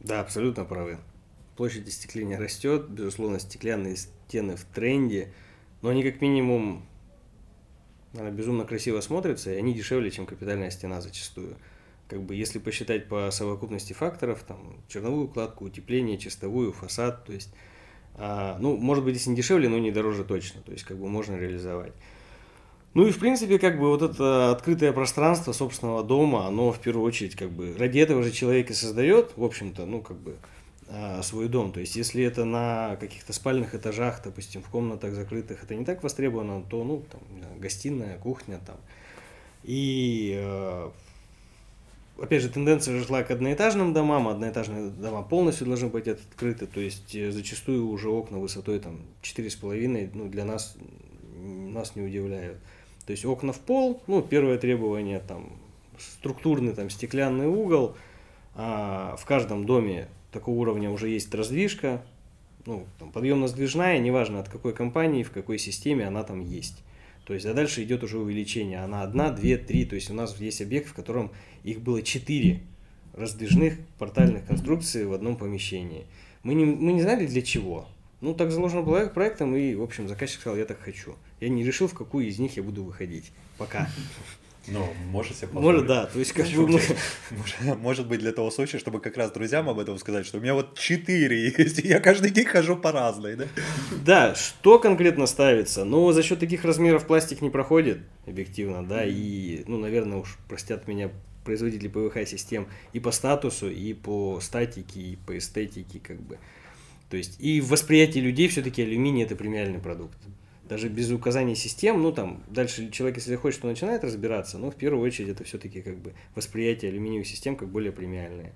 [0.00, 0.98] Да, абсолютно правы.
[1.56, 5.32] Площадь остекления растет, безусловно, стеклянные стены в тренде,
[5.80, 6.86] но они как минимум
[8.12, 11.56] наверное, безумно красиво смотрятся, и они дешевле, чем капитальная стена зачастую.
[12.06, 17.54] Как бы если посчитать по совокупности факторов, там, черновую укладку, утепление, чистовую, фасад, то есть,
[18.14, 21.08] а, ну, может быть, если не дешевле, но не дороже точно, то есть, как бы
[21.08, 21.94] можно реализовать.
[22.98, 27.06] Ну и в принципе, как бы вот это открытое пространство собственного дома, оно в первую
[27.06, 30.34] очередь как бы ради этого же человек и создает, в общем-то, ну как бы
[30.88, 31.70] а, свой дом.
[31.70, 36.02] То есть, если это на каких-то спальных этажах, допустим, в комнатах закрытых, это не так
[36.02, 37.20] востребовано, то, ну, там,
[37.60, 38.78] гостиная, кухня там.
[39.62, 40.90] И, э,
[42.20, 46.80] опять же, тенденция же шла к одноэтажным домам, одноэтажные дома полностью должны быть открыты, то
[46.80, 50.74] есть, э, зачастую уже окна высотой там 4,5, ну, для нас,
[51.36, 52.58] нас не удивляют.
[53.08, 55.54] То есть окна в пол, ну, первое требование там
[55.98, 57.96] структурный там стеклянный угол,
[58.54, 62.04] а в каждом доме такого уровня уже есть раздвижка,
[62.66, 66.84] ну, там, подъемно-сдвижная, неважно от какой компании, в какой системе она там есть.
[67.24, 68.84] То есть, а дальше идет уже увеличение.
[68.84, 69.86] Она одна, две, три.
[69.86, 71.30] То есть, у нас есть объект, в котором
[71.64, 72.60] их было четыре
[73.14, 76.04] раздвижных портальных конструкции в одном помещении.
[76.42, 77.88] Мы не, мы не знали для чего.
[78.20, 81.14] Ну, так заложено было проектом, и, в общем, заказчик сказал, я так хочу.
[81.40, 83.32] Я не решил, в какую из них я буду выходить.
[83.58, 83.88] Пока.
[84.70, 85.80] Ну, может себе позволить.
[85.80, 86.06] Может, да.
[86.06, 86.66] То есть, как бы...
[87.30, 90.40] Может, может быть, для того случая, чтобы как раз друзьям об этом сказать, что у
[90.40, 93.46] меня вот четыре есть, и я каждый день хожу по разной, да?
[94.04, 95.84] Да, что конкретно ставится?
[95.84, 100.86] Ну, за счет таких размеров пластик не проходит, объективно, да, и, ну, наверное, уж простят
[100.86, 101.10] меня
[101.44, 106.38] производители ПВХ-систем и по статусу, и по статике, и по эстетике, как бы.
[107.08, 110.18] То есть и в восприятии людей все-таки алюминий это премиальный продукт.
[110.68, 114.76] Даже без указания систем, ну там, дальше человек, если хочет, то начинает разбираться, но в
[114.76, 118.52] первую очередь это все-таки как бы восприятие алюминиевых систем как более премиальные.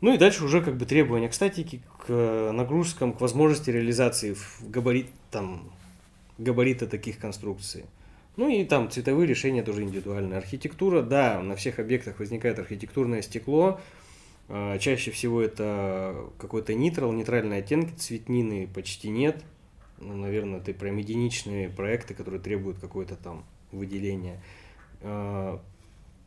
[0.00, 4.68] Ну и дальше уже как бы требования к статике, к нагрузкам, к возможности реализации в
[4.68, 5.70] габарит, там,
[6.38, 7.84] габарита таких конструкций.
[8.36, 10.38] Ну и там цветовые решения тоже индивидуальные.
[10.38, 13.80] Архитектура, да, на всех объектах возникает архитектурное стекло,
[14.48, 19.44] а, чаще всего это какой-то нейтрал, нейтральные оттенки, цветнины почти нет.
[20.02, 24.42] Ну, наверное, это прям единичные проекты, которые требуют какое-то там выделение.
[25.00, 25.60] А,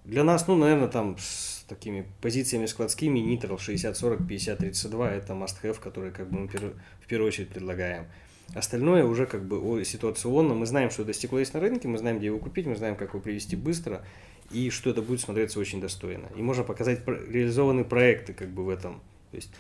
[0.06, 6.12] для нас, ну, наверное, там с такими позициями складскими нейтрал 60-40, 50-32 это must-have, который
[6.12, 8.06] как бы мы в первую очередь предлагаем.
[8.54, 10.54] Остальное уже как бы ситуационно.
[10.54, 12.96] Мы знаем, что это стекло есть на рынке, мы знаем, где его купить, мы знаем,
[12.96, 14.06] как его привезти быстро
[14.52, 16.28] и что это будет смотреться очень достойно.
[16.36, 19.02] И можно показать реализованные проекты как бы в этом.
[19.32, 19.52] То есть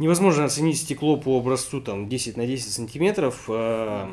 [0.00, 3.44] невозможно оценить стекло по образцу там 10 на 10 сантиметров.
[3.48, 4.10] А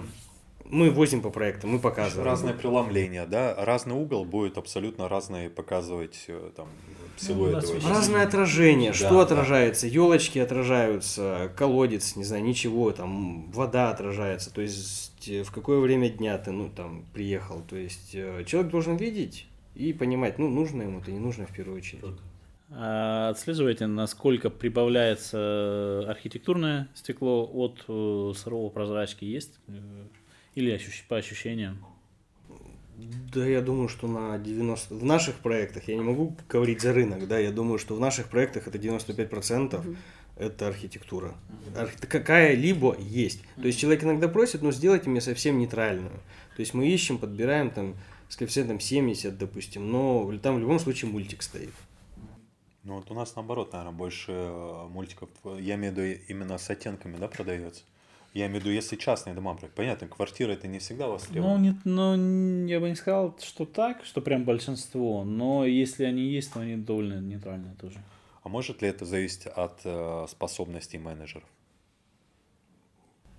[0.69, 2.27] мы возим по проектам, мы показываем.
[2.27, 6.67] Разное преломление, да, разный угол будет абсолютно разный показывать э, там
[7.15, 7.63] силуэт.
[7.63, 14.53] Ну, разное отражение, да, что отражается, елочки отражаются, колодец, не знаю, ничего, там вода отражается,
[14.53, 18.69] то есть э, в какое время дня ты, ну, там, приехал, то есть э, человек
[18.71, 22.03] должен видеть и понимать, ну, нужно ему это, не нужно в первую очередь.
[22.69, 29.59] А отслеживаете, насколько прибавляется архитектурное стекло от э, сырого прозрачки есть?
[29.67, 30.05] Э,
[30.55, 31.05] или ощущ...
[31.07, 31.77] по ощущениям?
[33.33, 34.95] Да, я думаю, что на 90...
[34.95, 38.27] В наших проектах, я не могу говорить за рынок, да, я думаю, что в наших
[38.27, 39.95] проектах это 95% угу.
[40.35, 41.35] это архитектура.
[41.69, 41.79] Угу.
[41.79, 41.91] Арх...
[42.01, 43.43] Какая-либо есть.
[43.55, 46.19] То есть человек иногда просит, но сделайте мне совсем нейтральную.
[46.55, 47.95] То есть мы ищем, подбираем там
[48.27, 51.73] с коэффициентом 70, допустим, но там в любом случае мультик стоит.
[52.87, 55.27] Ну вот у нас наоборот, наверное, больше э, мультиков,
[55.59, 57.83] я имею в виду именно с оттенками, да, продается.
[58.33, 59.71] Я имею в виду, если частные дома брать.
[59.71, 61.57] Понятно, квартира это не всегда востребовано.
[61.57, 65.25] Ну, нет, ну, я бы не сказал, что так, что прям большинство.
[65.25, 67.99] Но если они есть, то они довольно нейтральные тоже.
[68.43, 71.43] А может ли это зависеть от э, способностей менеджеров?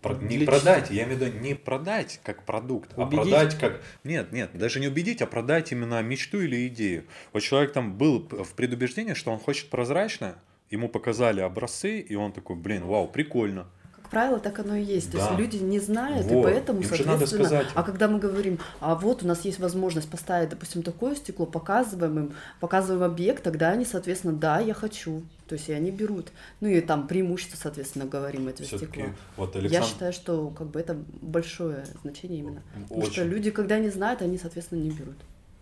[0.08, 3.18] Про, не продать, я имею в виду не продать как продукт, убедить?
[3.18, 3.82] а продать как...
[4.04, 7.04] Нет, нет, даже не убедить, а продать именно мечту или идею.
[7.32, 10.36] Вот человек там был в предубеждении, что он хочет прозрачно,
[10.70, 13.68] ему показали образцы, и он такой, блин, вау, прикольно.
[14.08, 15.10] Как правило, так оно и есть.
[15.10, 15.18] Да.
[15.18, 16.40] То есть люди не знают, Вот.
[16.40, 17.66] и поэтому, Им надо соответственно, сказать.
[17.74, 22.18] а когда мы говорим, а вот у нас есть возможность поставить, допустим, такое стекло, показываем
[22.18, 25.22] им, показываем объект, тогда они, соответственно, да, я хочу.
[25.46, 26.28] То есть и они берут.
[26.60, 29.04] Ну и там преимущество, соответственно, говорим этого стекла.
[29.36, 29.86] вот Я Александр...
[29.88, 32.62] считаю, что как бы это большое значение именно.
[32.88, 33.30] Потому что Очень.
[33.30, 35.16] люди, когда не знают, они, соответственно, не берут.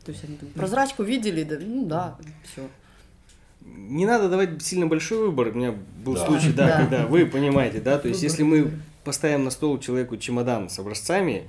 [0.04, 2.68] То есть они там прозрачку видели, да, ну да, все.
[3.74, 5.48] Не надо давать сильно большой выбор.
[5.48, 5.74] У меня
[6.04, 6.26] был Да.
[6.26, 6.76] случай, да, Да.
[6.78, 8.70] когда вы понимаете, да, то есть если мы
[9.04, 11.44] поставим на стол человеку чемодан с образцами,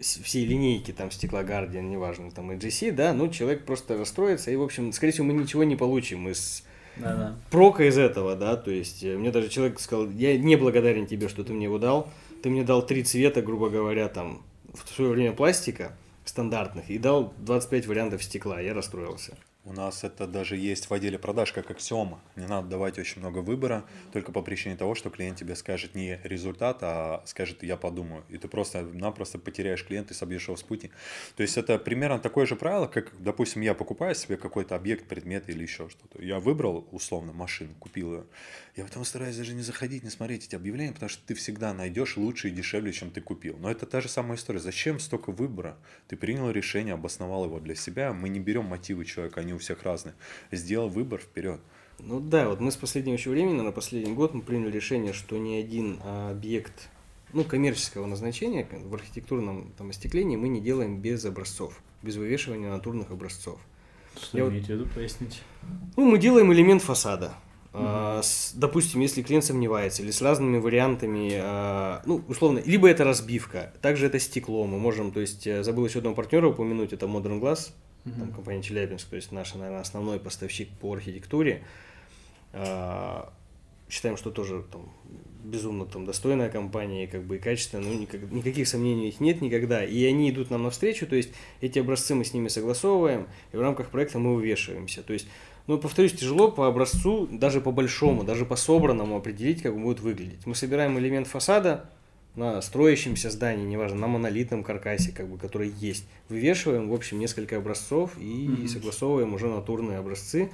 [0.00, 4.62] всей линейки, там, стекла Guardian, неважно, там, AGC, да, ну, человек просто расстроится, и, в
[4.62, 6.62] общем, скорее всего, мы ничего не получим из
[6.96, 7.36] Да-да.
[7.50, 11.28] прока из этого, да, то есть э, мне даже человек сказал, я не благодарен тебе,
[11.28, 12.08] что ты мне его дал,
[12.42, 14.40] ты мне дал три цвета, грубо говоря, там,
[14.72, 15.92] в свое время пластика
[16.24, 19.36] стандартных, и дал 25 вариантов стекла, я расстроился.
[19.62, 22.22] У нас это даже есть в отделе продаж как аксиома.
[22.34, 26.18] Не надо давать очень много выбора, только по причине того, что клиент тебе скажет не
[26.24, 28.24] результат, а скажет «я подумаю».
[28.30, 30.90] И ты просто-напросто потеряешь клиента и собьешь его с пути.
[31.36, 35.50] То есть это примерно такое же правило, как, допустим, я покупаю себе какой-то объект, предмет
[35.50, 36.22] или еще что-то.
[36.22, 38.24] Я выбрал, условно, машину, купил ее.
[38.76, 42.16] Я потом стараюсь даже не заходить, не смотреть эти объявления, потому что ты всегда найдешь
[42.16, 43.56] лучше и дешевле, чем ты купил.
[43.58, 44.60] Но это та же самая история.
[44.60, 45.76] Зачем столько выбора?
[46.08, 48.12] Ты принял решение, обосновал его для себя.
[48.12, 50.14] Мы не берем мотивы человека, они у всех разные.
[50.52, 51.60] Сделал выбор вперед.
[51.98, 55.36] Ну да, вот мы с последнего еще времени, на последний год мы приняли решение, что
[55.36, 56.88] ни один а, объект
[57.32, 63.10] ну, коммерческого назначения в архитектурном там, остеклении мы не делаем без образцов, без вывешивания натурных
[63.10, 63.60] образцов.
[64.20, 65.38] Что Я вот- имеете в виду, поясните?
[65.96, 67.34] Ну, мы делаем элемент фасада.
[67.72, 73.04] А, с- допустим, если клиент сомневается, или с разными вариантами, а, ну, условно, либо это
[73.04, 77.06] разбивка, также это стекло, мы можем, то есть, э, забыл еще одного партнера упомянуть, это
[77.06, 77.70] Modern Glass,
[78.04, 81.62] там компания Челябинск, то есть наш, наверное, основной поставщик по архитектуре.
[82.52, 83.32] А,
[83.88, 84.88] Считаем, что тоже там
[85.42, 89.40] безумно там достойная компания, как бы и качественная, ну никак- никаких сомнений у них нет
[89.40, 91.30] никогда, и они идут нам навстречу, то есть
[91.60, 95.26] эти образцы мы с ними согласовываем, и в рамках проекта мы вывешиваемся, то есть
[95.66, 100.00] ну, повторюсь, тяжело по образцу, даже по большому, даже по собранному определить, как он будет
[100.00, 100.46] выглядеть.
[100.46, 101.84] Мы собираем элемент фасада
[102.36, 106.04] на строящемся здании, неважно, на монолитном каркасе, как бы, который есть.
[106.28, 108.68] Вывешиваем, в общем, несколько образцов и Мгм.
[108.68, 110.50] согласовываем уже натурные образцы.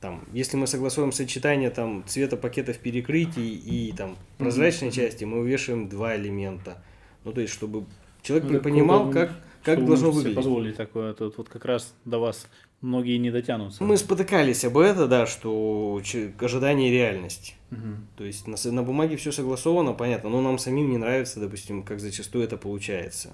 [0.00, 4.96] Там, если мы согласуем сочетание там, цвета пакетов перекрытий и там, прозрачной Мгм.
[4.96, 6.82] части, мы вывешиваем два элемента.
[7.24, 7.84] Ну, то есть, чтобы
[8.20, 10.36] человек Ну, понимал, как, как должно выглядеть.
[10.36, 11.12] позволить такое.
[11.14, 12.46] Тут вот как раз до вас
[12.80, 13.82] многие не дотянутся.
[13.84, 16.00] Мы спотыкались об это, да, что
[16.40, 17.56] ожидание и реальность.
[17.70, 18.06] Мгм.
[18.16, 22.00] То есть на, на бумаге все согласовано, понятно, но нам самим не нравится, допустим, как
[22.00, 23.30] зачастую это получается.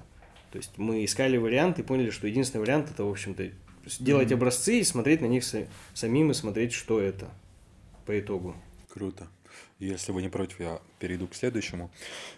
[0.53, 3.51] То есть мы искали вариант и поняли, что единственный вариант это, в общем-то,
[4.01, 4.35] делать Мгм.
[4.37, 7.29] образцы и смотреть на них са- самим и смотреть, что это
[8.07, 8.55] по итогу.
[8.93, 9.27] Круто.
[9.79, 11.93] Если вы не против, я перейду к следующему.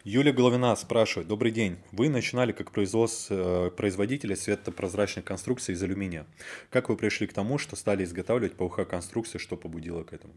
[0.04, 1.26] Юлия Головина спрашивает.
[1.26, 1.78] Добрый день.
[1.90, 6.26] Вы начинали как производс- э, производитель светопрозрачных конструкций из алюминия.
[6.68, 10.34] Как вы пришли к тому, что стали изготавливать ПВХ-конструкции, что побудило к этому?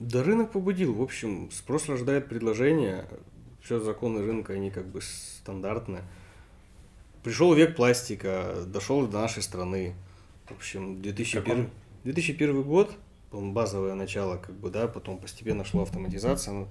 [0.00, 3.06] Да рынок побудил, в общем, спрос рождает предложение,
[3.62, 6.04] все законы рынка, они как бы стандартные.
[7.22, 9.94] Пришел век пластика, дошел до нашей страны.
[10.46, 11.70] В общем, 2001, Каком?
[12.04, 12.96] 2001 год,
[13.32, 16.68] базовое начало, как бы, да, потом постепенно шла автоматизация, ну,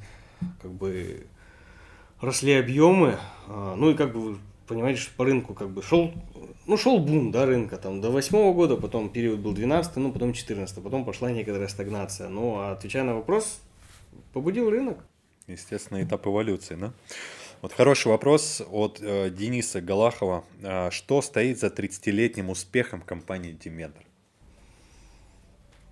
[0.62, 1.28] как бы
[2.20, 3.18] росли объемы,
[3.48, 6.14] а, ну и как бы вы понимаете, что по рынку как бы шел,
[6.68, 10.34] ну шел бум, да, рынка там до восьмого года, потом период был 12 ну потом
[10.34, 12.30] 14 потом пошла некоторая стагнация.
[12.30, 13.60] Ну, а отвечая на вопрос,
[14.34, 15.00] побудил рынок.
[15.48, 16.94] Естественно, этап эволюции, да?
[17.62, 20.44] Вот хороший вопрос от э, Дениса Галахова.
[20.64, 24.04] А, что стоит за 30-летним успехом компании Диметр?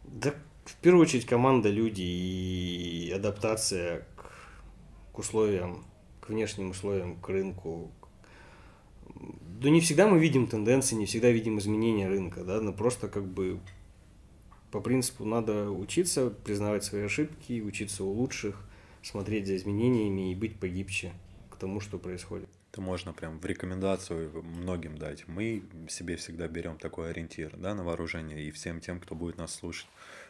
[0.04, 0.34] Да,
[0.78, 4.32] в первую очередь команда, люди и адаптация к,
[5.14, 5.86] к условиям,
[6.22, 7.92] к внешним условиям, к рынку.
[9.60, 13.26] Да не всегда мы видим тенденции, не всегда видим изменения рынка, да, но просто как
[13.26, 13.60] бы
[14.72, 18.64] по принципу надо учиться, признавать свои ошибки, учиться у лучших,
[19.02, 21.14] смотреть за изменениями и быть погибче
[21.50, 22.50] к тому, что происходит.
[22.72, 25.28] Это можно прям в рекомендацию многим дать.
[25.28, 29.56] Мы себе всегда берем такой ориентир да, на вооружение и всем тем, кто будет нас
[29.56, 29.88] слушать,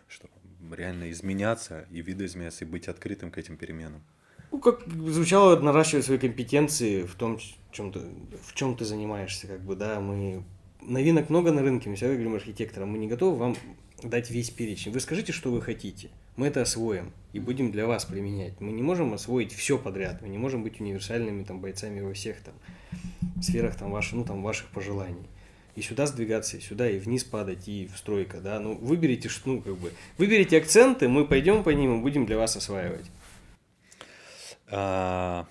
[0.09, 0.27] что
[0.75, 4.03] реально изменяться и видоизменяться, и быть открытым к этим переменам.
[4.51, 7.39] Ну, как звучало, наращивать свои компетенции в том,
[7.71, 7.99] чем ты,
[8.43, 10.43] в чем ты занимаешься, как бы, да, мы...
[10.81, 13.55] Новинок много на рынке, мы всегда говорим архитекторам, мы не готовы вам
[14.01, 14.91] дать весь перечень.
[14.91, 18.59] Вы скажите, что вы хотите, мы это освоим и будем для вас применять.
[18.61, 22.39] Мы не можем освоить все подряд, мы не можем быть универсальными там бойцами во всех
[22.39, 22.55] там
[23.41, 25.27] сферах там ваших, ну, там, ваших пожеланий.
[25.79, 28.59] И сюда сдвигаться, и сюда, и вниз падать, и в стройка, да.
[28.59, 32.57] Ну, выберите, ну, как бы, выберите акценты, мы пойдем по ним и будем для вас
[32.57, 33.05] осваивать.
[34.67, 35.47] А,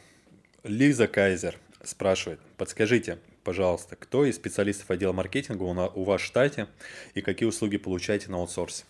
[0.65, 6.25] Лиза Кайзер спрашивает, подскажите, пожалуйста, кто из специалистов отдела маркетинга у, на, у вас в
[6.27, 6.67] штате
[7.15, 8.85] и какие услуги получаете на аутсорсе?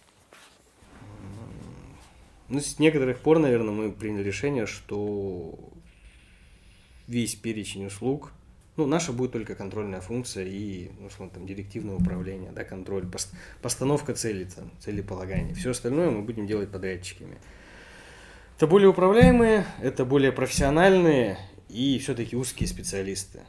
[2.48, 5.56] Ну, с некоторых пор, наверное, мы приняли решение, что
[7.06, 8.32] весь перечень услуг,
[8.78, 13.30] ну, наша будет только контрольная функция и, ну, условно, там, директивное управление, да, контроль, пост,
[13.60, 15.54] постановка целей, там, целеполагания.
[15.54, 17.38] Все остальное мы будем делать подрядчиками.
[18.56, 21.38] Это более управляемые, это более профессиональные
[21.68, 23.40] и все-таки узкие специалисты.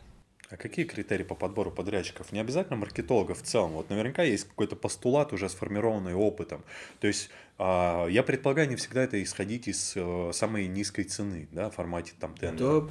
[0.49, 2.31] А какие критерии по подбору подрядчиков?
[2.31, 3.71] Не обязательно маркетологов в целом.
[3.73, 6.63] Вот наверняка есть какой-то постулат, уже сформированный опытом.
[6.99, 7.29] То есть
[7.59, 12.13] а, я предполагаю, не всегда это исходить из э, самой низкой цены, да, в формате
[12.19, 12.81] там тендера.
[12.81, 12.89] Да,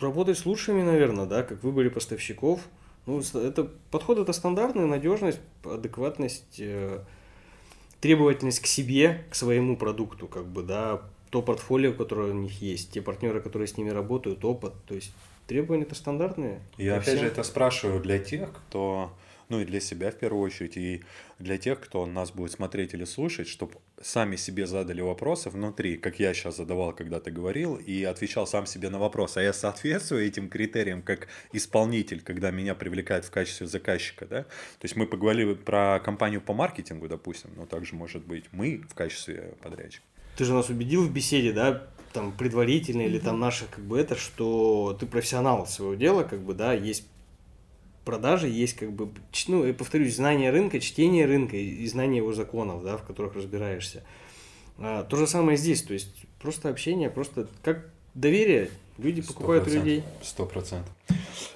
[0.00, 2.60] работать с лучшими, наверное, да, как в выборе поставщиков.
[3.06, 7.04] Ну, это подход это стандартная надежность, адекватность, э,
[8.00, 12.92] требовательность к себе, к своему продукту, как бы, да, то портфолио, которое у них есть,
[12.92, 15.12] те партнеры, которые с ними работают, опыт, то есть
[15.46, 16.60] требования-то стандартные.
[16.76, 17.18] Я опять всем.
[17.20, 19.12] же это спрашиваю для тех, кто,
[19.48, 21.02] ну и для себя в первую очередь, и
[21.38, 26.18] для тех, кто нас будет смотреть или слушать, чтобы сами себе задали вопросы внутри, как
[26.18, 30.26] я сейчас задавал, когда ты говорил, и отвечал сам себе на вопрос, а я соответствую
[30.26, 34.42] этим критериям как исполнитель, когда меня привлекают в качестве заказчика, да?
[34.42, 38.94] То есть мы поговорили про компанию по маркетингу, допустим, но также может быть мы в
[38.94, 40.04] качестве подрядчика.
[40.36, 44.16] Ты же нас убедил в беседе, да, там предварительно или там наших как бы это,
[44.16, 47.06] что ты профессионал своего дела, как бы, да, есть
[48.06, 49.10] продажи, есть как бы,
[49.48, 54.02] ну, я повторюсь, знание рынка, чтение рынка и знание его законов, да, в которых разбираешься.
[54.78, 59.70] А, то же самое здесь, то есть просто общение, просто как доверие, люди покупают у
[59.70, 60.04] людей.
[60.22, 60.92] Сто процентов.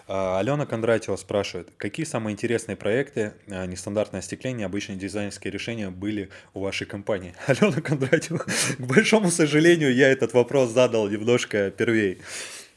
[0.09, 6.31] А, Алена Кондратьева спрашивает, какие самые интересные проекты, а, нестандартное остекление, обычные дизайнерские решения были
[6.53, 7.35] у вашей компании?
[7.47, 8.39] Алена Кондратьева,
[8.79, 12.21] к большому сожалению, я этот вопрос задал немножко первей.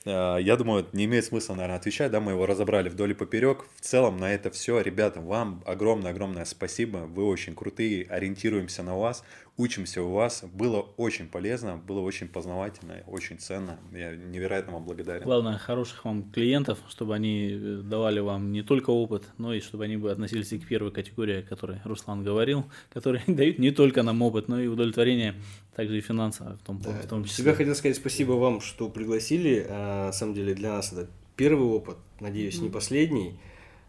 [0.06, 3.66] А, я думаю, не имеет смысла, наверное, отвечать, да, мы его разобрали вдоль и поперек.
[3.76, 9.24] В целом на это все, ребята, вам огромное-огромное спасибо, вы очень крутые, ориентируемся на вас,
[9.58, 10.44] учимся у вас.
[10.54, 13.80] Было очень полезно, было очень познавательно, очень ценно.
[13.92, 15.24] Я невероятно вам благодарен.
[15.24, 19.86] Главное, хороших вам клиентов, чтобы они э, давали вам не только опыт, но и чтобы
[19.86, 24.04] они бы относились и к первой категории, о которой Руслан говорил, которые дают не только
[24.04, 25.36] нам опыт, но и удовлетворение,
[25.76, 27.36] также и финансово в том, да, в том числе.
[27.36, 29.66] Всегда хотел сказать спасибо вам, что пригласили.
[29.70, 33.40] А, на самом деле для нас это первый опыт, надеюсь, не последний.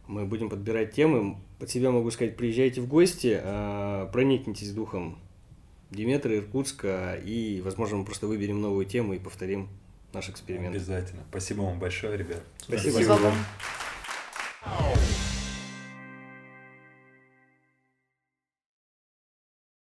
[0.07, 1.39] Мы будем подбирать темы.
[1.61, 5.19] От себя могу сказать, приезжайте в гости, а, проникнитесь духом
[5.91, 9.69] Диметра, Иркутска, и, возможно, мы просто выберем новую тему и повторим
[10.13, 10.75] наш эксперимент.
[10.75, 11.23] Обязательно.
[11.31, 12.43] Спасибо вам большое, ребят.
[12.59, 13.35] Спасибо, Спасибо вам.